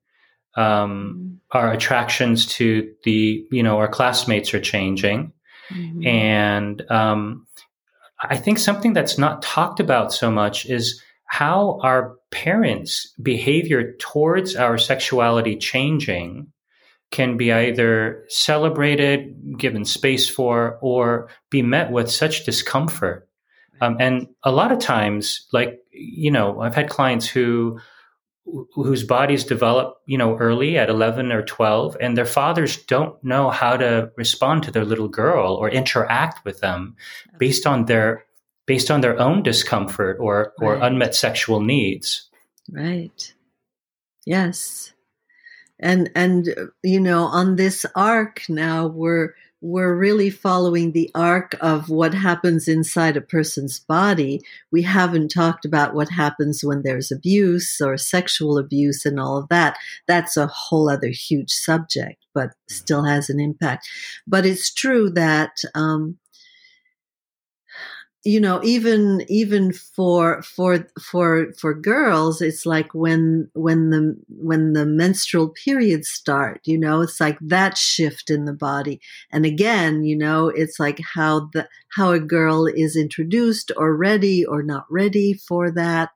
um, 0.56 1.40
mm-hmm. 1.44 1.58
our 1.58 1.72
attractions 1.72 2.46
to 2.46 2.92
the 3.04 3.46
you 3.52 3.64
know 3.64 3.78
our 3.78 3.88
classmates 3.88 4.54
are 4.54 4.62
changing 4.62 5.34
mm-hmm. 5.70 6.06
and 6.06 6.90
um, 6.90 7.46
i 8.22 8.38
think 8.38 8.58
something 8.58 8.94
that's 8.94 9.18
not 9.18 9.42
talked 9.42 9.80
about 9.80 10.14
so 10.14 10.32
much 10.32 10.66
is 10.66 11.02
how 11.26 11.80
our 11.84 12.16
parents 12.32 13.14
behavior 13.22 13.94
towards 14.00 14.56
our 14.56 14.78
sexuality 14.78 15.58
changing 15.58 16.48
can 17.12 17.38
be 17.38 17.54
either 17.54 18.26
celebrated 18.28 19.58
given 19.58 19.86
space 19.86 20.30
for 20.30 20.78
or 20.82 21.30
be 21.50 21.62
met 21.62 21.92
with 21.92 22.12
such 22.12 22.46
discomfort 22.46 23.27
um, 23.82 23.98
and 24.00 24.28
a 24.44 24.52
lot 24.52 24.72
of 24.72 24.80
times 24.80 25.48
like 25.54 25.80
you 25.98 26.32
know, 26.32 26.62
I've 26.62 26.76
had 26.76 26.90
clients 26.90 27.28
who 27.28 27.80
whose 28.74 29.04
bodies 29.04 29.44
develop, 29.44 29.98
you 30.06 30.18
know, 30.18 30.38
early 30.38 30.78
at 30.78 30.90
11 30.90 31.34
or 31.34 31.44
12 31.44 31.98
and 32.00 32.16
their 32.16 32.26
fathers 32.26 32.78
don't 32.86 33.22
know 33.22 33.50
how 33.50 33.76
to 33.76 34.10
respond 34.16 34.64
to 34.64 34.72
their 34.72 34.86
little 34.86 35.10
girl 35.10 35.56
or 35.56 35.70
interact 35.70 36.46
with 36.46 36.62
them 36.62 36.96
based 37.40 37.68
on 37.68 37.86
their 37.86 38.24
based 38.66 38.90
on 38.90 39.02
their 39.02 39.20
own 39.20 39.44
discomfort 39.44 40.18
or 40.20 40.54
or 40.62 40.76
right. 40.76 40.84
unmet 40.84 41.14
sexual 41.14 41.60
needs. 41.62 42.30
Right. 42.72 43.34
Yes. 44.26 44.94
And 45.80 46.10
and 46.16 46.50
you 46.84 47.02
know, 47.02 47.24
on 47.24 47.58
this 47.58 47.86
arc 47.96 48.44
now 48.48 48.88
we're 48.88 49.34
we're 49.62 49.96
really 49.96 50.30
following 50.30 50.92
the 50.92 51.10
arc 51.16 51.56
of 51.62 51.90
what 51.90 52.14
happens 52.14 52.68
inside 52.68 53.18
a 53.18 53.22
person's 53.22 53.80
body. 53.80 54.42
We 54.72 54.84
haven't 54.84 55.30
talked 55.30 55.66
about 55.66 55.96
what 55.96 56.10
happens 56.10 56.64
when 56.64 56.84
there's 56.84 57.12
abuse 57.12 57.82
or 57.82 57.98
sexual 57.98 58.58
abuse 58.58 59.06
and 59.06 59.20
all 59.20 59.38
of 59.38 59.50
that. 59.50 59.78
That's 60.08 60.38
a 60.38 60.48
whole 60.48 60.90
other 60.90 61.10
huge 61.10 61.52
subject, 61.52 62.24
but 62.36 62.52
still 62.70 63.04
has 63.04 63.30
an 63.30 63.40
impact. 63.40 63.88
But 64.28 64.46
it's 64.46 64.72
true 64.72 65.10
that 65.12 65.58
um, 65.74 66.18
you 68.28 68.42
know 68.42 68.62
even 68.62 69.24
even 69.30 69.72
for 69.72 70.42
for 70.42 70.86
for 71.02 71.54
for 71.58 71.74
girls 71.74 72.42
it's 72.42 72.66
like 72.66 72.94
when 72.94 73.50
when 73.54 73.90
the 73.90 74.18
when 74.28 74.74
the 74.74 74.86
menstrual 74.86 75.48
periods 75.64 76.10
start 76.10 76.60
you 76.66 76.78
know 76.78 77.02
it's 77.02 77.22
like 77.22 77.38
that 77.40 77.78
shift 77.78 78.30
in 78.30 78.44
the 78.44 78.54
body. 78.54 79.00
And 79.32 79.46
again 79.46 80.04
you 80.04 80.18
know 80.18 80.50
it's 80.50 80.78
like 80.78 81.00
how 81.16 81.50
the 81.54 81.70
how 81.96 82.12
a 82.12 82.20
girl 82.20 82.68
is 82.68 82.98
introduced 82.98 83.72
or 83.78 83.96
ready 83.96 84.44
or 84.46 84.62
not 84.62 84.86
ready 84.90 85.34
for 85.34 85.72
that. 85.72 86.10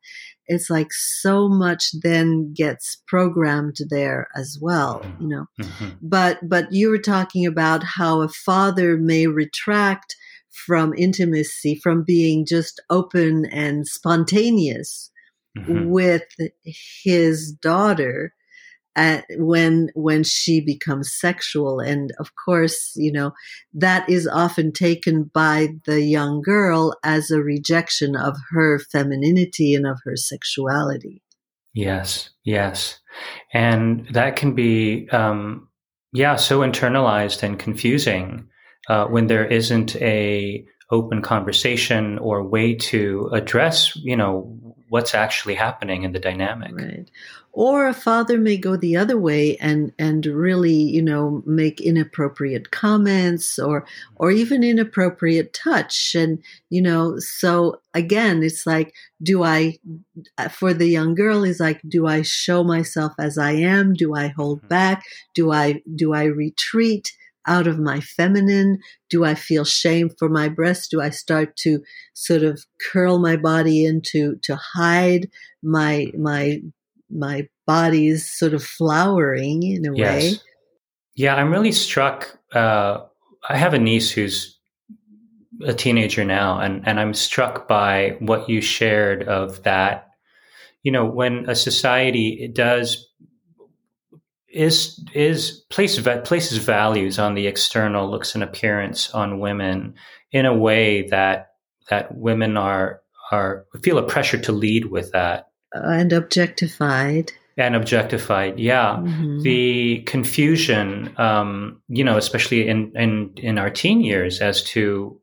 It's 0.47 0.69
like 0.69 0.91
so 0.91 1.47
much 1.47 1.91
then 2.01 2.53
gets 2.53 3.01
programmed 3.07 3.77
there 3.89 4.27
as 4.35 4.57
well 4.61 5.05
you 5.21 5.29
know. 5.29 5.45
Mm-hmm. 5.61 5.89
but 6.01 6.39
but 6.43 6.73
you 6.73 6.89
were 6.89 7.05
talking 7.15 7.45
about 7.45 7.83
how 7.83 8.21
a 8.21 8.27
father 8.27 8.97
may 8.97 9.27
retract 9.27 10.17
from 10.51 10.93
intimacy, 10.93 11.75
from 11.75 12.03
being 12.03 12.45
just 12.45 12.81
open 12.89 13.45
and 13.45 13.87
spontaneous 13.87 15.11
mm-hmm. 15.57 15.89
with 15.89 16.23
his 17.03 17.51
daughter 17.51 18.33
at, 18.95 19.25
when 19.37 19.89
when 19.93 20.23
she 20.23 20.59
becomes 20.61 21.13
sexual. 21.13 21.79
And 21.79 22.11
of 22.19 22.31
course 22.35 22.91
you 22.95 23.11
know 23.11 23.31
that 23.73 24.09
is 24.09 24.27
often 24.27 24.71
taken 24.71 25.23
by 25.33 25.69
the 25.85 26.01
young 26.01 26.41
girl 26.41 26.95
as 27.03 27.31
a 27.31 27.41
rejection 27.41 28.15
of 28.15 28.35
her 28.51 28.79
femininity 28.79 29.73
and 29.73 29.87
of 29.87 29.99
her 30.03 30.15
sexuality. 30.15 31.21
Yes 31.73 32.29
yes. 32.43 32.99
And 33.53 34.07
that 34.11 34.35
can 34.35 34.55
be 34.55 35.09
um 35.09 35.69
yeah 36.13 36.35
so 36.35 36.59
internalized 36.59 37.43
and 37.43 37.57
confusing 37.57 38.49
uh, 38.91 39.07
when 39.07 39.27
there 39.27 39.45
isn't 39.45 39.95
a 40.01 40.65
open 40.89 41.21
conversation 41.21 42.17
or 42.19 42.43
way 42.43 42.75
to 42.75 43.29
address, 43.31 43.95
you 43.95 44.17
know, 44.17 44.53
what's 44.89 45.15
actually 45.15 45.55
happening 45.55 46.03
in 46.03 46.11
the 46.11 46.19
dynamic. 46.19 46.75
Right. 46.75 47.09
Or 47.53 47.87
a 47.87 47.93
father 47.93 48.37
may 48.37 48.57
go 48.57 48.75
the 48.75 48.97
other 48.97 49.17
way 49.17 49.55
and 49.57 49.93
and 49.97 50.25
really, 50.25 50.73
you 50.73 51.01
know, 51.01 51.41
make 51.45 51.79
inappropriate 51.79 52.71
comments 52.71 53.57
or 53.57 53.85
or 54.17 54.29
even 54.29 54.61
inappropriate 54.61 55.53
touch 55.53 56.13
and 56.13 56.43
you 56.69 56.81
know, 56.81 57.17
so 57.19 57.79
again, 57.93 58.43
it's 58.43 58.67
like 58.67 58.93
do 59.23 59.43
I 59.43 59.79
for 60.49 60.73
the 60.73 60.87
young 60.87 61.15
girl 61.15 61.45
is 61.45 61.61
like 61.61 61.79
do 61.87 62.07
I 62.07 62.23
show 62.23 62.61
myself 62.61 63.13
as 63.17 63.37
I 63.37 63.51
am? 63.51 63.93
Do 63.93 64.15
I 64.15 64.27
hold 64.27 64.59
mm-hmm. 64.59 64.67
back? 64.67 65.03
Do 65.33 65.53
I 65.53 65.81
do 65.95 66.13
I 66.13 66.23
retreat? 66.25 67.13
Out 67.47 67.67
of 67.67 67.79
my 67.79 67.99
feminine? 67.99 68.79
Do 69.09 69.25
I 69.25 69.35
feel 69.35 69.65
shame 69.65 70.09
for 70.17 70.29
my 70.29 70.49
breasts? 70.49 70.87
Do 70.87 71.01
I 71.01 71.09
start 71.09 71.55
to 71.57 71.81
sort 72.13 72.43
of 72.43 72.63
curl 72.91 73.19
my 73.19 73.37
body 73.37 73.85
into 73.85 74.35
to 74.43 74.55
hide 74.55 75.29
my 75.63 76.11
my 76.17 76.61
my 77.09 77.47
body's 77.67 78.29
sort 78.29 78.53
of 78.53 78.63
flowering 78.63 79.63
in 79.63 79.85
a 79.85 79.95
yes. 79.95 80.23
way? 80.23 80.39
Yeah, 81.15 81.35
I'm 81.35 81.51
really 81.51 81.71
struck. 81.71 82.37
Uh, 82.53 82.99
I 83.47 83.57
have 83.57 83.73
a 83.73 83.79
niece 83.79 84.11
who's 84.11 84.57
a 85.63 85.73
teenager 85.73 86.23
now, 86.23 86.59
and 86.59 86.87
and 86.87 86.99
I'm 86.99 87.13
struck 87.13 87.67
by 87.67 88.15
what 88.19 88.49
you 88.49 88.61
shared 88.61 89.23
of 89.23 89.63
that. 89.63 90.07
You 90.83 90.91
know, 90.91 91.05
when 91.05 91.49
a 91.49 91.55
society 91.55 92.39
it 92.41 92.55
does 92.55 93.07
is 94.53 95.03
is 95.13 95.63
place 95.69 95.99
places 95.99 96.57
values 96.57 97.19
on 97.19 97.33
the 97.35 97.47
external 97.47 98.09
looks 98.09 98.35
and 98.35 98.43
appearance 98.43 99.09
on 99.11 99.39
women 99.39 99.95
in 100.31 100.45
a 100.45 100.55
way 100.55 101.07
that 101.09 101.51
that 101.89 102.15
women 102.15 102.57
are 102.57 103.01
are 103.31 103.65
feel 103.81 103.97
a 103.97 104.03
pressure 104.03 104.37
to 104.37 104.51
lead 104.51 104.85
with 104.85 105.11
that. 105.11 105.49
And 105.73 106.11
objectified. 106.11 107.31
And 107.57 107.75
objectified 107.75 108.59
yeah. 108.59 108.97
Mm-hmm. 108.97 109.41
the 109.41 110.01
confusion 110.05 111.13
um, 111.17 111.81
you 111.87 112.03
know 112.03 112.17
especially 112.17 112.67
in 112.67 112.91
in 112.95 113.33
in 113.37 113.57
our 113.57 113.69
teen 113.69 114.01
years 114.01 114.41
as 114.41 114.63
to 114.63 115.19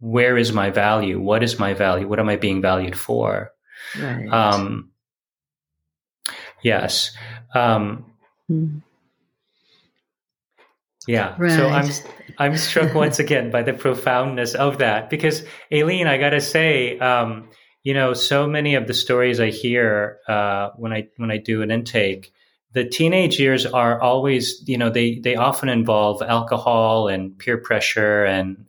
where 0.00 0.38
is 0.38 0.52
my 0.52 0.70
value? 0.70 1.20
What 1.20 1.42
is 1.42 1.58
my 1.58 1.74
value? 1.74 2.06
What 2.06 2.20
am 2.20 2.28
i 2.28 2.36
being 2.36 2.62
valued 2.62 2.96
for? 2.96 3.52
Right. 3.98 4.28
um 4.28 4.90
yes 6.62 7.16
um, 7.54 8.04
mm. 8.50 8.82
Yeah. 11.08 11.34
Right. 11.38 11.50
So 11.50 11.68
I'm 11.68 11.90
I'm 12.36 12.56
struck 12.58 12.94
once 12.94 13.18
again 13.24 13.50
by 13.50 13.62
the 13.62 13.72
profoundness 13.72 14.54
of 14.54 14.78
that 14.78 15.08
because 15.08 15.42
Aline, 15.72 16.06
I 16.06 16.18
gotta 16.18 16.40
say, 16.40 16.98
um, 16.98 17.48
you 17.82 17.94
know, 17.94 18.12
so 18.12 18.46
many 18.46 18.74
of 18.74 18.86
the 18.86 18.94
stories 18.94 19.40
I 19.40 19.48
hear 19.48 20.18
uh, 20.28 20.68
when 20.76 20.92
I 20.92 21.08
when 21.16 21.30
I 21.30 21.38
do 21.38 21.62
an 21.62 21.70
intake, 21.70 22.30
the 22.72 22.84
teenage 22.84 23.40
years 23.40 23.64
are 23.64 23.98
always, 23.98 24.62
you 24.66 24.76
know, 24.76 24.90
they 24.90 25.18
they 25.20 25.34
often 25.34 25.70
involve 25.70 26.20
alcohol 26.20 27.08
and 27.08 27.36
peer 27.38 27.56
pressure 27.56 28.24
and, 28.24 28.66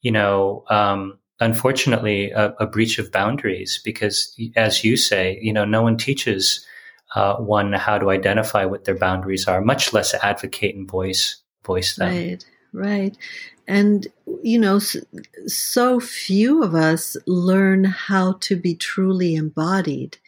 you 0.00 0.12
know, 0.12 0.62
um, 0.70 1.18
unfortunately, 1.40 2.30
a, 2.30 2.54
a, 2.60 2.66
breach 2.66 3.00
of 3.00 3.10
boundaries 3.10 3.80
because, 3.84 4.38
as 4.54 4.84
you 4.84 4.96
say, 4.96 5.40
you 5.42 5.52
know, 5.52 5.64
no 5.64 5.82
one 5.82 5.96
teaches 5.96 6.64
uh, 7.14 7.36
one 7.36 7.72
how 7.72 7.98
to 7.98 8.10
identify 8.10 8.64
what 8.64 8.84
their 8.84 8.96
boundaries 8.96 9.46
are, 9.48 9.60
much 9.60 9.92
less 9.92 10.14
advocate 10.14 10.74
and 10.74 10.88
voice 10.88 11.42
voice 11.64 11.96
them. 11.96 12.08
Right, 12.08 12.44
right, 12.72 13.16
and 13.66 14.06
you 14.42 14.58
know, 14.58 14.78
so, 14.78 15.00
so 15.46 16.00
few 16.00 16.62
of 16.62 16.74
us 16.74 17.16
learn 17.26 17.84
how 17.84 18.34
to 18.40 18.56
be 18.56 18.74
truly 18.74 19.34
embodied 19.34 20.18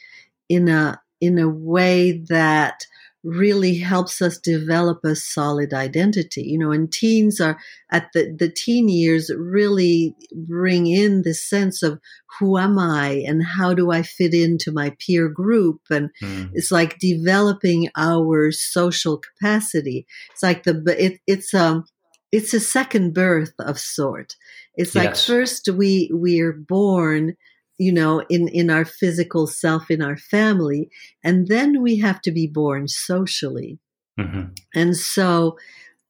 in 0.49 0.69
a 0.69 1.01
in 1.21 1.39
a 1.39 1.49
way 1.49 2.13
that 2.13 2.87
really 3.25 3.79
helps 3.79 4.21
us 4.21 4.39
develop 4.39 5.05
a 5.05 5.15
solid 5.15 5.73
identity. 5.73 6.43
You 6.43 6.59
know, 6.59 6.73
and 6.73 6.93
teens 6.93 7.41
are 7.41 7.59
at 7.91 8.09
the, 8.13 8.35
the 8.37 8.49
teen 8.49 8.89
years 8.89 9.31
really 9.37 10.17
bring 10.35 10.87
in 10.87 11.23
this 11.23 11.49
sense 11.49 11.83
of 11.83 12.01
who 12.39 12.59
am 12.59 12.79
I 12.79 13.23
and 13.27 13.45
how 13.45 13.75
do 13.75 13.91
I 13.91 14.03
fit 14.03 14.35
into 14.35 14.73
my 14.73 14.97
peer 14.99 15.29
group? 15.29 15.81
And 15.91 16.11
mm. 16.23 16.51
it's 16.55 16.73
like 16.73 16.99
developing 16.99 17.91
our 17.97 18.51
social 18.51 19.19
capacity. 19.19 20.07
It's 20.33 20.43
like 20.43 20.65
the, 20.65 20.83
it, 20.99 21.21
it's, 21.27 21.55
um, 21.55 21.85
it's 22.33 22.55
a 22.55 22.61
second 22.61 23.13
birth 23.13 23.53
of 23.59 23.79
sort. 23.79 24.37
It's 24.75 24.95
like 24.95 25.15
first 25.15 25.69
we, 25.69 26.11
we 26.15 26.41
are 26.41 26.53
born 26.53 27.37
you 27.79 27.93
know 27.93 28.23
in 28.29 28.49
in 28.49 28.71
our 28.71 28.85
physical 28.85 29.47
self 29.47 29.91
in 29.91 30.03
our 30.03 30.17
family 30.17 30.89
and 31.25 31.49
then 31.49 31.83
we 31.83 31.99
have 31.99 32.21
to 32.21 32.31
be 32.31 32.47
born 32.47 32.89
socially 32.89 33.79
mm-hmm. 34.19 34.49
and 34.75 34.97
so 34.97 35.57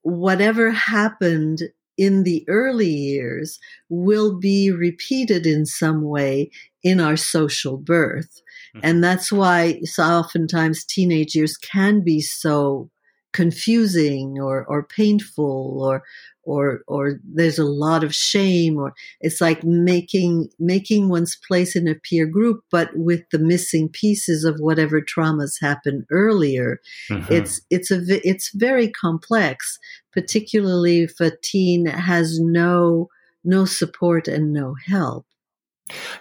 whatever 0.03 0.71
happened 0.71 1.63
in 1.97 2.25
the 2.25 2.45
early 2.49 2.91
years 2.91 3.59
will 3.89 4.39
be 4.39 4.71
repeated 4.71 5.47
in 5.47 5.65
some 5.67 6.03
way 6.03 6.51
in 6.83 7.01
our 7.01 7.17
social 7.17 7.77
birth 7.77 8.43
mm-hmm. 8.75 8.81
and 8.83 9.05
that's 9.05 9.31
why 9.31 9.81
so 9.85 10.03
oftentimes 10.03 10.85
teenage 10.85 11.35
years 11.35 11.57
can 11.57 12.03
be 12.03 12.21
so 12.21 12.91
confusing 13.33 14.39
or 14.41 14.65
or 14.67 14.83
painful 14.83 15.79
or 15.83 16.03
or 16.45 16.83
or 16.87 17.21
there's 17.25 17.59
a 17.59 17.65
lot 17.65 18.03
of 18.05 18.15
shame 18.15 18.77
or 18.77 18.93
it's 19.21 19.41
like 19.41 19.63
making 19.65 20.49
making 20.59 21.09
one's 21.09 21.37
place 21.49 21.77
in 21.77 21.89
a 21.89 21.95
peer 21.95 22.27
group 22.27 22.63
but 22.71 22.91
with 22.95 23.23
the 23.31 23.39
missing 23.39 23.89
pieces 23.89 24.45
of 24.45 24.57
whatever 24.59 25.01
traumas 25.01 25.55
happened 25.61 26.05
earlier 26.11 26.81
mm-hmm. 27.11 27.33
it's 27.33 27.61
it's 27.71 27.91
a 27.91 28.01
it's 28.27 28.51
very 28.55 28.89
complex 28.89 29.79
particularly 30.13 31.03
if 31.03 31.21
a 31.21 31.33
teen 31.43 31.87
has 31.87 32.39
no 32.41 33.09
no 33.45 33.65
support 33.65 34.29
and 34.29 34.53
no 34.53 34.75
help 34.87 35.27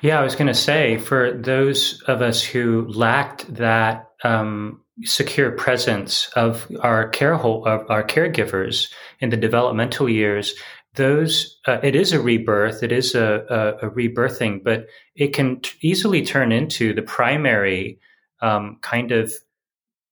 yeah 0.01 0.19
i 0.19 0.23
was 0.23 0.35
going 0.35 0.47
to 0.47 0.53
say 0.53 0.97
for 0.97 1.31
those 1.31 2.01
of 2.07 2.21
us 2.21 2.43
who 2.43 2.87
lacked 2.89 3.53
that 3.53 4.07
um, 4.23 4.80
secure 5.03 5.51
presence 5.51 6.29
of 6.35 6.69
our 6.81 7.09
care 7.09 7.33
of 7.33 7.89
our 7.89 8.03
caregivers 8.03 8.91
in 9.19 9.29
the 9.29 9.37
developmental 9.37 10.09
years 10.09 10.53
those 10.95 11.57
uh, 11.67 11.79
it 11.81 11.95
is 11.95 12.11
a 12.11 12.19
rebirth 12.19 12.83
it 12.83 12.91
is 12.91 13.15
a, 13.15 13.45
a, 13.81 13.87
a 13.87 13.91
rebirthing 13.91 14.61
but 14.63 14.87
it 15.15 15.33
can 15.33 15.59
t- 15.61 15.71
easily 15.81 16.21
turn 16.21 16.51
into 16.51 16.93
the 16.93 17.01
primary 17.01 17.97
um, 18.41 18.77
kind 18.81 19.11
of 19.11 19.33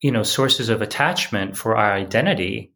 you 0.01 0.11
know 0.11 0.23
sources 0.23 0.69
of 0.69 0.81
attachment 0.81 1.57
for 1.57 1.75
our 1.75 1.93
identity. 1.93 2.71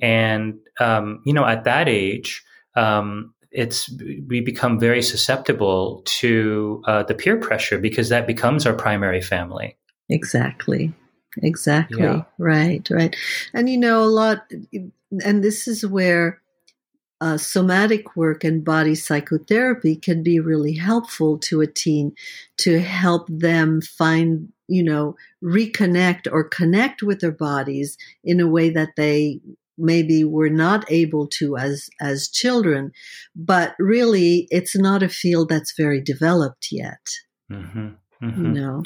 And 0.00 0.58
um, 0.80 1.22
you 1.24 1.32
know 1.32 1.44
at 1.44 1.64
that 1.64 1.88
age 1.88 2.44
um, 2.74 3.34
it's 3.50 3.90
we 4.28 4.40
become 4.40 4.78
very 4.78 5.02
susceptible 5.02 6.02
to 6.04 6.82
uh, 6.86 7.02
the 7.04 7.14
peer 7.14 7.38
pressure 7.38 7.78
because 7.78 8.08
that 8.08 8.26
becomes 8.26 8.66
our 8.66 8.74
primary 8.74 9.22
family. 9.22 9.76
Exactly 10.08 10.92
Exactly. 11.42 12.02
Yeah. 12.02 12.22
Right, 12.38 12.88
right. 12.90 13.14
And 13.52 13.68
you 13.68 13.78
know, 13.78 14.02
a 14.02 14.06
lot, 14.06 14.50
and 15.24 15.44
this 15.44 15.68
is 15.68 15.86
where 15.86 16.40
uh, 17.20 17.38
somatic 17.38 18.14
work 18.16 18.44
and 18.44 18.64
body 18.64 18.94
psychotherapy 18.94 19.96
can 19.96 20.22
be 20.22 20.38
really 20.38 20.74
helpful 20.74 21.38
to 21.38 21.60
a 21.60 21.66
teen 21.66 22.14
to 22.58 22.80
help 22.80 23.26
them 23.28 23.80
find, 23.80 24.52
you 24.68 24.82
know, 24.82 25.16
reconnect 25.42 26.30
or 26.30 26.44
connect 26.44 27.02
with 27.02 27.20
their 27.20 27.32
bodies 27.32 27.96
in 28.22 28.40
a 28.40 28.48
way 28.48 28.68
that 28.68 28.90
they 28.96 29.40
maybe 29.78 30.24
were 30.24 30.50
not 30.50 30.90
able 30.90 31.26
to 31.26 31.56
as 31.56 31.90
as 32.00 32.28
children 32.28 32.90
but 33.34 33.74
really 33.78 34.48
it's 34.50 34.74
not 34.74 35.02
a 35.02 35.08
field 35.08 35.50
that's 35.50 35.76
very 35.76 36.00
developed 36.00 36.68
yet 36.70 37.10
mm-hmm. 37.52 37.88
Mm-hmm. 38.22 38.42
you 38.42 38.50
know 38.52 38.82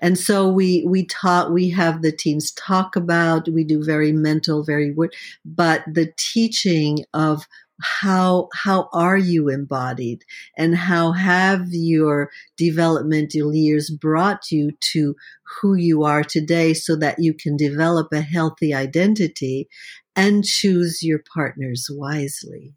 and 0.00 0.18
so 0.18 0.48
we 0.48 0.84
we 0.86 1.04
taught 1.06 1.52
we 1.52 1.70
have 1.70 2.02
the 2.02 2.12
teens 2.12 2.52
talk 2.52 2.96
about 2.96 3.48
we 3.48 3.64
do 3.64 3.82
very 3.82 4.12
mental 4.12 4.64
very 4.64 4.92
word 4.92 5.14
but 5.44 5.82
the 5.86 6.12
teaching 6.16 7.04
of 7.14 7.46
how 7.80 8.48
how 8.54 8.88
are 8.92 9.16
you 9.16 9.48
embodied? 9.48 10.24
And 10.56 10.76
how 10.76 11.12
have 11.12 11.68
your 11.70 12.30
developmental 12.56 13.54
years 13.54 13.90
brought 13.90 14.50
you 14.50 14.72
to 14.92 15.16
who 15.60 15.74
you 15.74 16.04
are 16.04 16.22
today 16.22 16.74
so 16.74 16.96
that 16.96 17.18
you 17.18 17.34
can 17.34 17.56
develop 17.56 18.08
a 18.12 18.20
healthy 18.20 18.74
identity 18.74 19.68
and 20.14 20.44
choose 20.44 21.02
your 21.02 21.22
partners 21.34 21.88
wisely 21.90 22.74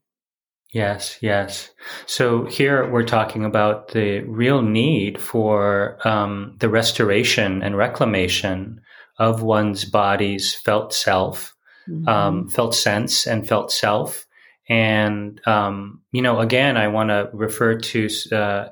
Yes, 0.73 1.19
yes. 1.21 1.69
So 2.07 2.45
here 2.45 2.89
we're 2.89 3.03
talking 3.03 3.45
about 3.45 3.89
the 3.89 4.21
real 4.21 4.63
need 4.63 5.21
for 5.21 5.99
um, 6.05 6.55
the 6.59 6.67
restoration 6.67 7.61
and 7.61 7.77
reclamation 7.77 8.81
of 9.19 9.43
one's 9.43 9.85
body's 9.85 10.55
felt 10.55 10.91
self, 10.91 11.53
mm-hmm. 11.87 12.07
um, 12.09 12.49
felt 12.49 12.73
sense, 12.73 13.27
and 13.27 13.47
felt 13.47 13.71
self. 13.71 14.25
And 14.67 15.39
um, 15.45 16.01
you 16.11 16.23
know, 16.23 16.39
again, 16.39 16.75
I 16.75 16.87
want 16.87 17.09
to 17.09 17.29
refer 17.33 17.77
to 17.77 18.09
uh, 18.31 18.69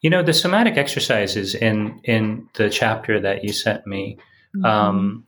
you 0.00 0.10
know 0.10 0.24
the 0.24 0.32
somatic 0.32 0.76
exercises 0.76 1.54
in 1.54 2.00
in 2.02 2.48
the 2.54 2.68
chapter 2.68 3.20
that 3.20 3.44
you 3.44 3.52
sent 3.52 3.86
me. 3.86 4.18
Mm-hmm. 4.56 4.64
Um, 4.64 5.26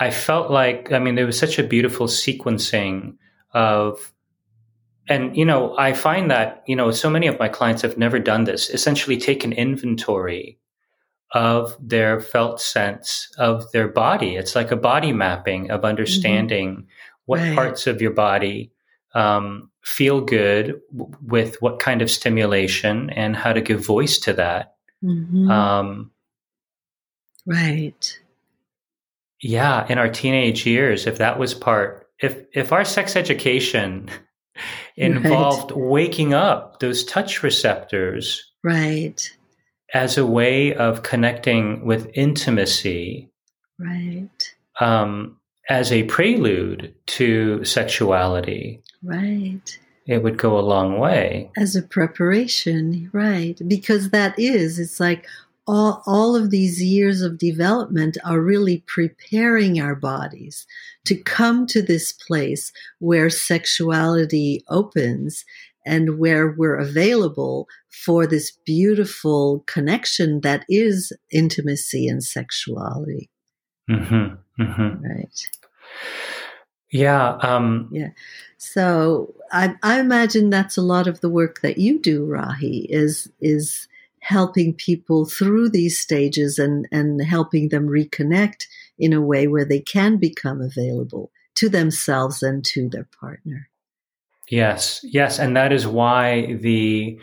I 0.00 0.10
felt 0.10 0.50
like 0.50 0.90
I 0.90 0.98
mean 0.98 1.14
there 1.14 1.26
was 1.26 1.38
such 1.38 1.60
a 1.60 1.62
beautiful 1.62 2.08
sequencing 2.08 3.18
of 3.54 4.12
and 5.08 5.36
you 5.36 5.44
know 5.44 5.76
i 5.78 5.92
find 5.92 6.30
that 6.30 6.62
you 6.66 6.76
know 6.76 6.90
so 6.90 7.10
many 7.10 7.26
of 7.26 7.38
my 7.38 7.48
clients 7.48 7.82
have 7.82 7.98
never 7.98 8.18
done 8.18 8.44
this 8.44 8.70
essentially 8.70 9.16
take 9.16 9.44
an 9.44 9.52
inventory 9.52 10.58
of 11.32 11.76
their 11.80 12.20
felt 12.20 12.60
sense 12.60 13.28
of 13.38 13.70
their 13.72 13.88
body 13.88 14.36
it's 14.36 14.54
like 14.54 14.70
a 14.70 14.76
body 14.76 15.12
mapping 15.12 15.70
of 15.70 15.84
understanding 15.84 16.76
mm-hmm. 16.76 16.86
what 17.26 17.40
right. 17.40 17.54
parts 17.54 17.86
of 17.86 18.00
your 18.00 18.12
body 18.12 18.70
um, 19.14 19.70
feel 19.82 20.20
good 20.20 20.80
w- 20.96 21.16
with 21.22 21.56
what 21.60 21.78
kind 21.80 22.02
of 22.02 22.10
stimulation 22.10 23.10
and 23.10 23.36
how 23.36 23.52
to 23.52 23.60
give 23.60 23.84
voice 23.84 24.18
to 24.18 24.32
that 24.32 24.74
mm-hmm. 25.02 25.50
um, 25.50 26.10
right 27.46 28.18
yeah 29.40 29.86
in 29.88 29.98
our 29.98 30.08
teenage 30.08 30.66
years 30.66 31.06
if 31.06 31.18
that 31.18 31.38
was 31.38 31.52
part 31.52 32.08
if 32.20 32.42
if 32.54 32.72
our 32.72 32.84
sex 32.84 33.16
education 33.16 34.10
involved 34.96 35.70
right. 35.70 35.80
waking 35.80 36.34
up 36.34 36.80
those 36.80 37.04
touch 37.04 37.42
receptors. 37.42 38.44
Right. 38.62 39.30
As 39.94 40.18
a 40.18 40.26
way 40.26 40.74
of 40.74 41.02
connecting 41.02 41.84
with 41.84 42.10
intimacy. 42.14 43.30
Right. 43.78 44.54
Um, 44.80 45.38
as 45.68 45.92
a 45.92 46.04
prelude 46.04 46.94
to 47.06 47.64
sexuality. 47.64 48.82
Right. 49.02 49.78
It 50.06 50.22
would 50.22 50.38
go 50.38 50.58
a 50.58 50.60
long 50.60 50.98
way. 50.98 51.50
As 51.56 51.76
a 51.76 51.82
preparation, 51.82 53.10
right. 53.12 53.60
Because 53.68 54.10
that 54.10 54.38
is, 54.38 54.78
it's 54.78 54.98
like, 54.98 55.26
all, 55.68 56.02
all 56.06 56.34
of 56.34 56.50
these 56.50 56.82
years 56.82 57.20
of 57.20 57.38
development 57.38 58.16
are 58.24 58.40
really 58.40 58.82
preparing 58.86 59.78
our 59.78 59.94
bodies 59.94 60.66
to 61.04 61.14
come 61.14 61.66
to 61.66 61.82
this 61.82 62.10
place 62.10 62.72
where 63.00 63.28
sexuality 63.28 64.64
opens 64.70 65.44
and 65.84 66.18
where 66.18 66.50
we're 66.50 66.78
available 66.78 67.68
for 67.90 68.26
this 68.26 68.50
beautiful 68.64 69.62
connection 69.66 70.40
that 70.40 70.64
is 70.70 71.12
intimacy 71.30 72.08
and 72.08 72.24
sexuality. 72.24 73.28
Mm-hmm, 73.90 74.62
mm-hmm. 74.62 75.04
Right. 75.04 75.48
Yeah. 76.90 77.36
Um, 77.42 77.90
yeah. 77.92 78.10
So 78.56 79.34
I, 79.52 79.74
I 79.82 80.00
imagine 80.00 80.48
that's 80.48 80.78
a 80.78 80.82
lot 80.82 81.06
of 81.06 81.20
the 81.20 81.28
work 81.28 81.60
that 81.60 81.76
you 81.76 82.00
do, 82.00 82.26
Rahi, 82.26 82.86
is 82.88 83.30
is 83.40 83.86
helping 84.20 84.74
people 84.74 85.26
through 85.26 85.68
these 85.70 85.98
stages 85.98 86.58
and, 86.58 86.86
and 86.92 87.22
helping 87.22 87.68
them 87.68 87.86
reconnect 87.86 88.64
in 88.98 89.12
a 89.12 89.20
way 89.20 89.46
where 89.46 89.64
they 89.64 89.80
can 89.80 90.16
become 90.16 90.60
available 90.60 91.30
to 91.54 91.68
themselves 91.68 92.42
and 92.42 92.64
to 92.64 92.88
their 92.88 93.08
partner. 93.20 93.68
Yes, 94.50 95.00
yes, 95.02 95.38
and 95.38 95.56
that 95.56 95.72
is 95.72 95.86
why 95.86 96.54
the 96.54 97.18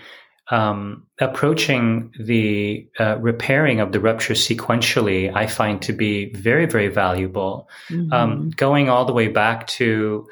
um, 0.51 1.07
approaching 1.19 2.13
the 2.19 2.87
uh, 2.99 3.17
repairing 3.17 3.79
of 3.79 3.91
the 3.91 3.99
rupture 3.99 4.35
sequentially, 4.35 5.35
I 5.35 5.47
find 5.47 5.81
to 5.81 5.93
be 5.93 6.31
very, 6.33 6.67
very 6.67 6.87
valuable. 6.87 7.67
Mm-hmm. 7.89 8.13
Um, 8.13 8.49
going 8.51 8.89
all 8.89 9.05
the 9.05 9.13
way 9.13 9.27
back 9.27 9.65
to, 9.67 10.27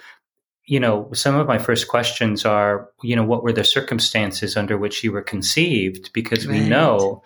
you 0.66 0.80
know, 0.80 1.10
some 1.14 1.36
of 1.36 1.48
my 1.48 1.58
first 1.58 1.88
questions 1.88 2.46
are, 2.46 2.90
you 3.02 3.16
know, 3.16 3.24
what 3.24 3.44
were 3.44 3.54
the 3.54 3.64
circumstances 3.64 4.56
under 4.56 4.78
which 4.78 5.04
you 5.04 5.12
were 5.12 5.22
conceived? 5.22 6.12
Because 6.14 6.48
right. 6.48 6.62
we 6.62 6.68
know 6.68 7.22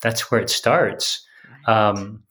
that's 0.00 0.30
where 0.30 0.40
it 0.40 0.50
starts. 0.50 1.26
Right. 1.66 1.88
Um, 1.88 2.22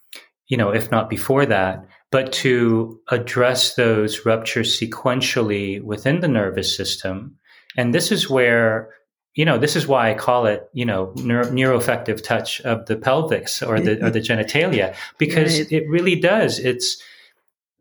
you 0.47 0.57
know, 0.57 0.73
if 0.73 0.91
not 0.91 1.09
before 1.09 1.45
that 1.45 1.87
but 2.11 2.33
to 2.33 2.99
address 3.09 3.75
those 3.75 4.25
ruptures 4.25 4.77
sequentially 4.77 5.81
within 5.81 6.19
the 6.19 6.27
nervous 6.27 6.75
system. 6.75 7.37
And 7.77 7.95
this 7.95 8.11
is 8.11 8.29
where, 8.29 8.89
you 9.33 9.45
know, 9.45 9.57
this 9.57 9.77
is 9.77 9.87
why 9.87 10.11
I 10.11 10.13
call 10.13 10.45
it, 10.45 10.69
you 10.73 10.85
know, 10.85 11.13
neuro- 11.15 11.45
neuroaffective 11.45 12.21
touch 12.21 12.59
of 12.61 12.85
the 12.87 12.97
pelvis 12.97 13.63
or 13.63 13.79
the, 13.79 14.05
or 14.05 14.09
the 14.09 14.19
genitalia, 14.29 14.93
because 15.17 15.57
right. 15.57 15.71
it 15.71 15.89
really 15.89 16.19
does. 16.19 16.59
It's 16.59 17.01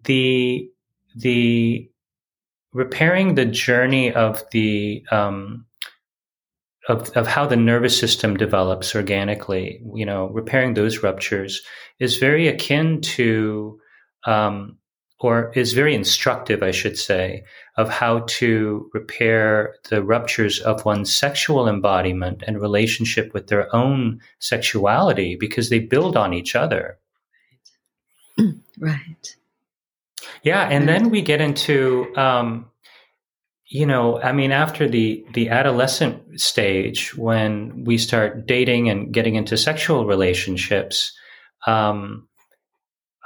the, 0.05 0.71
the 1.17 1.91
repairing 2.73 3.35
the 3.35 3.45
journey 3.45 4.13
of 4.13 4.43
the, 4.53 5.05
um, 5.11 5.67
of, 6.89 7.11
of 7.11 7.27
how 7.27 7.47
the 7.47 7.57
nervous 7.57 7.99
system 7.99 8.37
develops 8.37 8.95
organically, 8.95 9.81
you 9.95 10.07
know, 10.07 10.29
repairing 10.29 10.75
those 10.75 11.03
ruptures 11.03 11.63
is 11.99 12.17
very 12.17 12.49
akin 12.49 13.01
to 13.01 13.79
um, 14.25 14.77
or 15.21 15.53
is 15.55 15.75
very 15.75 15.95
instructive, 15.95 16.63
I 16.63 16.71
should 16.71 16.99
say, 16.99 17.45
of 17.77 17.91
how 17.91 18.21
to 18.21 18.91
repair 18.95 19.77
the 19.91 20.03
ruptures 20.03 20.61
of 20.61 20.87
one's 20.87 21.13
sexual 21.13 21.69
embodiment 21.69 22.43
and 22.47 22.61
relationship 22.61 23.35
with 23.35 23.49
their 23.49 23.75
own 23.77 24.21
sexuality 24.39 25.37
because 25.37 25.69
they 25.69 25.79
build 25.79 26.17
on 26.17 26.33
each 26.33 26.57
other. 26.57 26.99
Right. 28.79 29.37
Yeah, 30.43 30.69
and 30.69 30.89
then 30.89 31.11
we 31.11 31.23
get 31.23 31.41
into, 31.41 32.15
um, 32.17 32.71
you 33.67 33.87
know, 33.87 34.21
I 34.21 34.33
mean, 34.33 34.53
after 34.53 34.89
the 34.89 35.25
the 35.33 35.49
adolescent 35.51 36.41
stage, 36.41 37.17
when 37.17 37.85
we 37.85 37.99
start 37.99 38.47
dating 38.47 38.89
and 38.91 39.13
getting 39.13 39.37
into 39.37 39.57
sexual 39.57 40.07
relationships, 40.07 41.13
um, 41.67 42.29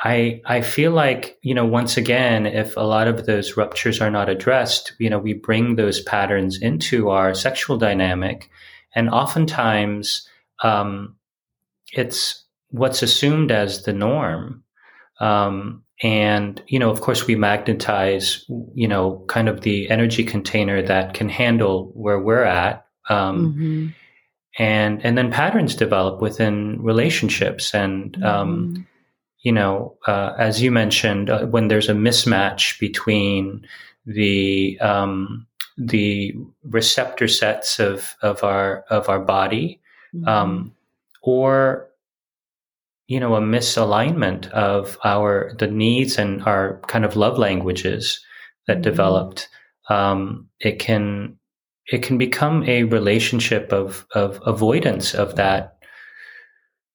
I 0.03 0.43
I 0.45 0.61
feel 0.61 0.93
like 0.93 1.39
you 1.43 1.55
know 1.55 1.65
once 1.65 1.97
again 1.97 2.47
if 2.47 2.77
a 2.77 2.81
lot 2.81 3.09
of 3.09 3.27
those 3.27 3.57
ruptures 3.57 4.01
are 4.01 4.11
not 4.11 4.29
addressed 4.29 4.93
you 4.99 5.09
know 5.09 5.19
we 5.19 5.33
bring 5.35 5.77
those 5.77 6.03
patterns 6.03 6.61
into 6.61 7.11
our 7.11 7.35
sexual 7.35 7.79
dynamic. 7.79 8.51
And 8.97 9.09
oftentimes 9.11 10.29
um, 10.63 11.17
it's 11.93 12.45
what's 12.71 13.03
assumed 13.03 13.51
as 13.51 13.85
the 13.85 13.93
norm. 13.93 14.63
Um, 15.21 15.84
and 16.03 16.63
you 16.67 16.79
know 16.79 16.91
of 16.91 17.01
course 17.01 17.27
we 17.27 17.37
magnetize 17.37 18.45
you 18.75 18.89
know 18.89 19.25
kind 19.29 19.49
of 19.49 19.61
the 19.61 19.89
energy 19.91 20.25
container 20.25 20.83
that 20.83 21.15
can 21.15 21.29
handle 21.29 21.93
where 21.95 22.19
we're 22.19 22.43
at 22.43 22.87
um, 23.11 23.55
mm-hmm. 23.55 23.87
and 24.59 25.05
and 25.05 25.17
then 25.17 25.31
patterns 25.31 25.75
develop 25.75 26.21
within 26.21 26.83
relationships 26.83 27.75
and 27.75 28.23
um, 28.25 28.75
mm-hmm 28.75 28.83
you 29.45 29.53
know, 29.53 29.97
uh, 30.07 30.33
as 30.39 30.63
you 30.63 30.73
mentioned, 30.73 31.31
uh, 31.31 31.45
when 31.47 31.69
there's 31.69 31.91
a 31.91 31.95
mismatch 31.95 32.81
between 32.81 33.67
the 34.07 34.79
um, 34.81 35.47
the 35.77 36.35
receptor 36.65 37.29
sets 37.29 37.79
of 37.79 38.17
of 38.23 38.43
our 38.43 38.85
of 38.89 39.09
our 39.11 39.21
body, 39.21 39.81
mm-hmm. 40.15 40.27
um, 40.27 40.75
or 41.23 41.89
you 43.07 43.21
know, 43.21 43.35
a 43.35 43.41
misalignment 43.41 44.49
of 44.51 44.99
our 45.05 45.53
the 45.59 45.67
needs 45.67 46.19
and 46.19 46.43
our 46.45 46.81
kind 46.87 47.05
of 47.05 47.17
love 47.17 47.39
languages 47.39 48.25
that 48.67 48.77
mm-hmm. 48.77 48.83
developed, 48.83 49.49
um, 49.91 50.49
it 50.61 50.79
can 50.79 51.39
it 51.87 52.03
can 52.03 52.17
become 52.17 52.65
a 52.65 52.85
relationship 52.85 53.73
of 53.73 54.07
of 54.15 54.41
avoidance 54.47 55.15
of 55.15 55.37
that, 55.37 55.79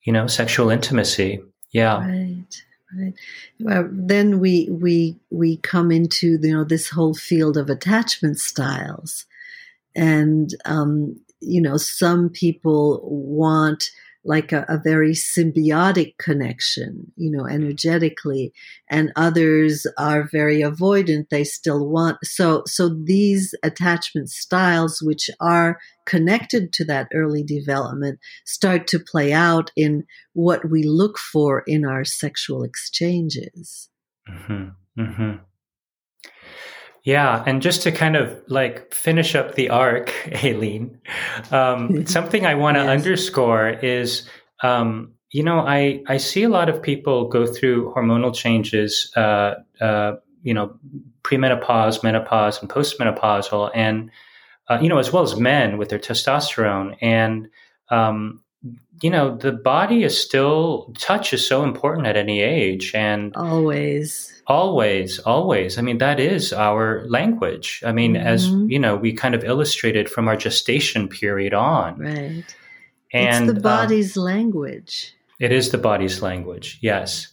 you 0.03 0.14
know, 0.14 0.28
sexual 0.28 0.70
intimacy. 0.70 1.39
Yeah. 1.72 1.99
Right. 1.99 2.64
Right. 2.97 3.14
Well, 3.60 3.88
then 3.91 4.39
we 4.39 4.68
we 4.72 5.16
we 5.30 5.57
come 5.57 5.91
into 5.91 6.39
you 6.41 6.53
know 6.53 6.64
this 6.64 6.89
whole 6.89 7.14
field 7.14 7.55
of 7.55 7.70
attachment 7.70 8.39
styles, 8.39 9.28
and 9.95 10.55
um, 10.66 11.20
you 11.39 11.62
know 11.62 11.78
some 11.78 12.30
people 12.30 13.01
want 13.03 13.91
like 14.26 14.51
a, 14.51 14.65
a, 14.67 14.78
very 14.78 15.11
symbiotic 15.11 16.17
connection, 16.17 17.11
you 17.15 17.32
know, 17.32 17.45
energetically, 17.45 18.51
and 18.89 19.11
others 19.15 19.88
are 19.97 20.28
very 20.30 20.59
avoidant. 20.59 21.30
They 21.30 21.43
still 21.43 21.88
want 21.88 22.17
so 22.24 22.63
so 22.67 22.89
these 22.89 23.55
attachment 23.63 24.30
styles, 24.30 25.01
which 25.01 25.30
are 25.39 25.80
connected 26.05 26.74
to 26.74 26.86
that 26.86 27.07
early 27.13 27.43
development, 27.43 28.20
start 28.45 28.88
to 28.88 28.99
play 28.99 29.32
out 29.32 29.72
in 29.76 30.03
what 30.34 30.70
we 30.70 30.84
look 30.84 31.17
for 31.17 31.63
in 31.65 31.86
our 31.86 32.03
sexual 32.03 32.63
exchanges. 32.63 33.89
Mm-hmm. 34.30 35.01
Mm-hmm. 35.01 35.48
Yeah, 37.10 37.43
and 37.47 37.60
just 37.60 37.82
to 37.82 37.91
kind 37.91 38.16
of 38.16 38.39
like 38.49 38.93
finish 38.93 39.34
up 39.34 39.55
the 39.55 39.72
arc, 39.72 40.14
Aline, 40.43 41.01
um, 41.49 42.05
something 42.16 42.45
I 42.45 42.53
want 42.53 42.78
to 42.78 42.84
yes. 42.84 42.89
underscore 42.89 43.70
is, 43.70 44.30
um, 44.62 45.14
you 45.32 45.41
know, 45.41 45.62
I 45.62 46.03
I 46.07 46.18
see 46.18 46.43
a 46.43 46.49
lot 46.49 46.70
of 46.70 46.84
people 46.84 47.28
go 47.28 47.47
through 47.47 47.91
hormonal 47.95 48.36
changes, 48.36 49.12
uh, 49.16 49.55
uh, 49.82 50.18
you 50.43 50.53
know, 50.53 50.78
premenopause, 51.24 52.03
menopause, 52.03 52.62
and 52.62 52.70
postmenopausal, 52.70 53.72
and 53.74 54.12
uh, 54.70 54.78
you 54.80 54.88
know, 54.88 54.99
as 54.99 55.12
well 55.12 55.24
as 55.24 55.36
men 55.36 55.80
with 55.80 55.89
their 55.89 55.97
testosterone, 55.97 56.95
and 57.01 57.47
um, 57.89 58.39
you 59.01 59.10
know, 59.10 59.36
the 59.36 59.51
body 59.51 60.03
is 60.03 60.20
still 60.20 60.93
touch 60.97 61.34
is 61.34 61.45
so 61.45 61.64
important 61.64 62.07
at 62.07 62.18
any 62.18 62.41
age, 62.41 62.91
and 62.93 63.36
always 63.36 64.39
Always, 64.49 65.20
always. 65.20 65.78
I 65.78 65.84
mean, 65.84 65.99
that 65.99 66.20
is 66.20 66.51
our 66.51 67.05
language. 67.07 67.84
I 67.86 67.91
mean, 67.91 68.16
mm-hmm. 68.16 68.26
as 68.26 68.47
you 68.47 68.80
know, 68.80 68.95
we 68.95 69.14
kind 69.14 69.36
of 69.36 69.43
illustrated 69.43 70.10
from 70.10 70.28
our 70.28 70.36
gestation 70.36 71.07
period 71.07 71.53
on. 71.53 71.99
Right. 71.99 72.43
And 73.14 73.45
it's 73.45 73.53
the 73.53 73.57
um, 73.57 73.62
body's 73.62 74.18
um, 74.18 74.24
language. 74.24 75.14
It 75.39 75.51
is 75.51 75.70
the 75.70 75.78
body's 75.78 76.24
language. 76.24 76.80
Yes. 76.82 77.32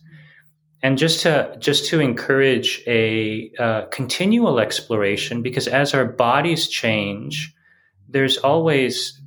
And 0.83 0.99
just 0.99 1.22
to 1.22 1.57
just 1.59 1.89
to 1.89 2.01
encourage 2.01 2.83
a 2.87 3.51
uh, 3.59 3.87
continual 3.87 4.61
exploration, 4.61 5.41
because 5.41 5.66
as 5.68 5.95
our 5.95 6.05
bodies 6.05 6.68
change, 6.68 7.55
there's 8.11 8.37
always 8.37 9.18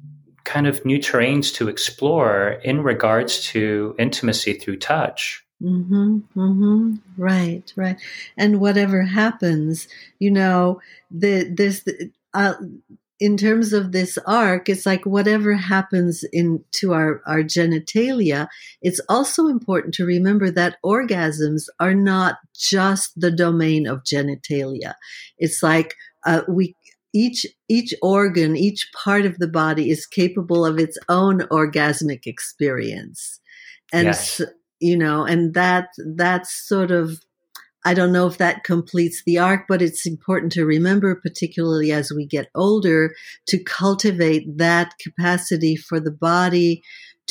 kind 0.44 0.68
of 0.68 0.86
new 0.86 1.00
terrains 1.00 1.54
to 1.56 1.68
explore 1.68 2.60
in 2.64 2.84
regards 2.84 3.44
to 3.48 3.96
intimacy 4.00 4.54
through 4.54 4.78
touch. 4.78 5.44
Mm-hmm, 5.62 6.20
mm-hmm. 6.38 6.96
Right, 7.18 7.74
right. 7.76 7.98
And 8.38 8.62
whatever 8.62 9.04
happens, 9.04 9.88
you 10.18 10.32
know, 10.32 10.82
the 11.12 11.52
this 11.54 11.86
uh, 12.34 12.54
in 13.20 13.36
terms 13.36 13.74
of 13.74 13.92
this 13.92 14.18
arc, 14.26 14.70
it's 14.70 14.86
like 14.86 15.06
whatever 15.06 15.54
happens 15.56 16.24
into 16.32 16.94
our 16.94 17.22
our 17.28 17.44
genitalia. 17.44 18.48
It's 18.82 19.02
also 19.10 19.48
important 19.48 19.94
to 19.96 20.06
remember 20.06 20.50
that 20.52 20.78
orgasms 20.84 21.64
are 21.80 21.94
not 21.94 22.38
just 22.56 23.20
the 23.20 23.32
domain 23.32 23.86
of 23.86 24.04
genitalia. 24.04 24.94
It's 25.38 25.62
like 25.62 25.96
uh, 26.26 26.42
we 26.48 26.76
each 27.14 27.46
each 27.68 27.94
organ, 28.02 28.56
each 28.56 28.90
part 28.94 29.26
of 29.26 29.38
the 29.40 29.48
body 29.48 29.90
is 29.90 30.06
capable 30.06 30.66
of 30.66 30.80
its 30.80 30.98
own 31.08 31.40
orgasmic 31.52 32.26
experience. 32.26 33.40
And 33.92 34.08
yes. 34.08 34.42
you 34.80 34.98
know, 34.98 35.26
and 35.26 35.54
that 35.54 35.90
that's 36.16 36.54
sort 36.54 36.92
of 36.92 37.20
I 37.86 37.94
don't 37.94 38.12
know 38.12 38.28
if 38.28 38.38
that 38.38 38.64
completes 38.64 39.24
the 39.26 39.40
arc, 39.40 39.66
but 39.68 39.82
it's 39.82 40.06
important 40.06 40.52
to 40.54 40.66
remember, 40.66 41.16
particularly 41.16 41.92
as 41.92 42.12
we 42.12 42.26
get 42.26 42.50
older, 42.54 43.16
to 43.48 43.64
cultivate 43.64 44.58
that 44.58 44.94
capacity 45.00 45.76
for 45.76 46.00
the 46.00 46.12
body 46.12 46.84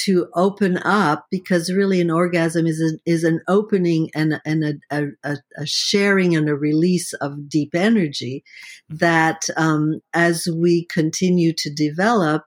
to 0.05 0.29
open 0.35 0.79
up 0.79 1.27
because 1.31 1.73
really 1.73 2.01
an 2.01 2.11
orgasm 2.11 2.67
is 2.67 2.81
an, 2.81 2.99
is 3.07 3.25
an 3.25 3.41
opening 3.49 4.11
and, 4.15 4.41
and 4.45 4.81
a, 4.91 5.07
a, 5.25 5.37
a 5.57 5.67
sharing 5.67 6.37
and 6.37 6.49
a 6.49 6.55
release 6.55 7.13
of 7.15 7.49
deep 7.49 7.75
energy 7.75 8.45
that 8.89 9.43
um, 9.57 10.01
as 10.15 10.49
we 10.55 10.87
continue 10.87 11.53
to 11.57 11.73
develop, 11.73 12.43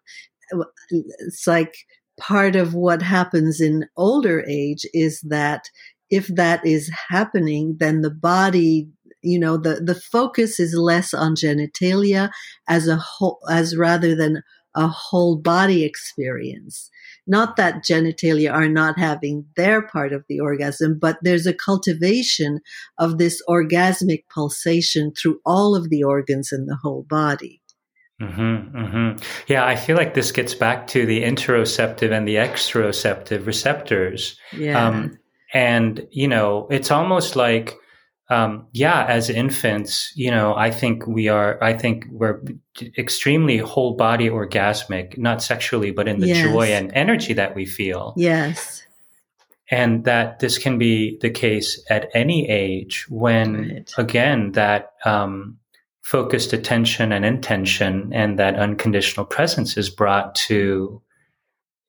it's 0.90 1.48
like 1.48 1.74
part 2.20 2.56
of 2.56 2.74
what 2.74 3.02
happens 3.02 3.62
in 3.62 3.86
older 3.98 4.44
age 4.48 4.86
is 4.94 5.22
that 5.22 5.66
if 6.10 6.28
that 6.28 6.66
is 6.66 6.92
happening, 7.10 7.78
then 7.80 8.02
the 8.02 8.12
body 8.12 8.90
you 9.24 9.40
know 9.40 9.56
the 9.56 9.76
the 9.76 9.96
focus 9.96 10.60
is 10.60 10.74
less 10.74 11.14
on 11.14 11.36
genitalia 11.36 12.32
as 12.68 12.88
a 12.88 12.96
whole 12.96 13.40
as 13.50 13.78
rather 13.78 14.16
than 14.16 14.42
a 14.76 14.88
whole 14.88 15.36
body 15.36 15.84
experience 15.84 16.90
not 17.28 17.56
that 17.56 17.84
genitalia 17.84 18.52
are 18.52 18.68
not 18.68 18.98
having 18.98 19.46
their 19.56 19.82
part 19.82 20.14
of 20.14 20.26
the 20.28 20.40
orgasm, 20.40 20.98
but 21.00 21.18
there's 21.22 21.46
a 21.46 21.54
cultivation 21.54 22.60
of 22.98 23.18
this 23.18 23.42
orgasmic 23.48 24.24
pulsation 24.34 25.14
through 25.14 25.40
all 25.46 25.76
of 25.76 25.90
the 25.90 26.04
organs 26.04 26.52
in 26.52 26.66
the 26.66 26.76
whole 26.76 27.04
body. 27.04 27.62
Mm-hmm, 28.22 28.78
mm-hmm. 28.78 29.24
Yeah, 29.48 29.66
I 29.66 29.76
feel 29.76 29.98
like 29.98 30.14
this 30.14 30.32
gets 30.32 30.54
back 30.54 30.88
to 30.88 31.06
the 31.06 31.24
interoceptive 31.24 32.12
and 32.12 32.28
the 32.28 32.36
exteroceptive 32.36 33.46
receptors. 33.46 34.38
Yeah. 34.52 34.88
Um, 34.88 35.18
and, 35.54 36.08
you 36.12 36.28
know, 36.28 36.68
it's 36.70 36.92
almost 36.92 37.36
like 37.36 37.78
um, 38.32 38.66
yeah, 38.72 39.06
as 39.08 39.30
infants, 39.30 40.14
you 40.16 40.32
know, 40.32 40.56
I 40.56 40.72
think 40.72 41.06
we 41.06 41.28
are, 41.28 41.62
I 41.62 41.74
think 41.74 42.06
we're 42.10 42.42
extremely 42.98 43.58
whole 43.58 43.94
body 43.96 44.30
orgasmic, 44.30 45.18
not 45.18 45.44
sexually, 45.44 45.92
but 45.92 46.08
in 46.08 46.22
the 46.22 46.28
yes. 46.28 46.50
joy 46.50 46.68
and 46.68 46.94
energy 46.94 47.34
that 47.34 47.56
we 47.56 47.66
feel. 47.66 48.14
Yes. 48.16 48.84
And 49.70 50.06
that 50.06 50.40
this 50.40 50.58
can 50.58 50.78
be 50.78 51.18
the 51.20 51.30
case 51.30 51.84
at 51.90 52.10
any 52.14 52.50
age 52.50 53.06
when, 53.10 53.70
right. 53.70 53.94
again, 53.98 54.54
that 54.54 54.94
um, 55.04 55.58
focused 56.02 56.54
attention 56.54 57.12
and 57.12 57.26
intention 57.26 58.12
and 58.14 58.40
that 58.40 58.56
unconditional 58.56 59.26
presence 59.26 59.76
is 59.76 59.90
brought 59.90 60.36
to 60.36 61.02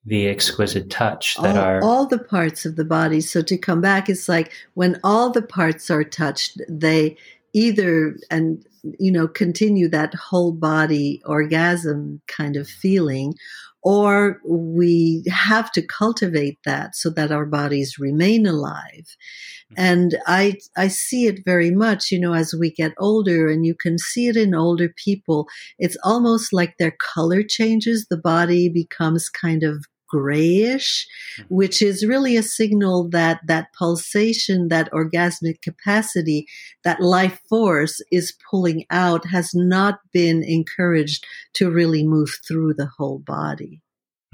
the 0.05 0.27
exquisite 0.27 0.89
touch 0.89 1.35
that 1.41 1.55
all, 1.57 1.63
are 1.63 1.83
all 1.83 2.05
the 2.07 2.19
parts 2.19 2.65
of 2.65 2.75
the 2.75 2.85
body. 2.85 3.21
So 3.21 3.41
to 3.41 3.57
come 3.57 3.81
back, 3.81 4.09
it's 4.09 4.27
like 4.27 4.51
when 4.73 4.99
all 5.03 5.31
the 5.31 5.41
parts 5.41 5.89
are 5.89 6.03
touched, 6.03 6.61
they 6.67 7.17
either 7.53 8.17
and 8.29 8.65
you 8.99 9.11
know 9.11 9.27
continue 9.27 9.87
that 9.87 10.13
whole 10.13 10.51
body 10.51 11.21
orgasm 11.25 12.21
kind 12.27 12.57
of 12.57 12.67
feeling 12.67 13.33
or 13.81 14.41
we 14.45 15.23
have 15.29 15.71
to 15.73 15.81
cultivate 15.81 16.57
that 16.65 16.95
so 16.95 17.09
that 17.09 17.31
our 17.31 17.45
bodies 17.45 17.97
remain 17.99 18.45
alive 18.45 19.05
mm-hmm. 19.05 19.75
and 19.77 20.17
i 20.27 20.55
i 20.75 20.87
see 20.87 21.27
it 21.27 21.45
very 21.45 21.71
much 21.71 22.11
you 22.11 22.19
know 22.19 22.33
as 22.33 22.53
we 22.53 22.69
get 22.71 22.91
older 22.97 23.47
and 23.47 23.65
you 23.65 23.75
can 23.75 23.97
see 23.97 24.27
it 24.27 24.35
in 24.35 24.53
older 24.53 24.89
people 24.89 25.47
it's 25.79 25.97
almost 26.03 26.51
like 26.51 26.75
their 26.77 26.95
color 26.99 27.41
changes 27.41 28.07
the 28.09 28.17
body 28.17 28.67
becomes 28.67 29.29
kind 29.29 29.63
of 29.63 29.85
grayish, 30.13 31.07
mm-hmm. 31.39 31.55
which 31.55 31.81
is 31.81 32.05
really 32.05 32.37
a 32.37 32.43
signal 32.43 33.09
that 33.09 33.39
that 33.47 33.73
pulsation, 33.73 34.67
that 34.69 34.91
orgasmic 34.91 35.61
capacity, 35.61 36.47
that 36.83 37.01
life 37.01 37.39
force 37.49 38.01
is 38.11 38.37
pulling 38.49 38.85
out 38.89 39.25
has 39.25 39.55
not 39.55 39.99
been 40.11 40.43
encouraged 40.43 41.25
to 41.53 41.71
really 41.71 42.03
move 42.03 42.29
through 42.47 42.73
the 42.75 42.91
whole 42.97 43.19
body. 43.19 43.81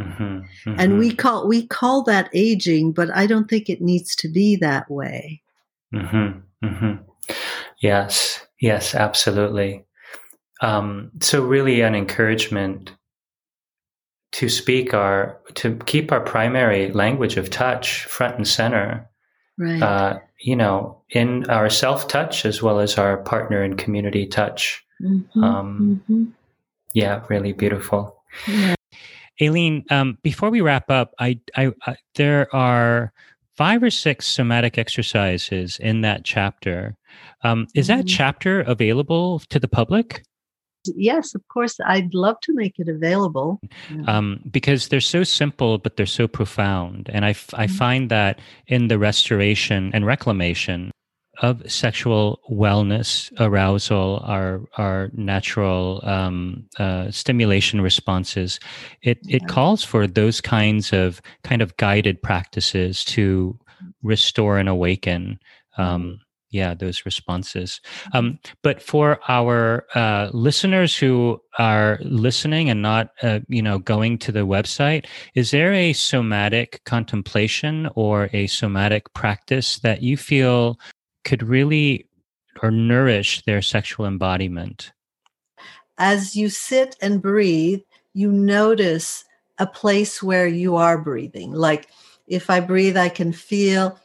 Mm-hmm, 0.01 0.23
mm-hmm. 0.23 0.75
And 0.77 0.99
we 0.99 1.13
call 1.13 1.47
we 1.47 1.67
call 1.67 2.03
that 2.03 2.29
aging, 2.33 2.93
but 2.93 3.09
I 3.15 3.27
don't 3.27 3.49
think 3.49 3.69
it 3.69 3.81
needs 3.81 4.15
to 4.17 4.27
be 4.27 4.57
that 4.57 4.89
way. 4.89 5.41
Mm-hmm, 5.93 6.67
mm-hmm. 6.67 7.33
Yes, 7.81 8.45
yes, 8.59 8.95
absolutely. 8.95 9.85
Um, 10.61 11.11
so, 11.21 11.41
really, 11.41 11.81
an 11.81 11.95
encouragement 11.95 12.91
to 14.31 14.49
speak 14.49 14.93
our 14.93 15.39
to 15.55 15.75
keep 15.85 16.11
our 16.11 16.21
primary 16.21 16.91
language 16.91 17.37
of 17.37 17.49
touch 17.49 18.05
front 18.05 18.35
and 18.35 18.47
center 18.47 19.07
right 19.57 19.81
uh, 19.81 20.19
you 20.39 20.55
know 20.55 21.01
in 21.11 21.49
our 21.49 21.69
self 21.69 22.07
touch 22.07 22.45
as 22.45 22.61
well 22.61 22.79
as 22.79 22.97
our 22.97 23.17
partner 23.17 23.61
and 23.61 23.77
community 23.77 24.25
touch 24.25 24.83
mm-hmm, 25.01 25.43
um, 25.43 26.01
mm-hmm. 26.09 26.25
yeah 26.93 27.23
really 27.29 27.53
beautiful 27.53 28.21
yeah. 28.47 28.75
Aline, 29.41 29.85
um, 29.89 30.17
before 30.21 30.49
we 30.49 30.61
wrap 30.61 30.89
up, 30.91 31.13
I, 31.19 31.39
I, 31.55 31.71
I, 31.85 31.95
there 32.15 32.53
are 32.53 33.13
five 33.55 33.83
or 33.83 33.89
six 33.89 34.27
somatic 34.27 34.77
exercises 34.77 35.79
in 35.79 36.01
that 36.01 36.25
chapter. 36.25 36.95
Um, 37.43 37.67
is 37.73 37.87
mm-hmm. 37.87 37.99
that 37.99 38.07
chapter 38.07 38.61
available 38.61 39.39
to 39.49 39.59
the 39.59 39.67
public? 39.67 40.23
Yes, 40.85 41.35
of 41.35 41.47
course. 41.47 41.79
I'd 41.85 42.13
love 42.13 42.39
to 42.41 42.53
make 42.53 42.79
it 42.79 42.87
available. 42.87 43.59
Um, 44.07 44.41
because 44.49 44.87
they're 44.87 45.01
so 45.01 45.23
simple, 45.23 45.77
but 45.77 45.97
they're 45.97 46.05
so 46.05 46.27
profound. 46.27 47.09
And 47.11 47.25
I, 47.25 47.31
f- 47.31 47.53
I 47.53 47.65
mm-hmm. 47.65 47.75
find 47.75 48.11
that 48.11 48.39
in 48.67 48.87
the 48.87 48.97
restoration 48.97 49.91
and 49.93 50.05
reclamation 50.05 50.91
of 51.41 51.69
sexual 51.71 52.39
wellness, 52.51 53.31
arousal, 53.39 54.21
our 54.25 54.61
our 54.77 55.09
natural 55.13 56.01
um, 56.03 56.65
uh, 56.77 57.09
stimulation 57.11 57.79
responses, 57.81 58.59
it 59.01 59.19
yeah. 59.23 59.37
it 59.37 59.47
calls 59.47 59.83
for 59.83 60.05
those 60.05 60.41
kinds 60.41 60.91
of 60.91 61.21
kind 61.43 61.61
of 61.61 61.75
guided 61.77 62.21
practices 62.21 63.05
to 63.05 63.57
restore 64.03 64.57
and 64.57 64.67
awaken. 64.67 65.39
Um, 65.77 66.03
mm-hmm 66.03 66.23
yeah 66.49 66.73
those 66.73 67.05
responses. 67.05 67.81
Um, 68.13 68.39
but 68.63 68.81
for 68.81 69.19
our 69.27 69.85
uh, 69.95 70.29
listeners 70.33 70.97
who 70.97 71.41
are 71.57 71.99
listening 72.01 72.69
and 72.69 72.81
not 72.81 73.09
uh, 73.21 73.39
you 73.47 73.61
know 73.61 73.79
going 73.79 74.17
to 74.19 74.31
the 74.31 74.45
website 74.45 75.05
is 75.35 75.51
there 75.51 75.73
a 75.73 75.93
somatic 75.93 76.81
contemplation 76.85 77.89
or 77.95 78.29
a 78.33 78.47
somatic 78.47 79.13
practice 79.13 79.79
that 79.79 80.01
you 80.01 80.17
feel 80.17 80.79
could 81.23 81.43
really 81.43 82.07
or 82.61 82.71
nourish 82.71 83.41
their 83.45 83.61
sexual 83.61 84.05
embodiment? 84.05 84.91
As 85.97 86.35
you 86.35 86.49
sit 86.49 86.95
and 87.01 87.21
breathe 87.21 87.81
you 88.13 88.31
notice 88.31 89.23
a 89.59 89.67
place 89.67 90.23
where 90.23 90.47
you 90.47 90.75
are 90.75 90.97
breathing. 90.97 91.51
Like 91.51 91.87
if 92.29 92.49
i 92.49 92.59
breathe 92.59 92.95
i 92.95 93.09
can 93.09 93.33
feel 93.33 93.99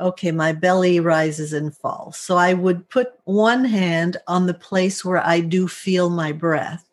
okay, 0.00 0.30
my 0.30 0.52
belly 0.52 1.00
rises 1.00 1.52
and 1.52 1.76
falls. 1.76 2.16
So 2.16 2.36
I 2.36 2.54
would 2.54 2.88
put 2.88 3.18
one 3.24 3.64
hand 3.64 4.16
on 4.26 4.46
the 4.46 4.54
place 4.54 5.04
where 5.04 5.24
I 5.24 5.40
do 5.40 5.68
feel 5.68 6.10
my 6.10 6.32
breath. 6.32 6.84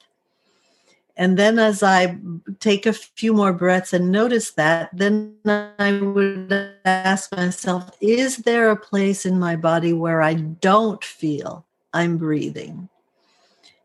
And 1.18 1.38
then 1.38 1.60
as 1.60 1.82
I 1.82 2.18
take 2.60 2.86
a 2.86 2.94
few 2.94 3.34
more 3.34 3.54
breaths 3.54 3.94
and 3.94 4.12
notice 4.12 4.52
that, 4.52 4.90
then 4.92 5.36
I 5.46 6.02
would 6.02 6.52
ask 6.84 7.34
myself, 7.36 7.90
is 8.02 8.38
there 8.38 8.70
a 8.70 8.76
place 8.76 9.26
in 9.26 9.40
my 9.40 9.56
body 9.56 9.94
where 9.94 10.22
I 10.22 10.34
don't 10.34 11.04
feel 11.04 11.66
I'm 11.94 12.18
breathing? 12.18 12.90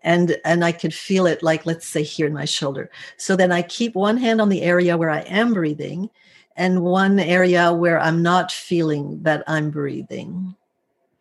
And 0.03 0.37
and 0.45 0.65
I 0.65 0.73
could 0.73 0.95
feel 0.95 1.27
it 1.27 1.43
like 1.43 1.67
let's 1.67 1.87
say 1.87 2.03
here 2.03 2.27
in 2.27 2.33
my 2.33 2.47
shoulder. 2.47 2.91
So 3.19 3.37
then 3.37 3.53
I 3.53 3.63
keep 3.63 3.95
one 3.95 4.17
hand 4.17 4.41
on 4.41 4.49
the 4.49 4.63
area 4.63 4.97
where 4.97 5.11
I 5.11 5.21
am 5.21 5.53
breathing 5.53 6.09
and 6.61 6.83
one 6.83 7.19
area 7.19 7.73
where 7.73 7.99
I'm 7.99 8.23
not 8.23 8.53
feeling 8.53 9.23
that 9.23 9.43
I'm 9.47 9.71
breathing. 9.71 10.55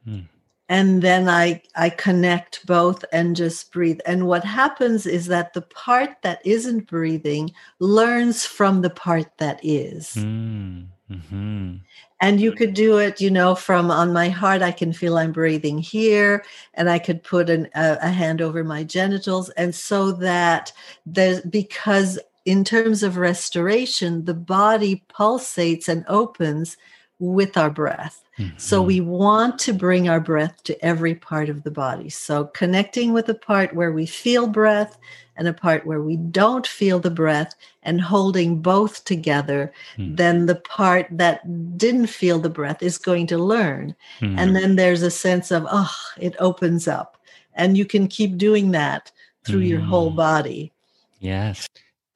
Hmm. 0.04 0.20
And 0.68 1.02
then 1.02 1.30
I, 1.30 1.64
I 1.76 1.90
connect 1.90 2.66
both 2.68 3.06
and 3.14 3.38
just 3.38 3.72
breathe. 3.72 4.02
And 4.06 4.28
what 4.28 4.44
happens 4.44 5.06
is 5.08 5.28
that 5.28 5.54
the 5.54 5.62
part 5.62 6.22
that 6.24 6.46
isn't 6.46 6.88
breathing 6.88 7.52
learns 7.80 8.46
from 8.46 8.82
the 8.82 8.90
part 8.90 9.38
that 9.38 9.62
is. 9.64 10.14
Hmm. 10.14 10.82
Mm-hmm. 11.10 11.78
And 12.22 12.42
you 12.42 12.52
could 12.52 12.74
do 12.74 12.98
it, 12.98 13.22
you 13.22 13.32
know, 13.32 13.56
from 13.56 13.90
on 13.90 14.12
my 14.12 14.28
heart, 14.28 14.62
I 14.62 14.72
can 14.72 14.92
feel 14.92 15.18
I'm 15.18 15.32
breathing 15.32 15.78
here, 15.80 16.44
and 16.74 16.90
I 16.90 17.00
could 17.00 17.24
put 17.24 17.50
an, 17.50 17.70
a, 17.74 17.98
a 18.02 18.10
hand 18.10 18.42
over 18.42 18.64
my 18.64 18.84
genitals. 18.84 19.50
And 19.52 19.74
so 19.74 20.12
that 20.12 20.74
there's 21.06 21.42
because 21.42 22.20
in 22.46 22.64
terms 22.64 23.04
of 23.04 23.18
restoration, 23.18 24.26
the 24.26 24.34
body 24.34 25.04
pulsates 25.10 25.88
and 25.88 26.06
opens 26.08 26.78
with 27.20 27.58
our 27.58 27.70
breath. 27.70 28.24
Mm-hmm. 28.38 28.58
So 28.58 28.82
we 28.82 29.02
want 29.02 29.60
to 29.60 29.74
bring 29.74 30.08
our 30.08 30.22
breath 30.22 30.64
to 30.64 30.86
every 30.86 31.16
part 31.16 31.50
of 31.50 31.64
the 31.64 31.72
body. 31.72 32.10
So 32.10 32.46
connecting 32.46 33.12
with 33.12 33.28
a 33.28 33.34
part 33.34 33.76
where 33.76 33.92
we 33.92 34.06
feel 34.06 34.48
breath 34.48 34.98
and 35.36 35.48
a 35.48 35.54
part 35.54 35.86
where 35.86 36.02
we 36.02 36.16
don't 36.16 36.66
feel 36.66 37.00
the 37.00 37.12
breath 37.12 37.54
and 37.84 38.00
holding 38.00 38.62
both 38.62 39.04
together, 39.04 39.74
mm-hmm. 39.98 40.16
then 40.16 40.46
the 40.46 40.56
part 40.56 41.08
that 41.12 41.78
didn't 41.78 42.08
feel 42.08 42.40
the 42.40 42.50
breath 42.50 42.82
is 42.82 42.98
going 42.98 43.28
to 43.28 43.38
learn. 43.38 43.96
Mm-hmm. 44.22 44.40
And 44.40 44.56
then 44.56 44.76
there's 44.78 45.04
a 45.04 45.12
sense 45.12 45.52
of, 45.52 45.68
oh, 45.70 45.96
it 46.18 46.36
opens 46.40 46.88
up. 46.88 47.18
And 47.56 47.78
you 47.78 47.86
can 47.86 48.08
keep 48.08 48.38
doing 48.38 48.72
that 48.72 49.12
through 49.46 49.62
your 49.62 49.82
whole 49.82 50.12
mm. 50.12 50.16
body. 50.16 50.72
Yes. 51.20 51.68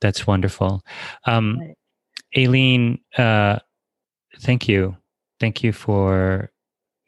That's 0.03 0.27
wonderful. 0.27 0.83
Um, 1.25 1.59
right. 1.61 1.77
Aline, 2.35 2.99
uh, 3.17 3.59
thank 4.41 4.67
you. 4.67 4.97
Thank 5.39 5.63
you 5.63 5.71
for 5.71 6.51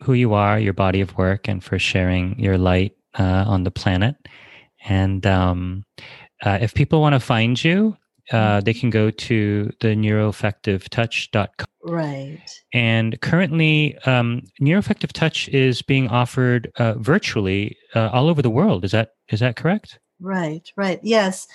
who 0.01 0.13
you 0.13 0.33
are, 0.33 0.57
your 0.57 0.71
body 0.71 1.01
of 1.01 1.17
work, 1.17 1.49
and 1.49 1.61
for 1.61 1.77
sharing 1.77 2.39
your 2.39 2.57
light 2.57 2.93
uh, 3.19 3.43
on 3.45 3.65
the 3.65 3.71
planet. 3.71 4.15
And 4.85 5.25
um, 5.27 5.83
uh, 6.41 6.57
if 6.61 6.73
people 6.73 7.01
want 7.01 7.15
to 7.15 7.19
find 7.19 7.61
you, 7.61 7.97
uh, 8.31 8.61
they 8.61 8.73
can 8.73 8.89
go 8.89 9.11
to 9.11 9.69
the 9.81 9.89
neuroaffectivetouch.com. 9.89 11.67
Right. 11.83 12.39
And 12.73 13.19
currently, 13.19 13.97
um, 14.05 14.43
neuroaffective 14.61 15.11
touch 15.11 15.49
is 15.49 15.81
being 15.81 16.07
offered 16.07 16.71
uh, 16.77 16.93
virtually 16.93 17.75
uh, 17.93 18.09
all 18.13 18.29
over 18.29 18.41
the 18.41 18.49
world. 18.49 18.85
Is 18.85 18.91
that 18.91 19.09
is 19.29 19.41
that 19.41 19.57
correct? 19.57 19.99
Right. 20.21 20.71
Right. 20.77 21.01
Yes 21.03 21.45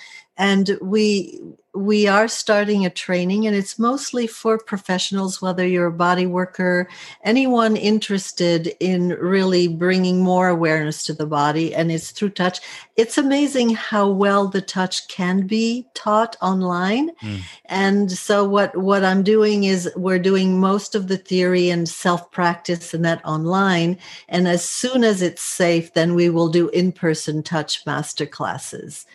and 0.41 0.75
we 0.81 1.39
we 1.73 2.05
are 2.05 2.27
starting 2.27 2.85
a 2.85 2.89
training 2.89 3.47
and 3.47 3.55
it's 3.55 3.79
mostly 3.79 4.27
for 4.27 4.57
professionals 4.57 5.41
whether 5.41 5.65
you're 5.65 5.85
a 5.85 5.91
body 5.91 6.25
worker 6.25 6.89
anyone 7.23 7.77
interested 7.77 8.75
in 8.81 9.09
really 9.09 9.69
bringing 9.69 10.21
more 10.21 10.49
awareness 10.49 11.05
to 11.05 11.13
the 11.13 11.25
body 11.25 11.73
and 11.73 11.91
it's 11.91 12.11
through 12.11 12.29
touch. 12.29 12.59
It's 12.97 13.17
amazing 13.17 13.69
how 13.69 14.09
well 14.09 14.47
the 14.47 14.61
touch 14.61 15.07
can 15.07 15.47
be 15.47 15.87
taught 15.93 16.35
online. 16.41 17.11
Mm. 17.21 17.41
and 17.65 18.11
so 18.11 18.43
what 18.43 18.75
what 18.75 19.03
i'm 19.03 19.23
doing 19.23 19.63
is 19.65 19.89
we're 19.95 20.19
doing 20.19 20.59
most 20.59 20.95
of 20.95 21.07
the 21.07 21.17
theory 21.17 21.69
and 21.69 21.87
self 21.87 22.31
practice 22.31 22.93
and 22.93 23.05
that 23.05 23.23
online 23.23 23.97
and 24.27 24.47
as 24.47 24.67
soon 24.67 25.03
as 25.03 25.21
it's 25.21 25.41
safe 25.41 25.93
then 25.93 26.15
we 26.15 26.29
will 26.29 26.49
do 26.49 26.69
in 26.69 26.91
person 26.91 27.43
touch 27.43 27.85
master 27.85 28.25
classes 28.25 29.05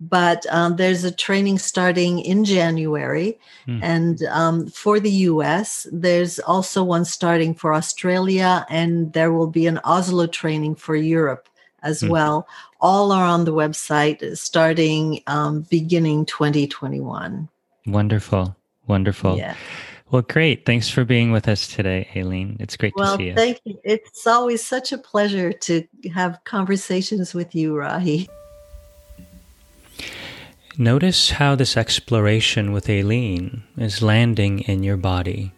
but 0.00 0.44
um, 0.50 0.76
there's 0.76 1.04
a 1.04 1.10
training 1.10 1.58
starting 1.58 2.20
in 2.20 2.44
January. 2.44 3.38
Mm. 3.66 3.80
And 3.82 4.22
um, 4.24 4.66
for 4.68 5.00
the 5.00 5.10
US, 5.10 5.86
there's 5.92 6.38
also 6.40 6.84
one 6.84 7.04
starting 7.04 7.54
for 7.54 7.72
Australia, 7.72 8.66
and 8.68 9.12
there 9.12 9.32
will 9.32 9.46
be 9.46 9.66
an 9.66 9.78
Oslo 9.84 10.26
training 10.26 10.74
for 10.74 10.96
Europe 10.96 11.48
as 11.82 12.02
mm. 12.02 12.10
well. 12.10 12.46
All 12.80 13.12
are 13.12 13.24
on 13.24 13.44
the 13.44 13.54
website 13.54 14.36
starting 14.36 15.22
um, 15.26 15.62
beginning 15.70 16.26
2021. 16.26 17.48
Wonderful. 17.86 18.56
Wonderful. 18.86 19.36
Yeah. 19.38 19.54
Well, 20.10 20.22
great. 20.22 20.64
Thanks 20.66 20.88
for 20.88 21.04
being 21.04 21.32
with 21.32 21.48
us 21.48 21.66
today, 21.66 22.08
Aline. 22.14 22.56
It's 22.60 22.76
great 22.76 22.94
well, 22.96 23.16
to 23.16 23.22
see 23.22 23.28
you. 23.28 23.34
Thank 23.34 23.60
you. 23.64 23.78
It's 23.82 24.26
always 24.26 24.64
such 24.64 24.92
a 24.92 24.98
pleasure 24.98 25.52
to 25.52 25.84
have 26.14 26.38
conversations 26.44 27.34
with 27.34 27.54
you, 27.56 27.74
Rahi. 27.74 28.28
Notice 30.78 31.30
how 31.30 31.54
this 31.54 31.74
exploration 31.74 32.70
with 32.70 32.90
Aline 32.90 33.62
is 33.78 34.02
landing 34.02 34.58
in 34.60 34.82
your 34.82 34.98
body, 34.98 35.50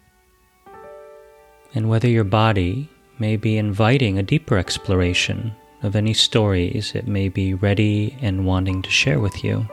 and 1.75 1.89
whether 1.89 2.07
your 2.07 2.23
body 2.23 2.87
may 3.19 3.35
be 3.35 3.57
inviting 3.57 4.17
a 4.17 4.23
deeper 4.23 4.57
exploration 4.57 5.53
of 5.83 5.97
any 5.97 6.13
stories 6.13 6.93
it 6.95 7.05
may 7.05 7.27
be 7.27 7.53
ready 7.53 8.15
and 8.21 8.45
wanting 8.45 8.81
to 8.81 8.89
share 8.89 9.19
with 9.19 9.43
you. 9.43 9.67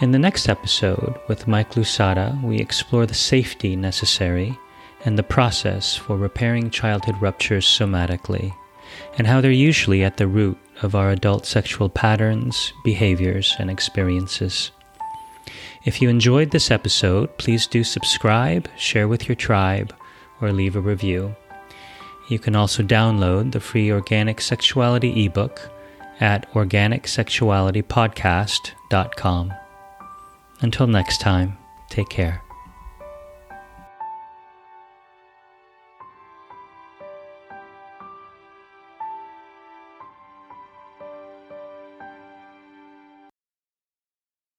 In 0.00 0.10
the 0.10 0.18
next 0.18 0.48
episode 0.48 1.20
with 1.28 1.46
Mike 1.46 1.74
Lousada, 1.74 2.42
we 2.42 2.58
explore 2.58 3.06
the 3.06 3.14
safety 3.14 3.76
necessary 3.76 4.58
and 5.04 5.16
the 5.16 5.22
process 5.22 5.94
for 5.94 6.16
repairing 6.16 6.70
childhood 6.70 7.22
ruptures 7.22 7.64
somatically, 7.64 8.52
and 9.18 9.28
how 9.28 9.40
they're 9.40 9.52
usually 9.52 10.02
at 10.02 10.16
the 10.16 10.26
root 10.26 10.58
of 10.82 10.94
our 10.94 11.10
adult 11.10 11.46
sexual 11.46 11.88
patterns, 11.88 12.72
behaviors, 12.84 13.56
and 13.58 13.70
experiences. 13.70 14.70
If 15.84 16.02
you 16.02 16.08
enjoyed 16.08 16.50
this 16.50 16.70
episode, 16.70 17.36
please 17.38 17.66
do 17.66 17.82
subscribe, 17.84 18.68
share 18.76 19.08
with 19.08 19.28
your 19.28 19.36
tribe, 19.36 19.94
or 20.40 20.52
leave 20.52 20.76
a 20.76 20.80
review. 20.80 21.34
You 22.28 22.38
can 22.38 22.54
also 22.54 22.82
download 22.82 23.52
the 23.52 23.60
free 23.60 23.90
Organic 23.90 24.40
Sexuality 24.40 25.24
ebook 25.24 25.70
at 26.20 26.52
organicsexualitypodcast.com. 26.52 29.52
Until 30.60 30.86
next 30.86 31.20
time, 31.20 31.56
take 31.88 32.10
care. 32.10 32.42